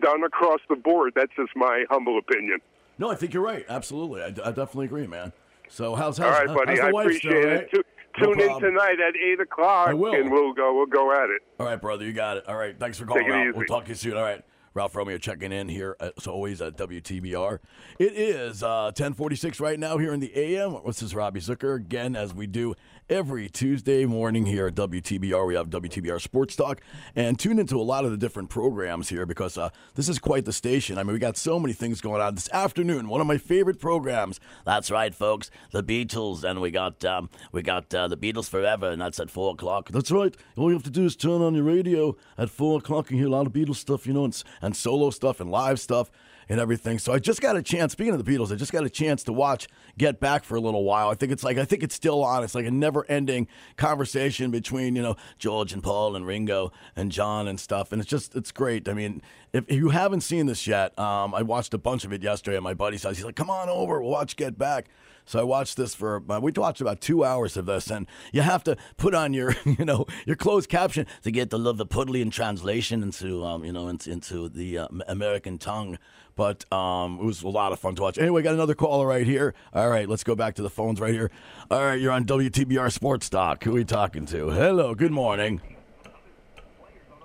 done 0.00 0.22
across 0.24 0.60
the 0.68 0.76
board. 0.76 1.12
That's 1.16 1.32
just 1.36 1.50
my 1.56 1.84
humble 1.90 2.18
opinion. 2.18 2.58
No, 2.98 3.10
I 3.10 3.14
think 3.16 3.34
you're 3.34 3.42
right. 3.42 3.64
Absolutely, 3.68 4.22
I, 4.22 4.26
I 4.26 4.30
definitely 4.52 4.86
agree, 4.86 5.06
man. 5.06 5.32
So 5.68 5.94
how's 5.94 6.18
how's, 6.18 6.38
right, 6.38 6.46
buddy. 6.46 6.70
how's 6.72 6.78
the 6.78 6.86
I 6.86 6.92
wife 6.92 7.06
appreciate 7.06 7.30
still, 7.42 7.50
it. 7.50 7.76
right? 7.76 7.86
No 8.20 8.34
Tune 8.34 8.40
in 8.40 8.60
tonight 8.60 8.96
at 9.00 9.14
eight 9.16 9.40
o'clock, 9.40 9.88
I 9.88 9.94
will. 9.94 10.12
and 10.14 10.30
we'll 10.30 10.52
go. 10.52 10.74
We'll 10.76 10.86
go 10.86 11.12
at 11.12 11.30
it. 11.30 11.42
All 11.58 11.66
right, 11.66 11.80
brother, 11.80 12.04
you 12.04 12.12
got 12.12 12.36
it. 12.36 12.48
All 12.48 12.56
right, 12.56 12.78
thanks 12.78 12.98
for 12.98 13.06
calling. 13.06 13.22
Take 13.24 13.30
it 13.30 13.34
Ralph. 13.34 13.48
easy. 13.48 13.58
We'll 13.58 13.66
talk 13.66 13.84
to 13.84 13.88
you 13.90 13.94
soon. 13.94 14.16
All 14.16 14.22
right, 14.22 14.42
Ralph 14.74 14.94
Romeo 14.94 15.18
checking 15.18 15.52
in 15.52 15.68
here 15.68 15.96
as 16.00 16.26
always 16.26 16.60
at 16.60 16.76
WTBR. 16.76 17.58
It 17.98 18.12
is 18.14 18.62
uh, 18.62 18.92
1046 18.96 19.60
right 19.60 19.78
now 19.78 19.98
here 19.98 20.12
in 20.12 20.20
the 20.20 20.32
AM. 20.36 20.72
What's 20.72 21.00
this 21.00 21.10
is 21.10 21.14
Robbie 21.14 21.40
Zucker 21.40 21.76
again, 21.76 22.14
as 22.16 22.34
we 22.34 22.46
do 22.46 22.74
every 23.10 23.48
Tuesday 23.48 24.06
morning 24.06 24.46
here 24.46 24.66
at 24.66 24.74
WTBR. 24.74 25.46
We 25.46 25.54
have 25.54 25.68
WTBR 25.70 26.20
Sports 26.20 26.56
Talk 26.56 26.80
and 27.14 27.38
tune 27.38 27.58
into 27.58 27.80
a 27.80 27.82
lot 27.82 28.04
of 28.04 28.10
the 28.10 28.16
different 28.16 28.48
programs 28.48 29.08
here 29.08 29.26
because 29.26 29.58
uh, 29.58 29.70
this 29.94 30.08
is 30.08 30.18
quite 30.18 30.44
the 30.44 30.52
station. 30.52 30.98
I 30.98 31.02
mean, 31.02 31.12
we 31.12 31.18
got 31.18 31.36
so 31.36 31.58
many 31.58 31.72
things 31.72 32.00
going 32.00 32.22
on 32.22 32.34
this 32.34 32.50
afternoon. 32.52 33.08
One 33.08 33.20
of 33.20 33.26
my 33.26 33.38
favorite 33.38 33.80
programs. 33.80 34.40
That's 34.64 34.90
right, 34.90 35.14
folks. 35.14 35.50
The 35.72 35.82
Beatles, 35.82 36.44
and 36.44 36.60
we 36.60 36.70
got 36.70 37.04
um, 37.04 37.28
we 37.52 37.62
got 37.62 37.92
uh, 37.94 38.08
the 38.08 38.16
Beatles 38.16 38.48
Forever, 38.48 38.90
and 38.90 39.02
that's 39.02 39.20
at 39.20 39.30
four 39.30 39.52
o'clock. 39.52 39.90
That's 39.90 40.10
right. 40.10 40.36
All 40.56 40.68
you 40.68 40.74
have 40.74 40.84
to 40.84 40.90
do 40.90 41.04
is 41.04 41.16
turn 41.16 41.42
on 41.42 41.54
your 41.54 41.64
radio 41.64 42.16
at 42.38 42.50
four 42.50 42.78
o'clock 42.78 43.10
and 43.10 43.18
hear 43.18 43.28
a 43.28 43.30
lot 43.30 43.46
of 43.46 43.52
Beatles 43.52 43.76
stuff, 43.76 44.06
you 44.06 44.12
know, 44.12 44.24
and, 44.24 44.42
and 44.60 44.76
solo 44.76 45.10
stuff 45.10 45.40
and 45.40 45.50
live 45.50 45.80
stuff 45.80 46.10
and 46.48 46.60
everything. 46.60 46.98
So 46.98 47.12
I 47.12 47.18
just 47.18 47.40
got 47.40 47.56
a 47.56 47.62
chance. 47.62 47.92
Speaking 47.92 48.14
of 48.14 48.24
the 48.24 48.30
Beatles, 48.30 48.52
I 48.52 48.56
just 48.56 48.72
got 48.72 48.84
a 48.84 48.90
chance 48.90 49.22
to 49.24 49.32
watch 49.32 49.68
Get 49.98 50.20
Back 50.20 50.44
for 50.44 50.56
a 50.56 50.60
little 50.60 50.84
while. 50.84 51.08
I 51.08 51.14
think 51.14 51.32
it's 51.32 51.44
like 51.44 51.58
I 51.58 51.64
think 51.64 51.82
it's 51.82 51.94
still 51.94 52.22
on. 52.24 52.44
It's 52.44 52.54
like 52.54 52.66
a 52.66 52.70
never-ending 52.70 53.48
conversation 53.76 54.50
between 54.50 54.96
you 54.96 55.02
know 55.02 55.16
George 55.38 55.72
and 55.72 55.82
Paul 55.82 56.16
and 56.16 56.26
Ringo 56.26 56.72
and 56.96 57.12
John 57.12 57.48
and 57.48 57.58
stuff, 57.58 57.92
and 57.92 58.00
it's 58.00 58.10
just 58.10 58.34
it's 58.34 58.52
great. 58.52 58.88
I 58.88 58.94
mean, 58.94 59.22
if, 59.52 59.64
if 59.68 59.76
you 59.76 59.90
haven't 59.90 60.22
seen 60.22 60.46
this 60.46 60.66
yet, 60.66 60.98
um, 60.98 61.34
I 61.34 61.42
watched 61.42 61.74
a 61.74 61.78
bunch 61.78 62.04
of 62.04 62.12
it 62.12 62.22
yesterday 62.22 62.56
at 62.56 62.62
my 62.62 62.74
buddy's 62.74 63.02
house. 63.02 63.16
He's 63.16 63.24
like, 63.24 63.36
"Come 63.36 63.50
on 63.50 63.68
over, 63.68 64.00
we'll 64.00 64.10
watch 64.10 64.36
Get 64.36 64.58
Back." 64.58 64.88
So 65.32 65.40
I 65.40 65.44
watched 65.44 65.78
this 65.78 65.94
for 65.94 66.18
we 66.18 66.52
watched 66.54 66.82
about 66.82 67.00
two 67.00 67.24
hours 67.24 67.56
of 67.56 67.64
this, 67.64 67.90
and 67.90 68.06
you 68.34 68.42
have 68.42 68.62
to 68.64 68.76
put 68.98 69.14
on 69.14 69.32
your 69.32 69.56
you 69.64 69.82
know 69.82 70.04
your 70.26 70.36
closed 70.36 70.68
caption 70.68 71.06
To 71.22 71.30
get 71.30 71.48
the 71.48 71.56
Liverpudlian 71.56 72.30
translation 72.30 73.02
into 73.02 73.42
um, 73.42 73.64
you 73.64 73.72
know 73.72 73.88
into, 73.88 74.10
into 74.10 74.50
the 74.50 74.76
uh, 74.76 74.88
American 75.08 75.56
tongue. 75.56 75.96
but 76.36 76.70
um, 76.70 77.18
it 77.18 77.24
was 77.24 77.42
a 77.42 77.48
lot 77.48 77.72
of 77.72 77.80
fun 77.80 77.94
to 77.94 78.02
watch. 78.02 78.18
Anyway, 78.18 78.42
got 78.42 78.52
another 78.52 78.74
caller 78.74 79.06
right 79.06 79.26
here. 79.26 79.54
All 79.72 79.88
right, 79.88 80.06
let's 80.06 80.22
go 80.22 80.34
back 80.34 80.54
to 80.56 80.62
the 80.62 80.68
phones 80.68 81.00
right 81.00 81.14
here. 81.14 81.30
All 81.70 81.82
right, 81.82 81.98
you're 81.98 82.12
on 82.12 82.26
WTBR 82.26 82.92
Sports 82.92 83.30
Talk. 83.30 83.64
Who 83.64 83.70
are 83.70 83.74
we 83.76 83.84
talking 83.86 84.26
to? 84.26 84.50
Hello, 84.50 84.94
good 84.94 85.12
morning. 85.12 85.62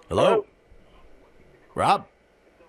Hello, 0.07 0.45
Rob. 1.75 2.07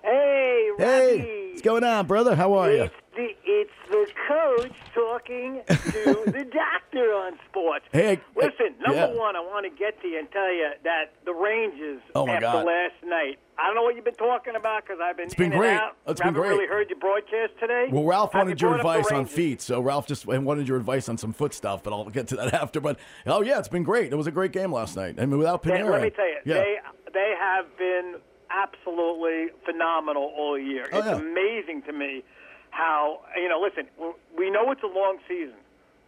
Hey, 0.02 0.70
Hey, 0.78 1.50
what's 1.50 1.62
going 1.62 1.84
on, 1.84 2.08
brother? 2.08 2.34
How 2.34 2.54
are 2.54 2.72
you? 2.72 2.90
The 3.14 3.28
it's 3.44 3.77
the 4.08 4.14
coach 4.28 4.72
talking 4.94 5.60
to 5.66 6.22
the 6.26 6.44
doctor 6.52 7.12
on 7.14 7.32
sports. 7.48 7.84
Hey, 7.92 8.20
Listen, 8.36 8.74
number 8.84 9.12
yeah. 9.12 9.18
one, 9.18 9.36
I 9.36 9.40
want 9.40 9.64
to 9.70 9.78
get 9.78 10.00
to 10.02 10.08
you 10.08 10.18
and 10.18 10.30
tell 10.30 10.52
you 10.52 10.70
that 10.84 11.12
the 11.24 11.32
Rangers 11.34 12.00
Oh, 12.14 12.26
my 12.26 12.34
after 12.34 12.46
God. 12.46 12.66
last 12.66 12.94
night. 13.04 13.38
I 13.60 13.66
don't 13.66 13.74
know 13.74 13.82
what 13.82 13.96
you've 13.96 14.04
been 14.04 14.14
talking 14.14 14.54
about 14.54 14.84
because 14.84 14.98
I've 15.02 15.16
been 15.16 15.26
It's 15.26 15.34
been 15.34 15.50
great. 15.50 15.72
out. 15.76 15.96
It's 16.06 16.20
been 16.20 16.26
haven't 16.28 16.40
great. 16.42 16.50
really 16.50 16.68
heard 16.68 16.88
your 16.90 16.98
broadcast 17.00 17.54
today. 17.58 17.88
Well, 17.90 18.04
Ralph 18.04 18.32
wanted 18.34 18.60
your 18.60 18.70
brought 18.78 18.80
up 18.86 18.92
the 18.94 18.98
advice 19.00 19.12
on 19.12 19.26
feet, 19.26 19.60
so 19.60 19.80
Ralph 19.80 20.06
just 20.06 20.26
wanted 20.26 20.68
your 20.68 20.76
advice 20.76 21.08
on 21.08 21.18
some 21.18 21.32
foot 21.32 21.52
stuff, 21.52 21.82
but 21.82 21.92
I'll 21.92 22.04
get 22.08 22.28
to 22.28 22.36
that 22.36 22.54
after. 22.62 22.80
But 22.80 22.98
oh 23.26 23.42
yeah, 23.42 23.58
it's 23.58 23.66
been 23.68 23.82
great. 23.82 24.12
It 24.12 24.16
was 24.16 24.28
a 24.28 24.30
great 24.30 24.52
game 24.52 24.72
last 24.72 24.96
night. 24.96 25.16
I 25.18 25.26
mean, 25.26 25.38
without 25.38 25.62
They- 25.64 25.70
Panarin, 25.72 25.90
let 25.90 26.02
me 26.02 26.10
tell 26.10 26.28
you, 26.28 26.36
yeah. 26.44 26.54
they 26.54 26.76
they 27.12 27.34
have 27.40 27.66
been 27.76 28.14
absolutely 28.50 29.48
phenomenal 29.64 30.32
all 30.36 30.58
year. 30.58 30.86
Oh, 30.92 30.98
it's 30.98 31.06
yeah. 31.06 31.14
amazing 31.16 31.82
to 31.82 31.92
me 31.92 32.22
how 32.70 33.20
you 33.36 33.48
know. 33.48 33.60
Listen, 33.60 33.88
we 34.36 34.50
know 34.50 34.70
it's 34.70 34.82
a 34.82 34.86
long 34.86 35.18
season. 35.26 35.56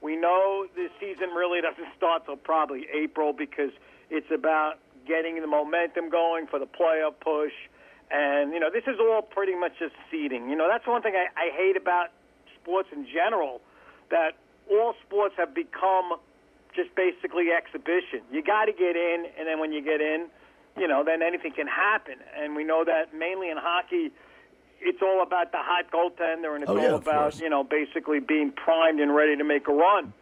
We 0.02 0.16
know 0.16 0.66
the 0.74 0.88
season 0.98 1.30
really 1.30 1.60
doesn't 1.60 1.88
start 1.96 2.24
till 2.24 2.36
probably 2.36 2.86
April 2.92 3.32
because 3.32 3.70
it's 4.08 4.30
about 4.30 4.78
getting 5.06 5.40
the 5.40 5.46
momentum 5.46 6.08
going 6.10 6.46
for 6.46 6.58
the 6.58 6.66
playoff 6.66 7.14
push. 7.20 7.52
And 8.10 8.52
you 8.52 8.60
know, 8.60 8.70
this 8.72 8.84
is 8.86 8.98
all 8.98 9.22
pretty 9.22 9.54
much 9.54 9.72
just 9.78 9.94
seeding. 10.10 10.48
You 10.48 10.56
know, 10.56 10.68
that's 10.68 10.86
one 10.86 11.02
thing 11.02 11.14
I, 11.14 11.28
I 11.38 11.50
hate 11.54 11.76
about 11.76 12.08
sports 12.60 12.88
in 12.92 13.06
general. 13.06 13.60
That 14.10 14.32
all 14.70 14.94
sports 15.06 15.34
have 15.38 15.54
become 15.54 16.14
just 16.74 16.94
basically 16.94 17.50
exhibition. 17.50 18.22
You 18.32 18.42
got 18.42 18.66
to 18.66 18.72
get 18.72 18.96
in, 18.96 19.26
and 19.38 19.46
then 19.46 19.60
when 19.60 19.72
you 19.72 19.82
get 19.82 20.00
in, 20.00 20.26
you 20.76 20.88
know, 20.88 21.02
then 21.04 21.22
anything 21.22 21.52
can 21.52 21.66
happen. 21.66 22.14
And 22.36 22.54
we 22.54 22.64
know 22.64 22.84
that 22.84 23.14
mainly 23.14 23.50
in 23.50 23.56
hockey, 23.56 24.10
it's 24.80 25.02
all 25.02 25.22
about 25.22 25.52
the 25.52 25.58
hot 25.60 25.90
goaltender, 25.90 26.54
and 26.54 26.62
it's 26.62 26.70
Oh, 26.70 26.76
all 26.76 26.82
yeah, 26.82 26.94
of 26.94 27.02
about 27.02 27.38
you 27.40 27.48
know 27.50 27.64
basically 27.64 28.20
being 28.20 28.50
primed 28.52 29.00
and 29.00 29.14
ready 29.14 29.36
to 29.36 29.44
make 29.44 29.68
a 29.68 29.72
run. 29.72 30.12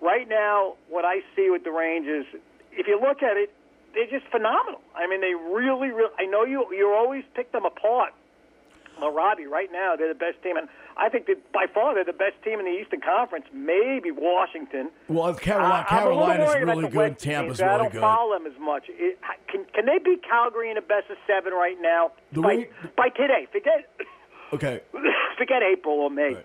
Right 0.00 0.28
now, 0.28 0.74
what 0.88 1.04
I 1.04 1.20
see 1.34 1.50
with 1.50 1.64
the 1.64 1.72
Rangers, 1.72 2.26
if 2.72 2.86
you 2.86 3.00
look 3.00 3.22
at 3.22 3.36
it, 3.36 3.52
they're 3.94 4.06
just 4.10 4.26
phenomenal. 4.30 4.80
I 4.94 5.06
mean, 5.06 5.20
they 5.20 5.34
really, 5.34 5.88
really. 5.88 6.12
I 6.18 6.26
know 6.26 6.44
you 6.44 6.66
you 6.72 6.92
always 6.94 7.24
pick 7.34 7.52
them 7.52 7.64
apart. 7.64 8.12
Well, 9.00 9.12
Robbie, 9.12 9.46
right 9.46 9.70
now 9.72 9.96
they're 9.96 10.08
the 10.12 10.18
best 10.18 10.42
team, 10.42 10.56
and 10.56 10.68
I 10.96 11.08
think 11.08 11.26
that 11.26 11.52
by 11.52 11.66
far 11.72 11.94
they're 11.94 12.04
the 12.04 12.12
best 12.12 12.34
team 12.44 12.58
in 12.60 12.64
the 12.66 12.70
Eastern 12.72 13.00
Conference. 13.00 13.46
Maybe 13.52 14.10
Washington. 14.10 14.90
Well, 15.08 15.34
Carolina, 15.34 15.86
I- 15.88 15.96
I'm 16.00 16.06
a 16.06 16.10
little 16.10 16.26
Carolina's 16.26 16.54
really 16.66 16.88
good. 16.88 17.18
Tampa's 17.18 17.58
teams. 17.58 17.60
I 17.60 17.66
really 17.66 17.78
don't 17.84 17.92
good. 17.92 18.00
follow 18.00 18.38
them 18.38 18.46
as 18.46 18.58
much. 18.60 18.84
It, 18.88 19.18
can 19.50 19.64
can 19.74 19.86
they 19.86 19.98
beat 19.98 20.22
Calgary 20.22 20.70
in 20.70 20.76
a 20.76 20.82
best 20.82 21.10
of 21.10 21.16
seven 21.26 21.52
right 21.52 21.76
now? 21.80 22.12
The 22.32 22.42
by, 22.42 22.68
by 22.96 23.08
today, 23.08 23.46
forget 23.52 23.88
Okay, 24.52 24.80
forget 25.36 25.62
April 25.62 25.98
or 25.98 26.10
May. 26.10 26.36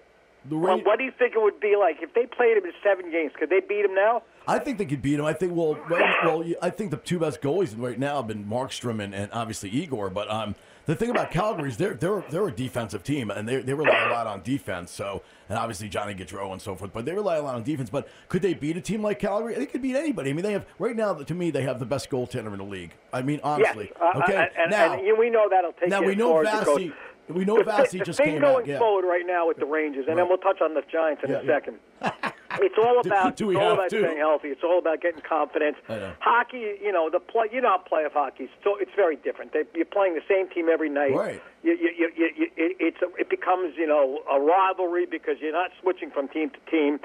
the 0.46 0.58
Well, 0.58 0.80
what 0.84 0.98
do 0.98 1.04
you 1.04 1.12
think 1.18 1.36
it 1.36 1.42
would 1.42 1.60
be 1.60 1.76
like 1.80 1.98
if 2.02 2.14
they 2.16 2.26
played 2.26 2.58
him 2.58 2.66
in 2.66 2.72
seven 2.84 3.12
games? 3.12 3.32
Could 3.38 3.50
they 3.50 3.60
beat 3.60 3.86
him 3.86 3.94
now? 3.94 4.24
I 4.48 4.58
think 4.58 4.80
they 4.80 4.86
could 4.86 5.02
beat 5.04 5.20
him. 5.20 5.26
I 5.26 5.34
think 5.34 5.54
well, 5.56 5.78
well, 5.92 6.44
I 6.62 6.72
think 6.72 6.90
the 6.90 6.98
two 6.98 7.20
best 7.20 7.42
goalies 7.42 7.76
right 7.78 8.00
now 8.00 8.16
have 8.18 8.28
been 8.28 8.46
Markstrom 8.46 9.04
and, 9.04 9.14
and 9.14 9.32
obviously 9.32 9.70
Igor. 9.70 10.10
But 10.10 10.32
um, 10.32 10.56
the 10.90 10.96
thing 10.96 11.12
about 11.12 11.30
Calgary 11.30 11.70
is 11.70 11.78
they're 11.78 11.94
they're 11.94 12.24
they're 12.32 12.48
a 12.48 12.52
defensive 12.52 13.04
team 13.04 13.30
and 13.30 13.48
they 13.48 13.58
they 13.58 13.76
rely 13.76 14.08
a 14.08 14.12
lot 14.12 14.26
on 14.26 14.42
defense. 14.42 14.90
So 14.90 15.22
and 15.48 15.56
obviously 15.56 15.88
Johnny 15.88 16.16
Gaudreau 16.16 16.52
and 16.52 16.60
so 16.60 16.76
forth. 16.76 16.92
But 16.92 17.06
they 17.06 17.14
rely 17.14 17.36
a 17.36 17.44
lot 17.44 17.54
on 17.54 17.62
defense. 17.62 17.92
But 17.92 18.08
could 18.28 18.42
they 18.42 18.56
beat 18.56 18.76
a 18.76 18.82
team 18.82 19.04
like 19.04 19.20
Calgary? 19.20 19.54
They 19.54 19.68
could 19.68 19.84
beat 19.84 19.96
anybody. 19.96 20.32
I 20.32 20.34
mean, 20.34 20.42
they 20.42 20.52
have 20.54 20.66
right 20.80 20.96
now. 20.96 21.14
To 21.14 21.34
me, 21.36 21.52
they 21.52 21.62
have 21.62 21.78
the 21.78 21.86
best 21.86 22.10
goaltender 22.10 22.52
in 22.54 22.58
the 22.58 22.64
league. 22.64 22.94
I 23.14 23.22
mean, 23.22 23.40
honestly. 23.44 23.92
yes. 23.92 24.16
Uh, 24.16 24.20
okay, 24.24 24.36
and, 24.36 24.50
and, 24.58 24.72
now 24.72 24.94
and 24.94 25.20
we 25.20 25.30
know 25.30 25.48
that'll 25.48 25.74
take 25.74 25.90
now 25.90 26.02
we 26.02 26.16
know 26.16 26.32
far 26.32 26.46
as 26.46 26.62
it 26.62 26.66
goes. 26.66 26.80
Vasi. 26.80 26.94
We 27.30 27.46
know 27.46 27.58
the, 27.58 27.66
Vasi 27.66 28.00
the 28.00 28.06
just 28.06 28.18
thing 28.18 28.26
came 28.30 28.42
going 28.42 28.64
out. 28.64 28.68
Yeah. 28.68 28.80
forward 28.80 29.08
right 29.08 29.26
now 29.28 29.48
with 29.48 29.58
the 29.58 29.68
Rangers, 29.68 30.06
and 30.10 30.18
then 30.18 30.28
we'll 30.28 30.40
touch 30.40 30.60
on 30.60 30.74
the 30.74 30.82
Giants 30.92 31.22
in 31.24 31.30
Yeah, 31.30 31.42
a 31.42 31.62
yeah. 32.02 32.32
it's 32.58 32.76
all 32.78 33.00
about 33.06 33.36
do 33.36 33.52
it's 33.52 33.60
all 33.60 33.74
about 33.74 33.90
to? 33.90 34.02
staying 34.02 34.18
healthy. 34.18 34.50
It's 34.50 34.64
all 34.64 34.80
about 34.80 35.02
getting 35.02 35.22
confidence. 35.22 35.78
Hockey, 36.20 36.76
you 36.82 36.92
know, 36.92 37.10
the 37.10 37.20
play. 37.20 37.48
You 37.52 37.62
know, 37.62 37.70
how 37.70 37.84
playoff 37.84 38.14
hockey. 38.14 38.50
So 38.64 38.76
it's 38.80 38.92
very 38.96 39.16
different. 39.16 39.54
They, 39.54 39.64
you're 39.76 39.86
playing 39.86 40.16
the 40.16 40.26
same 40.28 40.50
team 40.50 40.70
every 40.72 40.90
night. 40.90 41.14
Right. 41.14 41.42
You, 41.64 41.74
you, 41.74 42.12
you, 42.16 42.30
you, 42.36 42.48
it, 42.56 42.78
it's 42.80 43.02
a, 43.02 43.14
it 43.20 43.30
becomes 43.30 43.76
you 43.78 43.88
know 43.88 44.20
a 44.32 44.40
rivalry 44.40 45.06
because 45.06 45.36
you're 45.40 45.54
not 45.54 45.72
switching 45.82 46.12
from 46.12 46.28
team 46.28 46.50
to 46.50 46.72
team, 46.72 47.00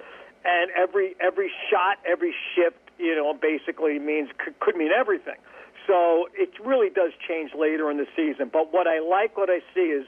and 0.44 0.70
every 0.76 1.16
every 1.20 1.50
shot, 1.70 1.98
every 2.06 2.34
shift, 2.54 2.78
you 2.98 3.14
know, 3.14 3.34
basically 3.34 3.98
means 3.98 4.30
could, 4.38 4.58
could 4.60 4.76
mean 4.76 4.90
everything. 4.92 5.36
So 5.86 6.28
it 6.32 6.50
really 6.64 6.88
does 6.88 7.12
change 7.28 7.50
later 7.54 7.90
in 7.90 7.98
the 7.98 8.06
season. 8.16 8.48
But 8.50 8.72
what 8.72 8.86
I 8.86 9.00
like, 9.00 9.36
what 9.36 9.50
I 9.50 9.60
see 9.74 9.92
is 9.92 10.06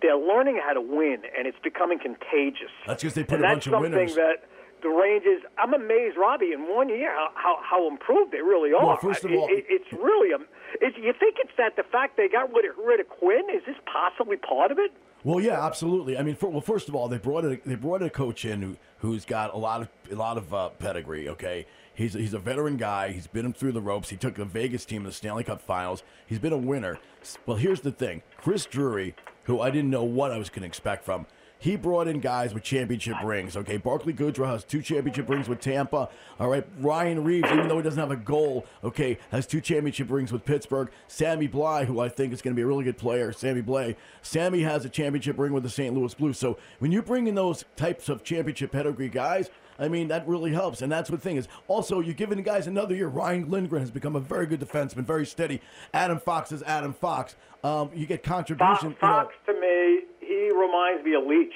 they're 0.00 0.16
learning 0.16 0.60
how 0.62 0.72
to 0.72 0.80
win, 0.80 1.22
and 1.36 1.46
it's 1.46 1.58
becoming 1.62 1.98
contagious. 1.98 2.70
That's 2.86 3.02
because 3.02 3.14
they 3.14 3.24
put 3.24 3.36
and 3.36 3.44
a 3.44 3.48
bunch 3.48 3.66
of 3.66 3.80
winners. 3.80 4.14
That's 4.14 4.14
something 4.14 4.24
that 4.24 4.48
the 4.82 4.88
Rangers. 4.88 5.42
I'm 5.58 5.74
amazed, 5.74 6.16
Robbie, 6.16 6.52
in 6.52 6.68
one 6.74 6.88
year 6.88 7.10
how 7.12 7.28
how, 7.34 7.58
how 7.62 7.88
improved 7.88 8.32
they 8.32 8.42
really 8.42 8.72
are. 8.72 8.84
Well, 8.86 8.96
first 8.96 9.24
of 9.24 9.32
all- 9.32 9.48
it, 9.50 9.64
it's 9.68 9.92
really. 9.92 10.32
Um, 10.34 10.46
it's, 10.80 10.96
you 10.96 11.12
think 11.18 11.36
it's 11.38 11.52
that 11.58 11.76
the 11.76 11.82
fact 11.82 12.16
they 12.16 12.28
got 12.28 12.52
rid 12.52 12.64
of, 12.64 12.76
rid 12.78 12.98
of 13.00 13.08
Quinn 13.08 13.42
is 13.54 13.62
this 13.66 13.76
possibly 13.84 14.36
part 14.38 14.70
of 14.72 14.78
it? 14.78 14.90
Well, 15.24 15.38
yeah, 15.40 15.64
absolutely. 15.64 16.16
I 16.18 16.22
mean, 16.22 16.34
for, 16.34 16.48
well, 16.48 16.60
first 16.60 16.88
of 16.88 16.94
all, 16.96 17.08
they 17.08 17.18
brought 17.18 17.44
a, 17.44 17.60
they 17.64 17.76
brought 17.76 18.02
a 18.02 18.10
coach 18.10 18.44
in 18.44 18.60
who 18.62 18.76
who's 18.98 19.24
got 19.24 19.54
a 19.54 19.56
lot 19.56 19.82
of 19.82 19.88
a 20.10 20.16
lot 20.16 20.36
of 20.36 20.52
uh, 20.52 20.70
pedigree. 20.70 21.28
Okay, 21.28 21.66
he's 21.94 22.14
he's 22.14 22.34
a 22.34 22.38
veteran 22.40 22.76
guy. 22.76 23.12
He's 23.12 23.26
been 23.28 23.46
him 23.46 23.52
through 23.52 23.72
the 23.72 23.80
ropes. 23.80 24.08
He 24.10 24.16
took 24.16 24.34
the 24.34 24.44
Vegas 24.44 24.84
team 24.84 25.02
to 25.04 25.10
the 25.10 25.14
Stanley 25.14 25.44
Cup 25.44 25.62
Finals. 25.62 26.02
He's 26.26 26.40
been 26.40 26.52
a 26.52 26.58
winner. 26.58 26.98
Well, 27.46 27.56
here's 27.56 27.82
the 27.82 27.92
thing: 27.92 28.22
Chris 28.38 28.66
Drury, 28.66 29.14
who 29.44 29.60
I 29.60 29.70
didn't 29.70 29.90
know 29.90 30.02
what 30.02 30.32
I 30.32 30.38
was 30.38 30.48
going 30.50 30.62
to 30.62 30.66
expect 30.66 31.04
from. 31.04 31.26
He 31.62 31.76
brought 31.76 32.08
in 32.08 32.18
guys 32.18 32.52
with 32.52 32.64
championship 32.64 33.14
rings. 33.22 33.56
Okay, 33.56 33.76
Barclay 33.76 34.14
Goodrow 34.14 34.48
has 34.48 34.64
two 34.64 34.82
championship 34.82 35.28
rings 35.28 35.48
with 35.48 35.60
Tampa. 35.60 36.08
All 36.40 36.48
right, 36.48 36.66
Ryan 36.80 37.22
Reaves, 37.22 37.48
even 37.52 37.68
though 37.68 37.76
he 37.76 37.84
doesn't 37.84 38.00
have 38.00 38.10
a 38.10 38.16
goal, 38.16 38.66
okay, 38.82 39.16
has 39.30 39.46
two 39.46 39.60
championship 39.60 40.10
rings 40.10 40.32
with 40.32 40.44
Pittsburgh. 40.44 40.90
Sammy 41.06 41.46
Bly, 41.46 41.84
who 41.84 42.00
I 42.00 42.08
think 42.08 42.32
is 42.32 42.42
going 42.42 42.52
to 42.52 42.56
be 42.56 42.62
a 42.62 42.66
really 42.66 42.82
good 42.82 42.98
player, 42.98 43.30
Sammy 43.30 43.62
Blais. 43.62 43.94
Sammy 44.22 44.62
has 44.62 44.84
a 44.84 44.88
championship 44.88 45.38
ring 45.38 45.52
with 45.52 45.62
the 45.62 45.70
St. 45.70 45.94
Louis 45.94 46.12
Blues. 46.14 46.36
So 46.36 46.58
when 46.80 46.90
you 46.90 47.00
bring 47.00 47.28
in 47.28 47.36
those 47.36 47.64
types 47.76 48.08
of 48.08 48.24
championship 48.24 48.72
pedigree 48.72 49.08
guys, 49.08 49.48
I 49.78 49.86
mean 49.86 50.08
that 50.08 50.26
really 50.26 50.52
helps, 50.52 50.82
and 50.82 50.90
that's 50.90 51.10
what 51.10 51.20
the 51.20 51.28
thing 51.28 51.36
is. 51.36 51.46
Also, 51.68 52.00
you're 52.00 52.12
giving 52.12 52.38
the 52.38 52.42
guys 52.42 52.66
another 52.66 52.96
year. 52.96 53.06
Ryan 53.06 53.48
Lindgren 53.48 53.82
has 53.82 53.90
become 53.92 54.16
a 54.16 54.20
very 54.20 54.46
good 54.46 54.58
defenseman, 54.60 55.04
very 55.04 55.26
steady. 55.26 55.60
Adam 55.94 56.18
Fox 56.18 56.50
is 56.50 56.64
Adam 56.64 56.92
Fox. 56.92 57.36
Um, 57.62 57.90
you 57.94 58.06
get 58.06 58.24
contribution. 58.24 58.66
Fox, 58.68 58.82
you 58.82 58.88
know, 58.90 58.96
Fox 59.00 59.34
to 59.46 59.52
me, 59.60 60.00
he 60.44 60.50
reminds 60.50 61.04
me 61.04 61.14
of 61.14 61.24
Leetch 61.24 61.54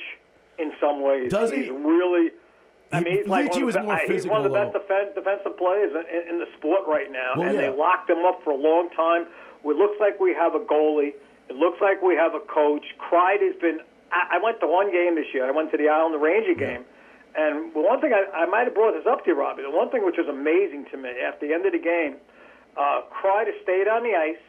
in 0.58 0.72
some 0.80 1.02
ways. 1.02 1.30
Does 1.30 1.50
he? 1.50 1.64
He's 1.64 1.70
really. 1.70 2.30
I 2.92 3.00
mean, 3.00 3.18
he's 3.18 3.26
like 3.26 3.50
Leetchy 3.50 3.54
one 3.54 3.62
of, 3.62 3.66
was 3.66 3.74
the, 3.74 3.82
more 3.82 4.00
be- 4.06 4.14
he's 4.14 4.26
one 4.26 4.46
of 4.46 4.52
the 4.52 4.56
best 4.56 4.74
defen 4.74 5.14
defensive 5.14 5.58
players 5.58 5.90
in, 5.90 6.34
in, 6.34 6.38
the 6.38 6.46
sport 6.56 6.86
right 6.86 7.10
now, 7.10 7.32
Well, 7.34 7.48
and 7.48 7.58
yeah. 7.58 7.70
they 7.70 7.76
locked 7.76 8.08
him 8.08 8.24
up 8.24 8.40
for 8.44 8.50
a 8.50 8.56
long 8.56 8.90
time. 8.94 9.26
It 9.64 9.74
looks 9.74 9.98
like 9.98 10.20
we 10.20 10.32
have 10.34 10.54
a 10.54 10.60
goalie. 10.60 11.14
It 11.48 11.56
looks 11.56 11.80
like 11.82 12.00
we 12.02 12.14
have 12.14 12.34
a 12.34 12.40
coach. 12.46 12.84
Cried 12.98 13.42
has 13.42 13.56
been. 13.60 13.80
I, 14.12 14.38
I 14.38 14.42
went 14.42 14.60
to 14.60 14.68
one 14.68 14.92
game 14.92 15.16
this 15.16 15.26
year. 15.34 15.46
I 15.46 15.50
went 15.50 15.72
to 15.72 15.76
the 15.76 15.88
Island 15.88 16.22
Ranger 16.22 16.54
game, 16.54 16.84
and 17.34 17.74
the 17.74 17.82
one 17.82 18.00
thing 18.00 18.14
I, 18.14 18.22
I 18.30 18.46
might 18.46 18.70
have 18.70 18.74
brought 18.74 18.94
this 18.94 19.06
up 19.06 19.24
to 19.24 19.30
you, 19.30 19.38
Robbie. 19.38 19.62
The 19.62 19.70
one 19.70 19.90
thing 19.90 20.04
which 20.06 20.16
was 20.18 20.28
amazing 20.30 20.86
to 20.92 20.96
me 20.96 21.10
at 21.10 21.40
the 21.40 21.52
end 21.52 21.66
of 21.66 21.72
the 21.72 21.82
game, 21.82 22.22
uh, 22.78 23.02
Kreider 23.10 23.50
stayed 23.62 23.88
on 23.88 24.02
the 24.06 24.14
ice, 24.14 24.42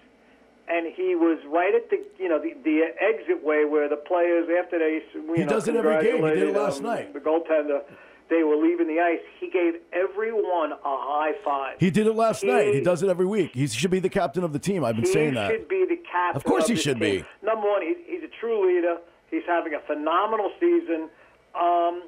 and 0.68 0.94
he 0.96 1.16
was 1.16 1.40
right 1.48 1.74
at 1.74 1.90
the 1.90 2.04
you 2.20 2.30
know 2.30 2.40
the, 2.40 2.54
the 2.64 2.82
exit 3.00 3.44
way 3.44 3.66
where 3.66 3.88
the 3.90 3.96
players 3.96 4.48
after 4.62 4.80
they 4.80 5.02
you 5.14 5.34
He 5.36 5.42
know, 5.44 5.50
does 5.50 5.68
it 5.68 5.76
every 5.76 6.04
game. 6.04 6.24
He 6.24 6.30
did 6.34 6.50
it 6.50 6.56
last 6.56 6.80
um, 6.80 6.84
night. 6.86 7.14
The 7.14 7.20
goaltender, 7.20 7.82
they 8.30 8.44
were 8.44 8.56
leaving 8.58 8.88
the 8.88 9.00
ice. 9.00 9.20
He 9.40 9.50
gave 9.50 9.76
everyone 9.94 10.74
a 10.74 10.78
high 10.84 11.34
five. 11.44 11.76
He 11.80 11.90
did 11.90 12.08
it 12.08 12.14
last 12.14 12.44
night. 12.44 12.74
He 12.74 12.82
does 12.82 13.04
it 13.04 13.10
every 13.10 13.26
week. 13.26 13.52
He 13.54 13.68
should 13.68 13.92
be 13.92 14.00
the 14.00 14.10
captain 14.10 14.44
of 14.44 14.54
the 14.54 14.60
team. 14.60 14.84
I've 14.84 14.96
been 14.96 15.06
saying 15.06 15.34
that. 15.36 15.52
He 15.52 15.58
should 15.58 15.70
be 15.70 15.86
the 15.88 15.98
captain. 16.12 16.36
Of 16.38 16.44
course 16.44 16.68
he 16.68 16.74
this 16.74 16.84
should 16.84 17.00
team. 17.00 17.22
be. 17.22 17.26
Number 17.46 17.68
one, 17.68 17.82
he's, 17.82 17.98
he's 18.06 18.24
a 18.24 18.32
true 18.40 18.68
leader. 18.68 18.98
He's 19.32 19.44
having 19.48 19.74
a 19.74 19.80
phenomenal 19.88 20.52
season. 20.60 21.10
Um, 21.56 22.04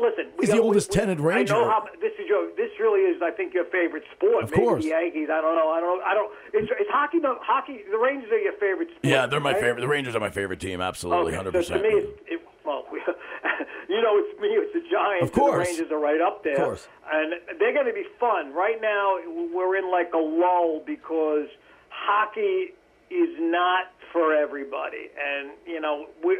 listen, 0.00 0.32
He's 0.40 0.50
the 0.50 0.60
oldest 0.60 0.90
we- 0.94 1.00
tenured 1.00 1.20
I 1.20 1.24
Ranger. 1.36 1.54
know 1.54 1.68
how 1.70 1.84
this 2.00 2.12
is 2.18 2.26
your. 2.28 2.50
This 2.56 2.70
really 2.80 3.00
is, 3.10 3.20
I 3.22 3.30
think, 3.30 3.54
your 3.54 3.64
favorite 3.66 4.04
sport. 4.16 4.44
Of 4.44 4.50
Maybe 4.50 4.62
course. 4.62 4.82
the 4.84 4.90
Yankees. 4.90 5.28
I 5.30 5.40
don't 5.40 5.56
know. 5.56 5.70
I 5.70 5.80
don't 5.80 5.98
know. 5.98 6.04
I 6.04 6.14
don't. 6.14 6.30
It's, 6.52 6.70
it's 6.78 6.90
hockey. 6.90 7.18
The 7.20 7.34
hockey. 7.40 7.80
The 7.90 7.98
Rangers 7.98 8.30
are 8.32 8.38
your 8.38 8.52
favorite 8.54 8.88
sport. 8.90 9.04
Yeah, 9.04 9.26
they're 9.26 9.40
my 9.40 9.52
right? 9.52 9.60
favorite. 9.60 9.80
The 9.80 9.88
Rangers 9.88 10.14
are 10.16 10.20
my 10.20 10.30
favorite 10.30 10.60
team. 10.60 10.80
Absolutely, 10.80 11.28
Okay, 11.32 11.36
hundred 11.36 11.52
so 11.52 11.58
percent. 11.60 11.82
To 11.82 11.88
me, 11.88 11.94
it's, 11.96 12.20
it, 12.26 12.40
well, 12.64 12.84
we, 12.92 12.98
you 13.88 14.00
know, 14.02 14.16
it's 14.18 14.40
me. 14.40 14.48
It's 14.48 14.72
the 14.72 14.82
Giants. 14.90 15.24
Of 15.26 15.32
course. 15.32 15.52
and 15.68 15.76
the 15.78 15.82
Rangers 15.82 15.92
are 15.92 16.00
right 16.00 16.20
up 16.20 16.42
there. 16.44 16.54
Of 16.56 16.64
course. 16.64 16.88
and 17.12 17.34
they're 17.60 17.74
going 17.74 17.86
to 17.86 17.92
be 17.92 18.04
fun. 18.18 18.52
Right 18.52 18.80
now, 18.80 19.16
we're 19.52 19.76
in 19.76 19.90
like 19.90 20.12
a 20.14 20.18
lull 20.18 20.82
because 20.86 21.46
hockey 21.90 22.74
is 23.10 23.30
not 23.38 23.92
for 24.12 24.34
everybody, 24.34 25.10
and 25.18 25.50
you 25.66 25.80
know, 25.80 26.06
we 26.24 26.38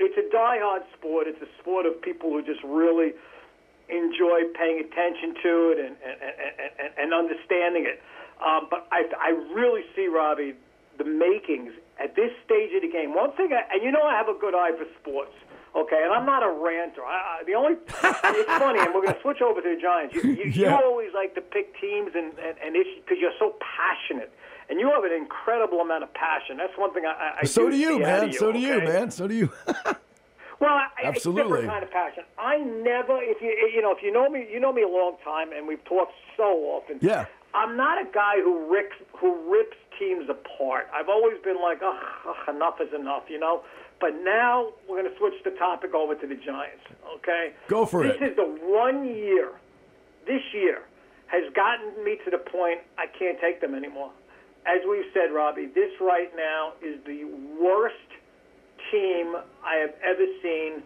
it's 0.00 0.18
a 0.18 0.34
diehard 0.34 0.82
sport. 0.98 1.26
It's 1.28 1.40
a 1.42 1.48
sport 1.60 1.86
of 1.86 2.00
people 2.02 2.30
who 2.30 2.42
just 2.42 2.62
really 2.64 3.12
enjoy 3.88 4.40
paying 4.54 4.80
attention 4.80 5.34
to 5.42 5.52
it 5.74 5.78
and 5.78 5.96
and, 6.02 6.18
and, 6.22 6.72
and, 6.78 6.90
and 6.98 7.14
understanding 7.14 7.84
it. 7.86 8.02
Um, 8.44 8.66
but 8.70 8.88
I, 8.90 9.04
I 9.20 9.28
really 9.54 9.82
see 9.94 10.06
Robbie 10.08 10.54
the 10.98 11.04
makings 11.04 11.72
at 12.02 12.16
this 12.16 12.30
stage 12.44 12.74
of 12.74 12.82
the 12.82 12.88
game. 12.90 13.14
One 13.14 13.32
thing, 13.32 13.50
I, 13.52 13.62
and 13.74 13.82
you 13.82 13.92
know, 13.92 14.02
I 14.02 14.16
have 14.16 14.28
a 14.28 14.34
good 14.38 14.54
eye 14.54 14.72
for 14.76 14.84
sports. 15.00 15.32
Okay, 15.74 16.02
and 16.04 16.12
I'm 16.12 16.26
not 16.26 16.42
a 16.42 16.50
ranter. 16.52 17.00
I, 17.02 17.40
I, 17.40 17.44
the 17.46 17.54
only 17.54 17.74
it's 17.88 18.48
funny, 18.60 18.78
and 18.80 18.92
we're 18.92 19.00
going 19.00 19.14
to 19.14 19.20
switch 19.22 19.40
over 19.40 19.62
to 19.62 19.74
the 19.74 19.80
Giants. 19.80 20.14
You, 20.14 20.20
you, 20.32 20.44
Yeah. 20.52 20.76
you 20.78 20.84
always 20.84 21.14
like 21.14 21.34
to 21.36 21.40
pick 21.40 21.72
teams 21.80 22.10
and 22.14 22.36
and, 22.38 22.58
and 22.62 22.76
issues 22.76 23.00
because 23.04 23.16
you're 23.20 23.32
so 23.38 23.54
passionate, 23.62 24.30
and 24.72 24.80
you 24.80 24.90
have 24.90 25.04
an 25.04 25.12
incredible 25.12 25.80
amount 25.80 26.02
of 26.02 26.14
passion. 26.14 26.56
That's 26.56 26.72
one 26.78 26.94
thing 26.94 27.04
I, 27.04 27.40
I 27.42 27.44
So 27.44 27.68
do 27.68 27.76
you, 27.76 27.96
see 27.96 27.98
man. 27.98 28.28
you, 28.28 28.38
So 28.38 28.52
do 28.52 28.58
you, 28.58 28.78
man. 28.80 29.10
So 29.10 29.28
do 29.28 29.34
you. 29.34 29.52
Well, 30.60 30.70
I, 30.70 30.86
Absolutely. 31.02 31.16
it's 31.16 31.26
a 31.26 31.32
different 31.32 31.68
kind 31.70 31.82
of 31.82 31.90
passion. 31.90 32.22
I 32.38 32.58
never, 32.58 33.18
if 33.20 33.42
you 33.42 33.48
you 33.74 33.82
know, 33.82 33.90
if 33.90 34.00
you 34.00 34.12
know 34.12 34.28
me, 34.30 34.46
you 34.48 34.60
know 34.60 34.72
me 34.72 34.82
a 34.82 34.88
long 34.88 35.16
time, 35.24 35.48
and 35.52 35.66
we've 35.66 35.84
talked 35.86 36.12
so 36.36 36.44
often. 36.70 36.98
Yeah. 37.00 37.26
I'm 37.52 37.76
not 37.76 38.00
a 38.00 38.04
guy 38.14 38.36
who 38.36 38.70
rips 38.72 38.94
who 39.18 39.34
rips 39.52 39.76
teams 39.98 40.30
apart. 40.30 40.86
I've 40.94 41.08
always 41.08 41.34
been 41.42 41.60
like, 41.60 41.80
oh, 41.82 41.98
enough 42.48 42.76
is 42.80 42.94
enough, 42.94 43.24
you 43.28 43.40
know. 43.40 43.64
But 44.00 44.22
now 44.22 44.68
we're 44.88 45.02
going 45.02 45.12
to 45.12 45.18
switch 45.18 45.34
the 45.42 45.50
topic 45.50 45.94
over 45.94 46.14
to 46.14 46.26
the 46.28 46.36
Giants. 46.36 46.84
Okay. 47.16 47.54
Go 47.66 47.84
for 47.84 48.04
this 48.06 48.14
it. 48.14 48.20
This 48.20 48.30
is 48.30 48.36
the 48.36 48.46
one 48.70 49.04
year. 49.04 49.50
This 50.28 50.42
year 50.54 50.82
has 51.26 51.42
gotten 51.54 52.04
me 52.04 52.18
to 52.24 52.30
the 52.30 52.38
point 52.38 52.78
I 52.98 53.06
can't 53.18 53.40
take 53.40 53.60
them 53.60 53.74
anymore. 53.74 54.12
As 54.66 54.80
we've 54.88 55.04
said, 55.12 55.32
Robbie, 55.34 55.66
this 55.74 55.90
right 56.00 56.30
now 56.36 56.72
is 56.82 56.98
the 57.04 57.24
worst 57.60 57.96
team 58.90 59.34
I 59.64 59.76
have 59.76 59.94
ever 60.04 60.24
seen 60.42 60.82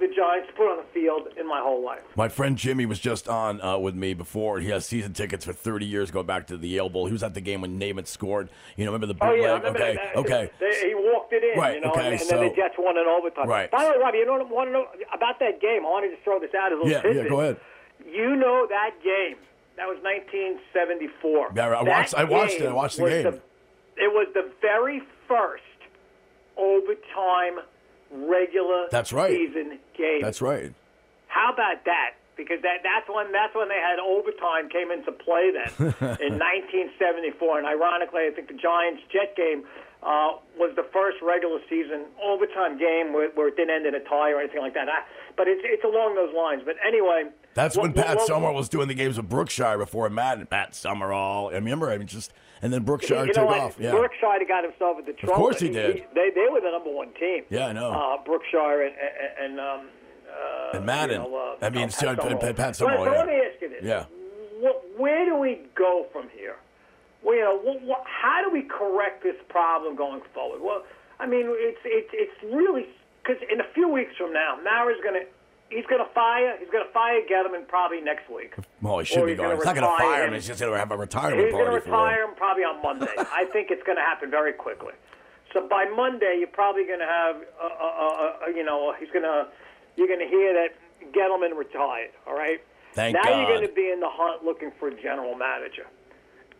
the 0.00 0.06
Giants 0.14 0.48
put 0.56 0.70
on 0.70 0.76
the 0.76 0.84
field 0.94 1.26
in 1.36 1.48
my 1.48 1.58
whole 1.60 1.84
life. 1.84 2.02
My 2.14 2.28
friend 2.28 2.56
Jimmy 2.56 2.86
was 2.86 3.00
just 3.00 3.26
on 3.28 3.60
uh, 3.60 3.78
with 3.78 3.96
me 3.96 4.14
before. 4.14 4.60
He 4.60 4.68
has 4.68 4.86
season 4.86 5.12
tickets 5.12 5.44
for 5.44 5.52
30 5.52 5.86
years, 5.86 6.12
going 6.12 6.26
back 6.26 6.46
to 6.48 6.56
the 6.56 6.68
Yale 6.68 6.88
Bowl. 6.88 7.06
He 7.06 7.12
was 7.12 7.24
at 7.24 7.34
the 7.34 7.40
game 7.40 7.62
when 7.62 7.80
Namath 7.80 8.06
scored. 8.06 8.48
You 8.76 8.84
know, 8.84 8.92
remember 8.92 9.12
the 9.12 9.18
Oh 9.20 9.26
bootleg? 9.26 9.42
yeah, 9.42 9.54
remember 9.56 9.78
okay, 9.80 9.94
that. 9.96 10.16
okay. 10.16 10.50
They, 10.60 10.88
he 10.90 10.94
walked 10.94 11.32
it 11.32 11.42
in, 11.42 11.58
Right, 11.58 11.74
you 11.76 11.80
know, 11.80 11.90
okay, 11.90 12.04
and, 12.04 12.12
and 12.12 12.20
so- 12.20 12.36
then 12.38 12.48
the 12.48 12.54
Jets 12.54 12.74
won 12.78 12.96
in 12.96 13.06
overtime. 13.08 13.48
Right. 13.48 13.68
By 13.72 13.84
the 13.86 13.90
way, 13.90 13.96
Robbie, 13.98 14.18
you 14.18 14.26
know 14.26 14.34
what 14.34 14.42
I 14.42 14.44
want 14.52 14.68
to 14.68 14.72
know 14.72 14.86
about 15.12 15.40
that 15.40 15.60
game? 15.60 15.80
I 15.84 15.90
wanted 15.90 16.10
to 16.10 16.22
throw 16.22 16.38
this 16.38 16.54
out 16.54 16.70
as 16.72 16.78
a 16.78 16.82
little 16.84 17.10
Yeah, 17.10 17.22
yeah. 17.24 17.28
Go 17.28 17.40
ahead. 17.40 17.56
You 18.06 18.36
know 18.36 18.68
that 18.70 18.90
game? 19.02 19.36
That 19.78 19.86
was 19.86 19.98
1974. 20.02 21.52
Yeah, 21.54 21.68
I 21.68 21.82
watched- 21.82 22.14
I 22.14 22.24
watched 22.24 22.60
it. 22.60 22.66
I 22.68 22.72
watched 22.72 22.96
the 22.98 23.08
game. 23.08 23.40
it 23.96 24.12
was 24.12 24.28
the 24.34 24.50
very 24.60 25.00
first 25.26 25.62
overtime 26.56 27.60
regular 28.10 28.86
That's 28.90 29.12
right. 29.12 29.30
season 29.30 29.78
game. 29.96 30.20
That's 30.22 30.42
right. 30.42 30.72
How 31.28 31.52
about 31.52 31.84
that? 31.84 32.14
Because 32.38 32.62
that 32.62 32.80
that's 32.86 33.10
when 33.10 33.32
that's 33.34 33.52
when 33.54 33.68
they 33.68 33.82
had 33.82 33.98
overtime 33.98 34.70
came 34.70 34.90
into 34.94 35.10
play 35.10 35.50
then 35.50 35.68
in 36.22 36.38
1974. 36.38 37.58
And 37.58 37.66
ironically, 37.66 38.22
I 38.24 38.30
think 38.30 38.46
the 38.46 38.54
Giants 38.54 39.02
Jet 39.12 39.34
game 39.36 39.64
uh, 40.02 40.38
was 40.56 40.70
the 40.76 40.86
first 40.92 41.18
regular 41.20 41.58
season 41.68 42.06
overtime 42.22 42.78
game 42.78 43.12
where, 43.12 43.30
where 43.34 43.48
it 43.48 43.56
didn't 43.56 43.74
end 43.74 43.86
in 43.86 43.94
a 43.94 44.00
tie 44.06 44.30
or 44.30 44.38
anything 44.38 44.60
like 44.62 44.74
that. 44.74 44.88
I, 44.88 45.02
but 45.36 45.48
it's 45.48 45.60
it's 45.64 45.82
along 45.84 46.14
those 46.14 46.32
lines. 46.34 46.62
But 46.64 46.76
anyway, 46.86 47.24
That's 47.54 47.76
what- 47.76 47.82
when 47.82 47.92
Pat 47.92 48.16
what- 48.16 48.26
Summerall 48.26 48.54
was 48.54 48.68
doing 48.68 48.86
the 48.88 48.94
games 48.94 49.16
with 49.16 49.28
Brookshier 49.28 49.76
before 49.76 50.08
Madden. 50.08 50.46
Pat 50.46 50.74
Summerall. 50.74 51.48
I 51.50 51.54
remember. 51.54 51.90
I 51.90 51.98
mean, 51.98 52.06
just 52.06 52.32
and 52.62 52.72
then 52.72 52.84
Brookshier 52.84 53.26
you 53.26 53.32
know 53.34 53.48
took 53.48 53.50
off. 53.50 53.76
Yeah. 53.78 53.92
Brookshier 53.92 54.46
got 54.46 54.62
himself 54.64 54.98
into 55.00 55.12
trouble. 55.14 55.34
Of 55.34 55.38
course 55.40 55.58
he 55.60 55.70
did. 55.70 56.04
they 56.14 56.30
they 56.30 56.46
were 56.50 56.60
the 56.60 56.70
number 56.70 56.90
one 56.90 57.12
team. 57.18 57.44
Yeah, 57.50 57.66
I 57.66 57.72
know. 57.72 57.90
Uh, 57.90 58.22
Brookshier 58.24 58.86
and 58.86 58.94
and, 58.94 59.52
and 59.52 59.60
um, 59.60 59.88
uh, 60.28 60.76
and 60.76 60.86
Madden. 60.86 61.22
you 61.22 61.28
know, 61.30 61.56
uh, 61.60 61.64
I 61.64 61.70
mean, 61.70 61.88
Pat. 61.90 62.40
Pat, 62.40 62.56
Pat 62.56 62.76
So- 62.76 62.84
Summerall. 62.86 63.04
so 63.06 63.12
yeah. 63.12 63.18
let 63.18 63.26
me 63.26 63.34
ask 63.34 63.60
you 63.62 63.68
this: 63.68 63.82
Yeah. 63.82 64.04
Wh- 64.62 65.00
where 65.00 65.24
do 65.24 65.36
we 65.36 65.60
go 65.74 66.06
from 66.12 66.28
here? 66.30 66.56
Well, 67.22 67.34
you 67.36 67.42
know, 67.42 67.58
wh- 67.58 67.82
wh- 67.88 68.06
how 68.06 68.42
do 68.44 68.50
we 68.50 68.62
correct 68.62 69.22
this 69.22 69.36
problem 69.48 69.96
going 69.96 70.20
forward? 70.34 70.60
Well, 70.60 70.84
I 71.20 71.26
mean, 71.26 71.46
it's 71.48 71.80
it's 71.84 72.10
it's 72.12 72.54
really 72.54 72.86
because 73.22 73.42
in 73.50 73.60
a 73.60 73.66
few 73.74 73.88
weeks 73.88 74.16
from 74.16 74.32
now, 74.32 74.58
Mara's 74.62 74.98
going 75.02 75.20
to 75.20 75.26
he's 75.74 75.84
going 75.86 76.02
to 76.04 76.10
fire 76.14 76.56
he's 76.58 76.70
going 76.70 76.86
to 76.86 76.92
fire 76.92 77.20
Gettleman 77.30 77.66
probably 77.68 78.00
next 78.00 78.30
week. 78.30 78.54
Well, 78.80 79.00
he 79.00 79.04
should 79.04 79.24
be 79.26 79.32
he's 79.32 79.40
going. 79.40 79.56
He's 79.56 79.64
not 79.64 79.74
going 79.74 79.90
to 79.90 79.96
fire 79.98 80.22
him. 80.22 80.28
him. 80.28 80.34
He's 80.34 80.46
just 80.46 80.60
going 80.60 80.72
to 80.72 80.78
have 80.78 80.92
a 80.92 80.96
retirement 80.96 81.42
He's 81.44 81.52
going 81.52 81.64
party 81.66 81.80
to 81.80 81.82
for 81.82 81.88
him. 81.88 81.94
retire 81.94 82.24
him 82.24 82.34
probably 82.36 82.64
on 82.64 82.80
Monday. 82.82 83.08
I 83.18 83.44
think 83.52 83.70
it's 83.70 83.82
going 83.82 83.96
to 83.96 84.02
happen 84.02 84.30
very 84.30 84.52
quickly. 84.52 84.92
So 85.52 85.66
by 85.66 85.86
Monday, 85.86 86.36
you're 86.38 86.46
probably 86.52 86.84
going 86.84 86.98
to 87.00 87.06
have, 87.06 87.36
uh, 87.36 87.64
uh, 87.64 87.68
uh, 87.82 88.32
uh, 88.44 88.48
you 88.54 88.62
know, 88.62 88.92
he's 89.00 89.08
going 89.10 89.24
to, 89.24 89.48
you're 89.98 90.06
going 90.08 90.20
to 90.20 90.28
hear 90.28 90.54
that 90.54 91.12
Gettleman 91.12 91.56
retired. 91.58 92.10
All 92.26 92.34
right. 92.34 92.60
Thank 92.94 93.14
now 93.14 93.22
God. 93.24 93.38
you're 93.40 93.56
going 93.58 93.68
to 93.68 93.74
be 93.74 93.90
in 93.90 94.00
the 94.00 94.08
hunt 94.08 94.44
looking 94.44 94.70
for 94.78 94.88
a 94.88 95.02
general 95.02 95.34
manager, 95.34 95.86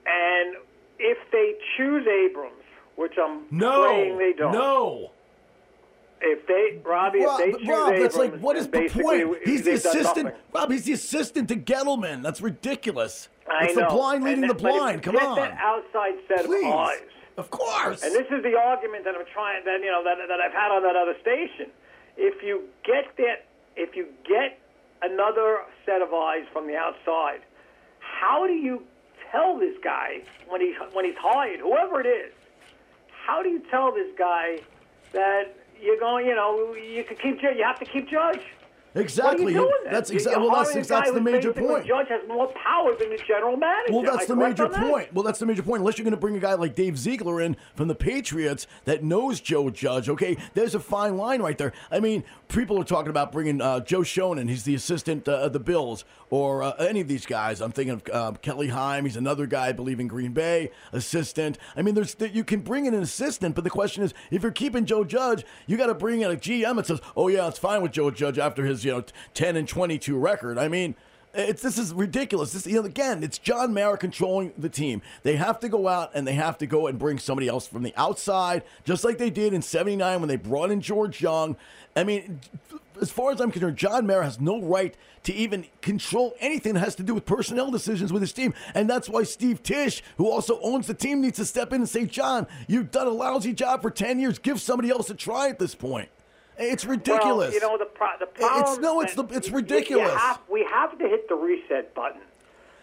and 0.07 0.57
if 0.99 1.19
they 1.33 1.55
choose 1.77 2.07
Abrams, 2.07 2.53
which 2.97 3.15
I'm 3.23 3.45
No. 3.51 3.85
praying 3.87 4.19
they 4.19 4.33
don't. 4.35 4.53
No. 4.53 5.13
If 6.21 6.47
they, 6.49 6.81
Robbie, 6.85 7.25
Rob, 7.25 7.41
if 7.41 7.47
they 7.55 7.59
choose 7.61 7.69
Rob, 7.69 7.95
that's 7.97 8.17
like 8.17 8.39
what 8.41 8.57
is 8.57 8.67
the 8.69 8.89
point? 8.89 9.39
He's 9.45 9.63
the 9.63 9.75
assistant. 9.75 10.35
Rob, 10.53 10.71
he's 10.73 10.85
the 10.85 10.93
assistant 10.93 11.49
to 11.49 11.57
Gettleman. 11.57 12.23
That's 12.23 12.41
ridiculous. 12.41 13.29
I 13.49 13.67
it's 13.67 13.77
know. 13.77 13.89
the 13.89 13.95
blind 13.95 14.25
leading 14.25 14.43
And 14.45 14.51
the 14.51 14.55
that- 14.55 14.63
but 14.63 14.69
if 14.71 14.77
blind. 14.77 14.97
you 14.97 15.03
Come 15.03 15.15
get 15.15 15.23
on. 15.23 15.37
that 15.37 15.59
outside 15.63 16.15
set 16.27 16.45
Please. 16.45 16.67
of 16.67 16.73
eyes. 16.75 17.01
Of 17.37 17.51
course. 17.51 18.03
And 18.03 18.13
this 18.13 18.27
is 18.33 18.43
the 18.43 18.57
argument 18.59 19.05
that 19.05 19.15
I'm 19.15 19.25
trying 19.33 19.65
that 19.65 19.79
you 19.81 19.91
know 19.93 20.03
that 20.03 20.17
that 20.27 20.41
I've 20.41 20.53
had 20.53 20.73
on 20.73 20.83
that 20.83 20.97
other 20.97 21.15
station. 21.23 21.71
If 22.19 22.43
you 22.43 22.65
get 22.85 23.17
that, 23.17 23.47
if 23.77 23.95
you 23.95 24.09
get 24.29 24.59
another 25.03 25.61
set 25.87 26.03
of 26.03 26.13
eyes 26.13 26.43
from 26.53 26.67
the 26.67 26.77
outside, 26.77 27.41
how 28.01 28.45
do 28.47 28.53
you 28.53 28.83
tell 29.31 29.59
this 29.59 29.77
guy 29.83 30.23
when 30.49 30.61
he's 30.61 30.75
when 30.93 31.05
he's 31.05 31.17
hired, 31.17 31.61
whoever 31.61 32.01
it 32.01 32.07
is? 32.07 32.33
How 33.25 33.43
do 33.43 33.49
you 33.49 33.63
tell 33.71 33.93
this 33.93 34.11
guy 34.19 34.59
that 35.13 35.55
you're 35.81 36.01
going? 36.01 36.27
You 36.27 36.35
know, 36.35 36.75
you 36.75 37.05
could 37.05 37.21
keep 37.21 37.41
You 37.41 37.63
have 37.65 37.79
to 37.79 37.85
keep 37.85 38.09
Judge. 38.09 38.43
Exactly. 38.95 39.45
What 39.45 39.49
are 39.49 39.53
you 39.53 39.61
doing? 39.61 39.93
That's 39.93 40.11
exactly. 40.11 40.49
Well, 40.49 40.65
that's 40.65 40.89
that's 40.89 41.13
the 41.13 41.21
major 41.21 41.53
point. 41.53 41.87
Judge 41.87 42.09
has 42.09 42.27
more 42.27 42.49
power 42.49 42.97
than 42.99 43.11
the 43.11 43.19
general 43.27 43.57
manager. 43.57 43.93
Well, 43.93 44.03
that's 44.03 44.27
the 44.27 44.37
major 44.37 44.67
on 44.67 44.73
that? 44.73 44.91
point. 44.91 45.15
Well, 45.15 45.25
that's 45.25 45.39
the 45.39 45.47
major 45.47 45.63
point. 45.63 45.81
Unless 45.81 45.99
you're 45.99 46.05
going 46.05 46.13
to 46.13 46.21
bring 46.21 46.37
a 46.37 46.41
guy 46.41 46.55
like 46.55 46.75
Dave 46.75 46.99
Ziegler 46.99 47.41
in 47.41 47.57
from 47.75 47.89
the 47.89 47.95
Patriots 47.95 48.67
that 48.85 49.05
knows 49.05 49.41
Joe 49.41 49.71
Judge, 49.71 50.09
okay, 50.09 50.37
there's 50.55 50.75
a 50.75 50.81
fine 50.81 51.17
line 51.17 51.43
right 51.43 51.59
there. 51.59 51.73
I 51.91 52.01
mean, 52.01 52.25
people 52.49 52.81
are 52.81 52.85
talking 52.85 53.11
about 53.11 53.31
bringing 53.31 53.61
uh, 53.61 53.81
Joe 53.81 54.01
Shonin. 54.01 54.49
He's 54.49 54.65
the 54.65 54.75
assistant 54.75 55.29
uh, 55.29 55.33
of 55.33 55.53
the 55.53 55.61
Bills, 55.61 56.05
or 56.31 56.63
uh, 56.63 56.73
any 56.73 57.01
of 57.01 57.09
these 57.09 57.27
guys. 57.27 57.61
I'm 57.61 57.73
thinking 57.73 57.95
of 57.95 58.03
uh, 58.13 58.33
Kelly 58.41 58.69
Heim. 58.69 59.05
He's 59.05 59.17
another 59.17 59.47
guy, 59.47 59.69
I 59.69 59.73
believe, 59.73 60.01
in 60.01 60.09
Green 60.09 60.33
Bay, 60.33 60.71
assistant. 60.93 61.59
I 61.77 61.83
mean, 61.83 61.95
there's 61.95 62.17
you 62.33 62.45
can 62.45 62.61
bring 62.61 62.87
in 62.87 62.95
an 62.95 63.03
assistant, 63.03 63.55
but 63.55 63.65
the 63.65 63.71
question 63.71 64.03
is, 64.03 64.15
if 64.31 64.43
you're 64.43 64.53
keeping 64.53 64.87
Joe 64.87 65.05
Judge, 65.05 65.45
you 65.67 65.77
got 65.77 65.87
to 65.87 65.95
bring 65.95 66.23
in 66.23 66.31
a 66.31 66.37
GM 66.37 66.77
that 66.77 66.87
says, 66.87 67.01
"Oh 67.17 67.29
yeah, 67.29 67.49
it's 67.49 67.59
fine 67.59 67.83
with 67.83 67.93
Joe 67.93 68.11
Judge 68.11 68.39
after 68.39 68.65
his 68.65 68.78
you 68.85 68.93
know 68.93 69.05
10 69.35 69.57
and 69.57 69.69
22 69.69 70.17
record." 70.17 70.59
I 70.59 70.69
mean. 70.69 70.95
It's 71.35 71.61
this 71.61 71.77
is 71.77 71.93
ridiculous. 71.93 72.53
This 72.53 72.67
you 72.67 72.81
know 72.81 72.87
again, 72.87 73.23
it's 73.23 73.37
John 73.37 73.75
Mara 73.75 73.99
controlling 73.99 74.55
the 74.57 74.71
team. 74.71 75.03
They 75.25 75.37
have 75.37 75.61
to 75.61 75.69
go 75.69 75.87
out 75.87 76.11
and 76.15 76.27
they 76.27 76.33
have 76.33 76.57
to 76.59 76.67
go 76.67 76.87
and 76.87 76.99
bring 76.99 77.19
somebody 77.19 77.49
else 77.49 77.69
from 77.69 77.83
the 77.83 77.93
outside, 77.99 78.63
just 78.83 79.05
like 79.05 79.19
they 79.19 79.29
did 79.29 79.53
in 79.53 79.61
'79 79.61 80.21
when 80.21 80.29
they 80.29 80.37
brought 80.37 80.71
in 80.71 80.81
George 80.81 81.21
Young. 81.21 81.55
I 81.95 82.03
mean, 82.05 82.41
as 83.01 83.11
far 83.11 83.31
as 83.31 83.41
I'm 83.43 83.51
concerned, 83.51 83.77
John 83.77 84.07
Mara 84.07 84.25
has 84.25 84.41
no 84.41 84.63
right 84.63 84.97
to 85.25 85.35
even 85.35 85.67
control 85.83 86.35
anything 86.41 86.73
that 86.75 86.81
has 86.81 86.95
to 86.95 87.03
do 87.03 87.15
with 87.15 87.27
personnel 87.27 87.71
decisions 87.71 88.11
with 88.11 88.23
his 88.23 88.33
team, 88.33 88.55
and 88.75 88.89
that's 88.89 89.09
why 89.09 89.23
Steve 89.23 89.63
Tisch, 89.63 90.03
who 90.17 90.31
also 90.31 90.59
owns 90.63 90.87
the 90.87 90.95
team, 90.95 91.21
needs 91.21 91.37
to 91.37 91.45
step 91.45 91.75
in 91.75 91.83
and 91.83 91.89
say, 91.89 92.07
"John, 92.07 92.47
you've 92.69 92.91
done 92.91 93.07
a 93.07 93.11
lousy 93.11 93.53
job 93.53 93.83
for 93.83 93.91
ten 93.91 94.19
years. 94.19 94.39
Give 94.39 94.59
somebody 94.59 94.89
else 94.89 95.11
a 95.11 95.15
try 95.15 95.51
at 95.51 95.59
this 95.59 95.75
point." 95.75 96.09
It's 96.59 96.85
ridiculous. 96.85 97.47
Well, 97.49 97.55
you 97.55 97.61
know 97.61 97.79
the 97.79 97.85
pro- 97.87 98.19
the 98.19 98.27
problem. 98.27 98.63
It's 98.73 98.79
no, 98.81 99.01
it's 99.01 99.15
the 99.15 99.25
it's 99.27 99.51
ridiculous. 99.51 100.13
have- 100.15 100.41
we 100.49 100.67
have 100.71 100.99
to 100.99 101.09
hit 101.09 101.29
the 101.29 101.35
reset 101.35 101.95
button. 101.95 102.21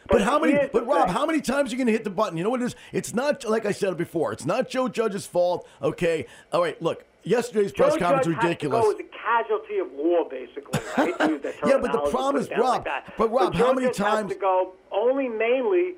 But 0.08 0.22
how 0.22 0.38
many? 0.40 0.70
But 0.72 0.86
Rob, 0.86 1.08
thing. 1.08 1.16
how 1.16 1.26
many 1.26 1.42
times 1.42 1.70
are 1.72 1.76
you 1.76 1.78
going 1.78 1.88
to 1.88 1.92
hit 1.94 2.04
the 2.04 2.12
button? 2.12 2.38
You 2.38 2.44
know 2.44 2.52
what 2.52 2.62
it 2.62 2.66
is? 2.66 2.76
It's 2.94 3.14
not 3.16 3.44
like 3.44 3.66
I 3.66 3.72
said 3.72 3.98
before. 3.98 4.32
It's 4.34 4.46
not 4.46 4.70
Joe 4.70 4.88
Judge's 4.88 5.26
fault. 5.26 5.68
Okay. 5.82 6.28
All 6.54 6.62
right. 6.62 6.80
Look, 6.80 7.06
yesterday's 7.24 7.72
press 7.72 7.98
conference 7.98 8.28
Judge 8.28 8.36
has 8.36 8.42
to 8.44 8.48
ridiculous. 8.48 8.82
go 8.84 8.88
with 8.90 8.98
the 9.00 9.04
casualty 9.18 9.80
of 9.80 9.92
war, 9.94 10.30
basically. 10.30 10.80
I 10.96 11.06
hate 11.06 11.18
to 11.20 11.28
use 11.30 11.42
that 11.42 11.56
Yeah, 11.66 11.80
but 11.80 11.92
the 11.92 12.02
problem 12.12 12.40
is, 12.40 12.46
it 12.48 12.52
down 12.52 12.60
like 12.62 12.86
Rob, 12.86 13.04
but 13.18 13.32
Rob, 13.32 13.54
Joe 13.56 13.66
how 13.66 13.74
many 13.74 13.88
Judge 13.88 13.98
times- 13.98 14.32
to 14.34 14.38
go 14.40 14.74
only 14.92 15.28
mainly 15.28 15.96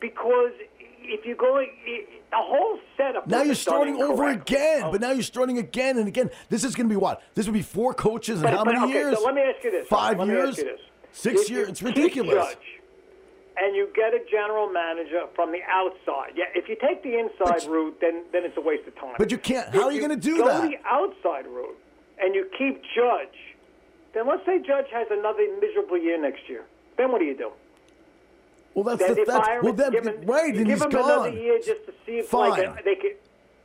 because 0.00 0.52
if 1.02 1.26
you 1.26 1.36
go, 1.36 1.62
the 2.32 2.38
whole 2.38 2.78
setup. 2.96 3.28
Now 3.28 3.42
you're 3.42 3.54
starting 3.54 4.02
over 4.02 4.28
again. 4.28 4.82
But 4.90 5.04
oh. 5.04 5.06
now 5.06 5.12
you're 5.12 5.22
starting 5.22 5.58
again 5.58 5.98
and 5.98 6.08
again. 6.08 6.30
This 6.48 6.64
is 6.64 6.74
going 6.74 6.88
to 6.88 6.92
be 6.92 6.96
what? 6.96 7.22
This 7.34 7.46
would 7.46 7.52
be 7.52 7.62
four 7.62 7.94
coaches 7.94 8.42
in 8.42 8.48
how 8.48 8.64
but, 8.64 8.74
many 8.74 8.84
okay, 8.84 8.92
years? 8.92 9.18
So 9.18 9.24
let 9.24 9.34
me 9.34 9.42
ask 9.42 9.62
you 9.62 9.70
this. 9.70 9.86
Five 9.86 10.18
let 10.18 10.28
me 10.28 10.34
years? 10.34 10.48
ask 10.50 10.58
you 10.58 10.64
this. 10.64 10.80
Six 11.12 11.42
If 11.42 11.50
you 11.50 11.56
years? 11.56 11.68
It's 11.68 11.82
ridiculous. 11.82 12.34
Judge 12.34 12.58
and 13.54 13.76
you 13.76 13.88
get 13.94 14.14
a 14.14 14.20
general 14.30 14.72
manager 14.72 15.26
from 15.34 15.52
the 15.52 15.60
outside. 15.70 16.32
Yeah, 16.34 16.44
if 16.54 16.68
you 16.68 16.76
take 16.80 17.02
the 17.02 17.18
inside 17.18 17.68
route, 17.68 17.98
then 18.00 18.24
then 18.32 18.44
it's 18.44 18.56
a 18.56 18.60
waste 18.60 18.88
of 18.88 18.94
time. 18.96 19.14
But 19.18 19.30
you 19.30 19.38
can't. 19.38 19.68
If 19.68 19.74
How 19.74 19.84
are 19.84 19.92
you 19.92 20.00
going 20.00 20.10
to 20.10 20.16
do 20.16 20.38
go 20.38 20.48
that? 20.48 20.62
the 20.62 20.78
outside 20.86 21.46
route 21.46 21.78
and 22.18 22.34
you 22.34 22.48
keep 22.56 22.82
Judge, 22.96 23.36
then 24.14 24.26
let's 24.26 24.44
say 24.46 24.58
Judge 24.58 24.86
has 24.92 25.06
another 25.10 25.46
miserable 25.60 25.98
year 25.98 26.20
next 26.20 26.48
year. 26.48 26.64
Then 26.96 27.12
what 27.12 27.18
do 27.18 27.26
you 27.26 27.36
do? 27.36 27.52
Well, 28.74 28.84
that's 28.84 29.00
then 29.00 29.14
the, 29.14 29.24
that's 29.26 29.48
well, 29.62 29.74
him, 29.90 30.22
right, 30.24 30.54
and 30.54 30.66
give 30.66 30.78
he's 30.78 30.82
him 30.82 30.90
gone. 30.90 31.04
another 31.04 31.30
year 31.30 31.58
just 31.58 31.84
to 31.86 31.92
see 32.06 32.18
if 32.18 32.32
like 32.32 32.64
Fine. 32.64 32.78
a, 32.78 32.82
they 32.84 32.94
could 32.94 33.16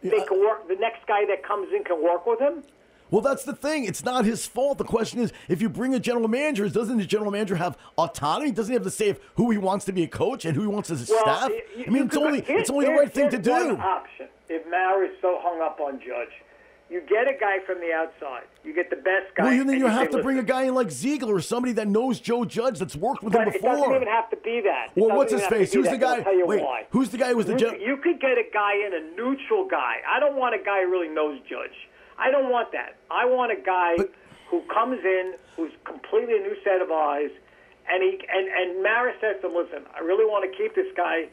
they 0.03 0.25
can 0.25 0.39
work. 0.39 0.67
The 0.67 0.75
next 0.75 1.07
guy 1.07 1.25
that 1.25 1.43
comes 1.43 1.69
in 1.73 1.83
can 1.83 2.03
work 2.03 2.25
with 2.25 2.39
him. 2.39 2.63
Well, 3.09 3.21
that's 3.21 3.43
the 3.43 3.53
thing. 3.55 3.85
It's 3.85 4.03
not 4.03 4.25
his 4.25 4.45
fault. 4.45 4.77
The 4.77 4.83
question 4.83 5.21
is, 5.21 5.31
if 5.47 5.61
you 5.61 5.69
bring 5.69 5.93
a 5.93 5.99
general 5.99 6.27
manager, 6.27 6.67
doesn't 6.67 6.97
the 6.97 7.05
general 7.05 7.31
manager 7.31 7.55
have 7.55 7.77
autonomy? 7.97 8.51
Doesn't 8.51 8.71
he 8.71 8.73
have 8.73 8.83
to 8.83 8.91
say 8.91 9.09
if 9.09 9.19
who 9.35 9.49
he 9.49 9.57
wants 9.57 9.85
to 9.85 9.93
be 9.93 10.03
a 10.03 10.07
coach 10.07 10.43
and 10.43 10.55
who 10.55 10.61
he 10.61 10.67
wants 10.67 10.89
as 10.91 11.09
a 11.09 11.13
Well, 11.13 11.21
staff? 11.21 11.51
I 11.51 11.89
mean, 11.89 12.07
it's 12.07 12.17
only 12.17 12.43
it's 12.47 12.69
only 12.69 12.85
the 12.87 12.91
right 12.91 13.11
thing 13.11 13.29
to 13.29 13.37
do. 13.37 13.77
Option. 13.77 14.27
If 14.49 14.69
Mara 14.69 15.07
is 15.07 15.13
so 15.21 15.39
hung 15.41 15.61
up 15.61 15.79
on 15.79 15.99
Judge, 15.99 16.31
you 16.89 17.01
get 17.01 17.27
a 17.27 17.37
guy 17.37 17.57
from 17.65 17.79
the 17.81 17.91
outside. 17.91 18.43
You 18.63 18.73
get 18.73 18.89
the 18.89 18.95
best 18.95 19.35
guy. 19.35 19.43
Well, 19.43 19.53
you, 19.53 19.63
then 19.63 19.79
you 19.79 19.87
say, 19.87 19.91
have 19.93 20.09
to 20.11 20.23
bring 20.23 20.39
a 20.39 20.43
guy 20.43 20.63
in 20.63 20.73
like 20.73 20.89
Ziegler 20.89 21.35
or 21.35 21.41
somebody 21.41 21.73
that 21.73 21.87
knows 21.87 22.19
Joe 22.19 22.45
Judge 22.45 22.79
that's 22.79 22.95
worked 22.95 23.23
with 23.23 23.33
him 23.33 23.45
before. 23.45 23.73
it 23.73 23.77
doesn't 23.77 23.95
even 23.95 24.07
have 24.07 24.29
to 24.29 24.37
be 24.37 24.61
that. 24.61 24.91
It 24.95 25.01
Well, 25.01 25.15
what's 25.17 25.33
his 25.33 25.45
face? 25.47 25.73
Who's 25.73 25.85
that, 25.85 25.91
the 25.91 25.97
guy- 25.97 26.31
you 26.31 26.45
wait, 26.47 26.61
why. 26.63 26.87
who's 26.91 27.09
the 27.09 27.17
guy 27.17 27.29
who 27.29 27.37
was 27.37 27.45
the 27.47 27.53
you, 27.53 27.59
gen- 27.59 27.81
you 27.81 27.97
could 27.97 28.19
get 28.21 28.37
a 28.37 28.45
guy 28.53 28.75
in 28.85 28.93
a 28.93 29.15
neutral 29.15 29.67
guy. 29.67 29.97
I 30.07 30.19
don't 30.19 30.35
want 30.37 30.55
a 30.55 30.63
guy 30.63 30.83
who 30.83 30.91
really 30.91 31.09
knows 31.09 31.39
Judge. 31.49 31.75
I 32.17 32.31
don't 32.31 32.49
want 32.49 32.71
that. 32.71 32.95
I 33.11 33.25
want 33.25 33.51
a 33.51 33.61
guy 33.61 33.97
who 34.49 34.61
comes 34.73 34.99
in, 35.03 35.33
who's 35.55 35.71
completely 35.85 36.37
a 36.37 36.41
new 36.41 36.55
set 36.63 36.81
of 36.81 36.89
eyes, 36.91 37.29
and 37.89 38.01
he 38.01 38.19
and 38.31 38.47
and 38.47 38.83
Mara 38.83 39.13
says 39.19 39.35
to 39.41 39.47
him, 39.49 39.55
"Listen, 39.55 39.83
I 39.95 39.99
really 39.99 40.25
want 40.25 40.49
to 40.49 40.57
keep 40.57 40.73
this 40.73 40.87
guy." 40.95 41.27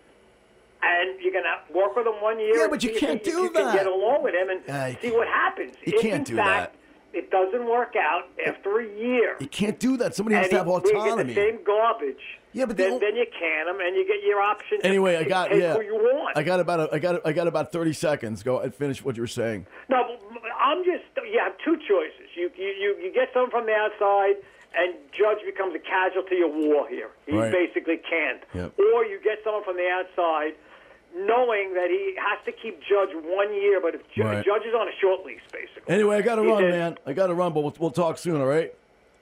And 0.86 1.18
you're 1.20 1.32
gonna 1.32 1.60
work 1.74 1.96
with 1.96 2.06
him 2.06 2.20
one 2.20 2.38
year. 2.38 2.56
Yeah, 2.58 2.66
but 2.68 2.82
you 2.84 2.94
can't 2.94 3.24
you, 3.24 3.32
do 3.32 3.42
you 3.44 3.50
can 3.50 3.64
that. 3.66 3.74
get 3.74 3.86
along 3.86 4.22
with 4.22 4.34
him 4.34 4.50
and 4.50 4.60
Yeah, 4.66 4.94
see 5.00 5.10
what 5.12 5.28
happens. 5.28 5.74
you 5.84 5.94
if 5.96 6.02
can't 6.02 6.28
in 6.28 6.34
do 6.34 6.36
fact 6.36 6.76
it 7.14 7.30
doesn't 7.30 7.66
work 7.68 7.94
out 7.96 8.24
after 8.44 8.80
a 8.80 8.84
year, 8.98 9.36
You 9.38 9.46
can't 9.46 9.78
do 9.78 9.96
that. 9.98 10.16
Somebody 10.16 10.34
has 10.36 10.48
to 10.48 10.56
have 10.58 10.66
he- 10.66 10.72
we 10.72 10.80
get 10.80 10.96
autonomy. 10.96 11.32
the 11.32 11.40
same 11.40 11.58
garbage. 11.64 12.40
Yeah, 12.52 12.66
but 12.66 12.76
the 12.76 12.82
then, 12.84 12.98
then 13.00 13.16
you 13.16 13.24
can 13.38 13.68
him 13.68 13.80
and 13.80 13.94
you 13.96 14.04
get 14.06 14.22
your 14.26 14.40
option. 14.40 14.78
Anyway, 14.82 15.16
I 15.16 15.22
got 15.24 15.56
yeah. 15.56 15.74
who 15.74 15.82
you 15.82 15.94
want. 15.94 16.36
I 16.36 16.42
got 16.42 16.58
about 16.60 16.80
a, 16.80 16.88
I 16.92 16.98
got 16.98 17.24
I 17.26 17.32
got 17.32 17.46
about 17.46 17.72
thirty 17.72 17.92
seconds. 17.92 18.42
Go 18.42 18.58
and 18.60 18.74
finish 18.74 19.02
what 19.04 19.16
you 19.16 19.22
were 19.22 19.26
saying. 19.28 19.66
No, 19.88 20.18
I'm 20.60 20.84
just 20.84 21.04
you 21.32 21.38
have 21.42 21.54
two 21.64 21.76
choices. 21.88 22.28
You 22.36 22.50
you 22.56 22.68
you, 22.68 22.96
you 23.04 23.12
get 23.12 23.28
someone 23.32 23.50
from 23.50 23.66
the 23.66 23.74
outside, 23.74 24.36
and 24.76 24.94
Judge 25.12 25.38
becomes 25.46 25.74
a 25.74 25.78
casualty 25.80 26.42
of 26.42 26.50
war 26.52 26.88
here. 26.88 27.10
He 27.26 27.32
Right. 27.36 27.50
basically 27.52 27.96
can't. 27.98 28.42
Yep. 28.54 28.72
Or 28.78 29.04
you 29.04 29.18
get 29.22 29.38
someone 29.44 29.62
from 29.64 29.76
the 29.76 29.88
outside, 29.88 30.54
knowing 31.16 31.74
that 31.74 31.88
he 31.90 32.14
has 32.18 32.44
to 32.44 32.52
keep 32.52 32.80
Judge 32.80 33.10
one 33.14 33.52
year, 33.54 33.80
but 33.80 33.94
if 33.94 34.00
Ju- 34.14 34.22
Right. 34.22 34.44
Judge 34.44 34.62
is 34.66 34.74
on 34.74 34.88
a 34.88 34.92
short 35.00 35.24
lease, 35.24 35.40
basically. 35.52 35.94
Anyway, 35.94 36.16
I 36.16 36.22
got 36.22 36.36
to 36.36 36.42
run, 36.42 36.62
said- 36.62 36.70
man. 36.70 36.98
I 37.06 37.12
got 37.12 37.28
to 37.28 37.34
run, 37.34 37.52
but 37.52 37.60
we'll, 37.62 37.74
we'll 37.78 37.90
talk 37.90 38.18
soon. 38.18 38.40
All 38.40 38.46
right. 38.46 38.74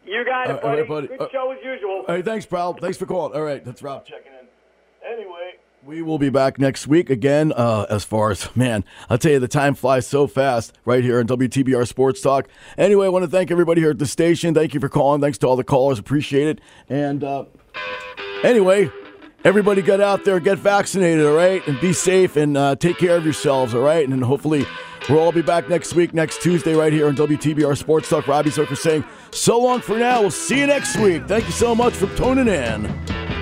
You 0.04 0.24
got 0.24 0.50
it, 0.50 0.60
buddy. 0.62 0.80
right, 0.80 0.88
buddy. 0.88 1.06
Good 1.08 1.20
Uh, 1.20 1.28
show 1.30 1.52
as 1.52 1.64
usual. 1.64 2.04
All 2.08 2.14
right, 2.16 2.24
thanks, 2.24 2.44
pal. 2.46 2.72
Thanks 2.74 2.96
for 2.98 3.06
calling. 3.06 3.34
All 3.36 3.42
right, 3.42 3.64
that's 3.64 3.82
Rob 3.82 4.04
checking 4.04 4.32
in. 4.32 4.48
Anyway, 5.08 5.52
we 5.84 6.02
will 6.02 6.18
be 6.18 6.28
back 6.28 6.58
next 6.58 6.88
week 6.88 7.08
again. 7.08 7.52
Uh, 7.54 7.86
as 7.88 8.02
far 8.04 8.32
as 8.32 8.48
man, 8.56 8.84
I'll 9.08 9.18
tell 9.18 9.30
you, 9.32 9.38
the 9.38 9.46
time 9.46 9.74
flies 9.74 10.06
so 10.06 10.26
fast 10.26 10.72
right 10.84 11.04
here 11.04 11.20
on 11.20 11.26
WTBR 11.28 11.86
Sports 11.86 12.20
Talk. 12.20 12.48
Anyway, 12.76 13.06
I 13.06 13.10
want 13.10 13.24
to 13.24 13.30
thank 13.30 13.50
everybody 13.52 13.80
here 13.80 13.90
at 13.90 13.98
the 14.00 14.06
station. 14.06 14.54
Thank 14.54 14.74
you 14.74 14.80
for 14.80 14.88
calling. 14.88 15.20
Thanks 15.20 15.38
to 15.38 15.46
all 15.46 15.54
the 15.56 15.62
callers. 15.64 16.00
Appreciate 16.00 16.48
it. 16.48 16.60
And 16.88 17.22
uh, 17.22 17.44
anyway, 18.42 18.90
everybody 19.44 19.82
get 19.82 20.00
out 20.00 20.24
there, 20.24 20.40
get 20.40 20.58
vaccinated, 20.58 21.26
all 21.26 21.34
right, 21.34 21.66
and 21.66 21.80
be 21.80 21.92
safe 21.92 22.36
and 22.36 22.56
uh, 22.56 22.76
take 22.76 22.98
care 22.98 23.16
of 23.16 23.24
yourselves, 23.24 23.74
all 23.74 23.82
right. 23.82 24.08
And 24.08 24.22
hopefully. 24.22 24.66
We'll 25.08 25.18
all 25.18 25.32
be 25.32 25.42
back 25.42 25.68
next 25.68 25.94
week, 25.94 26.14
next 26.14 26.42
Tuesday, 26.42 26.74
right 26.74 26.92
here 26.92 27.08
on 27.08 27.16
WTBR 27.16 27.76
Sports 27.76 28.08
Talk. 28.08 28.28
Robbie 28.28 28.50
Zucker 28.50 28.76
saying 28.76 29.04
so 29.32 29.58
long 29.58 29.80
for 29.80 29.98
now. 29.98 30.20
We'll 30.20 30.30
see 30.30 30.60
you 30.60 30.68
next 30.68 30.96
week. 30.96 31.26
Thank 31.26 31.46
you 31.46 31.50
so 31.50 31.74
much 31.74 31.94
for 31.94 32.06
tuning 32.14 32.46
in. 32.46 33.41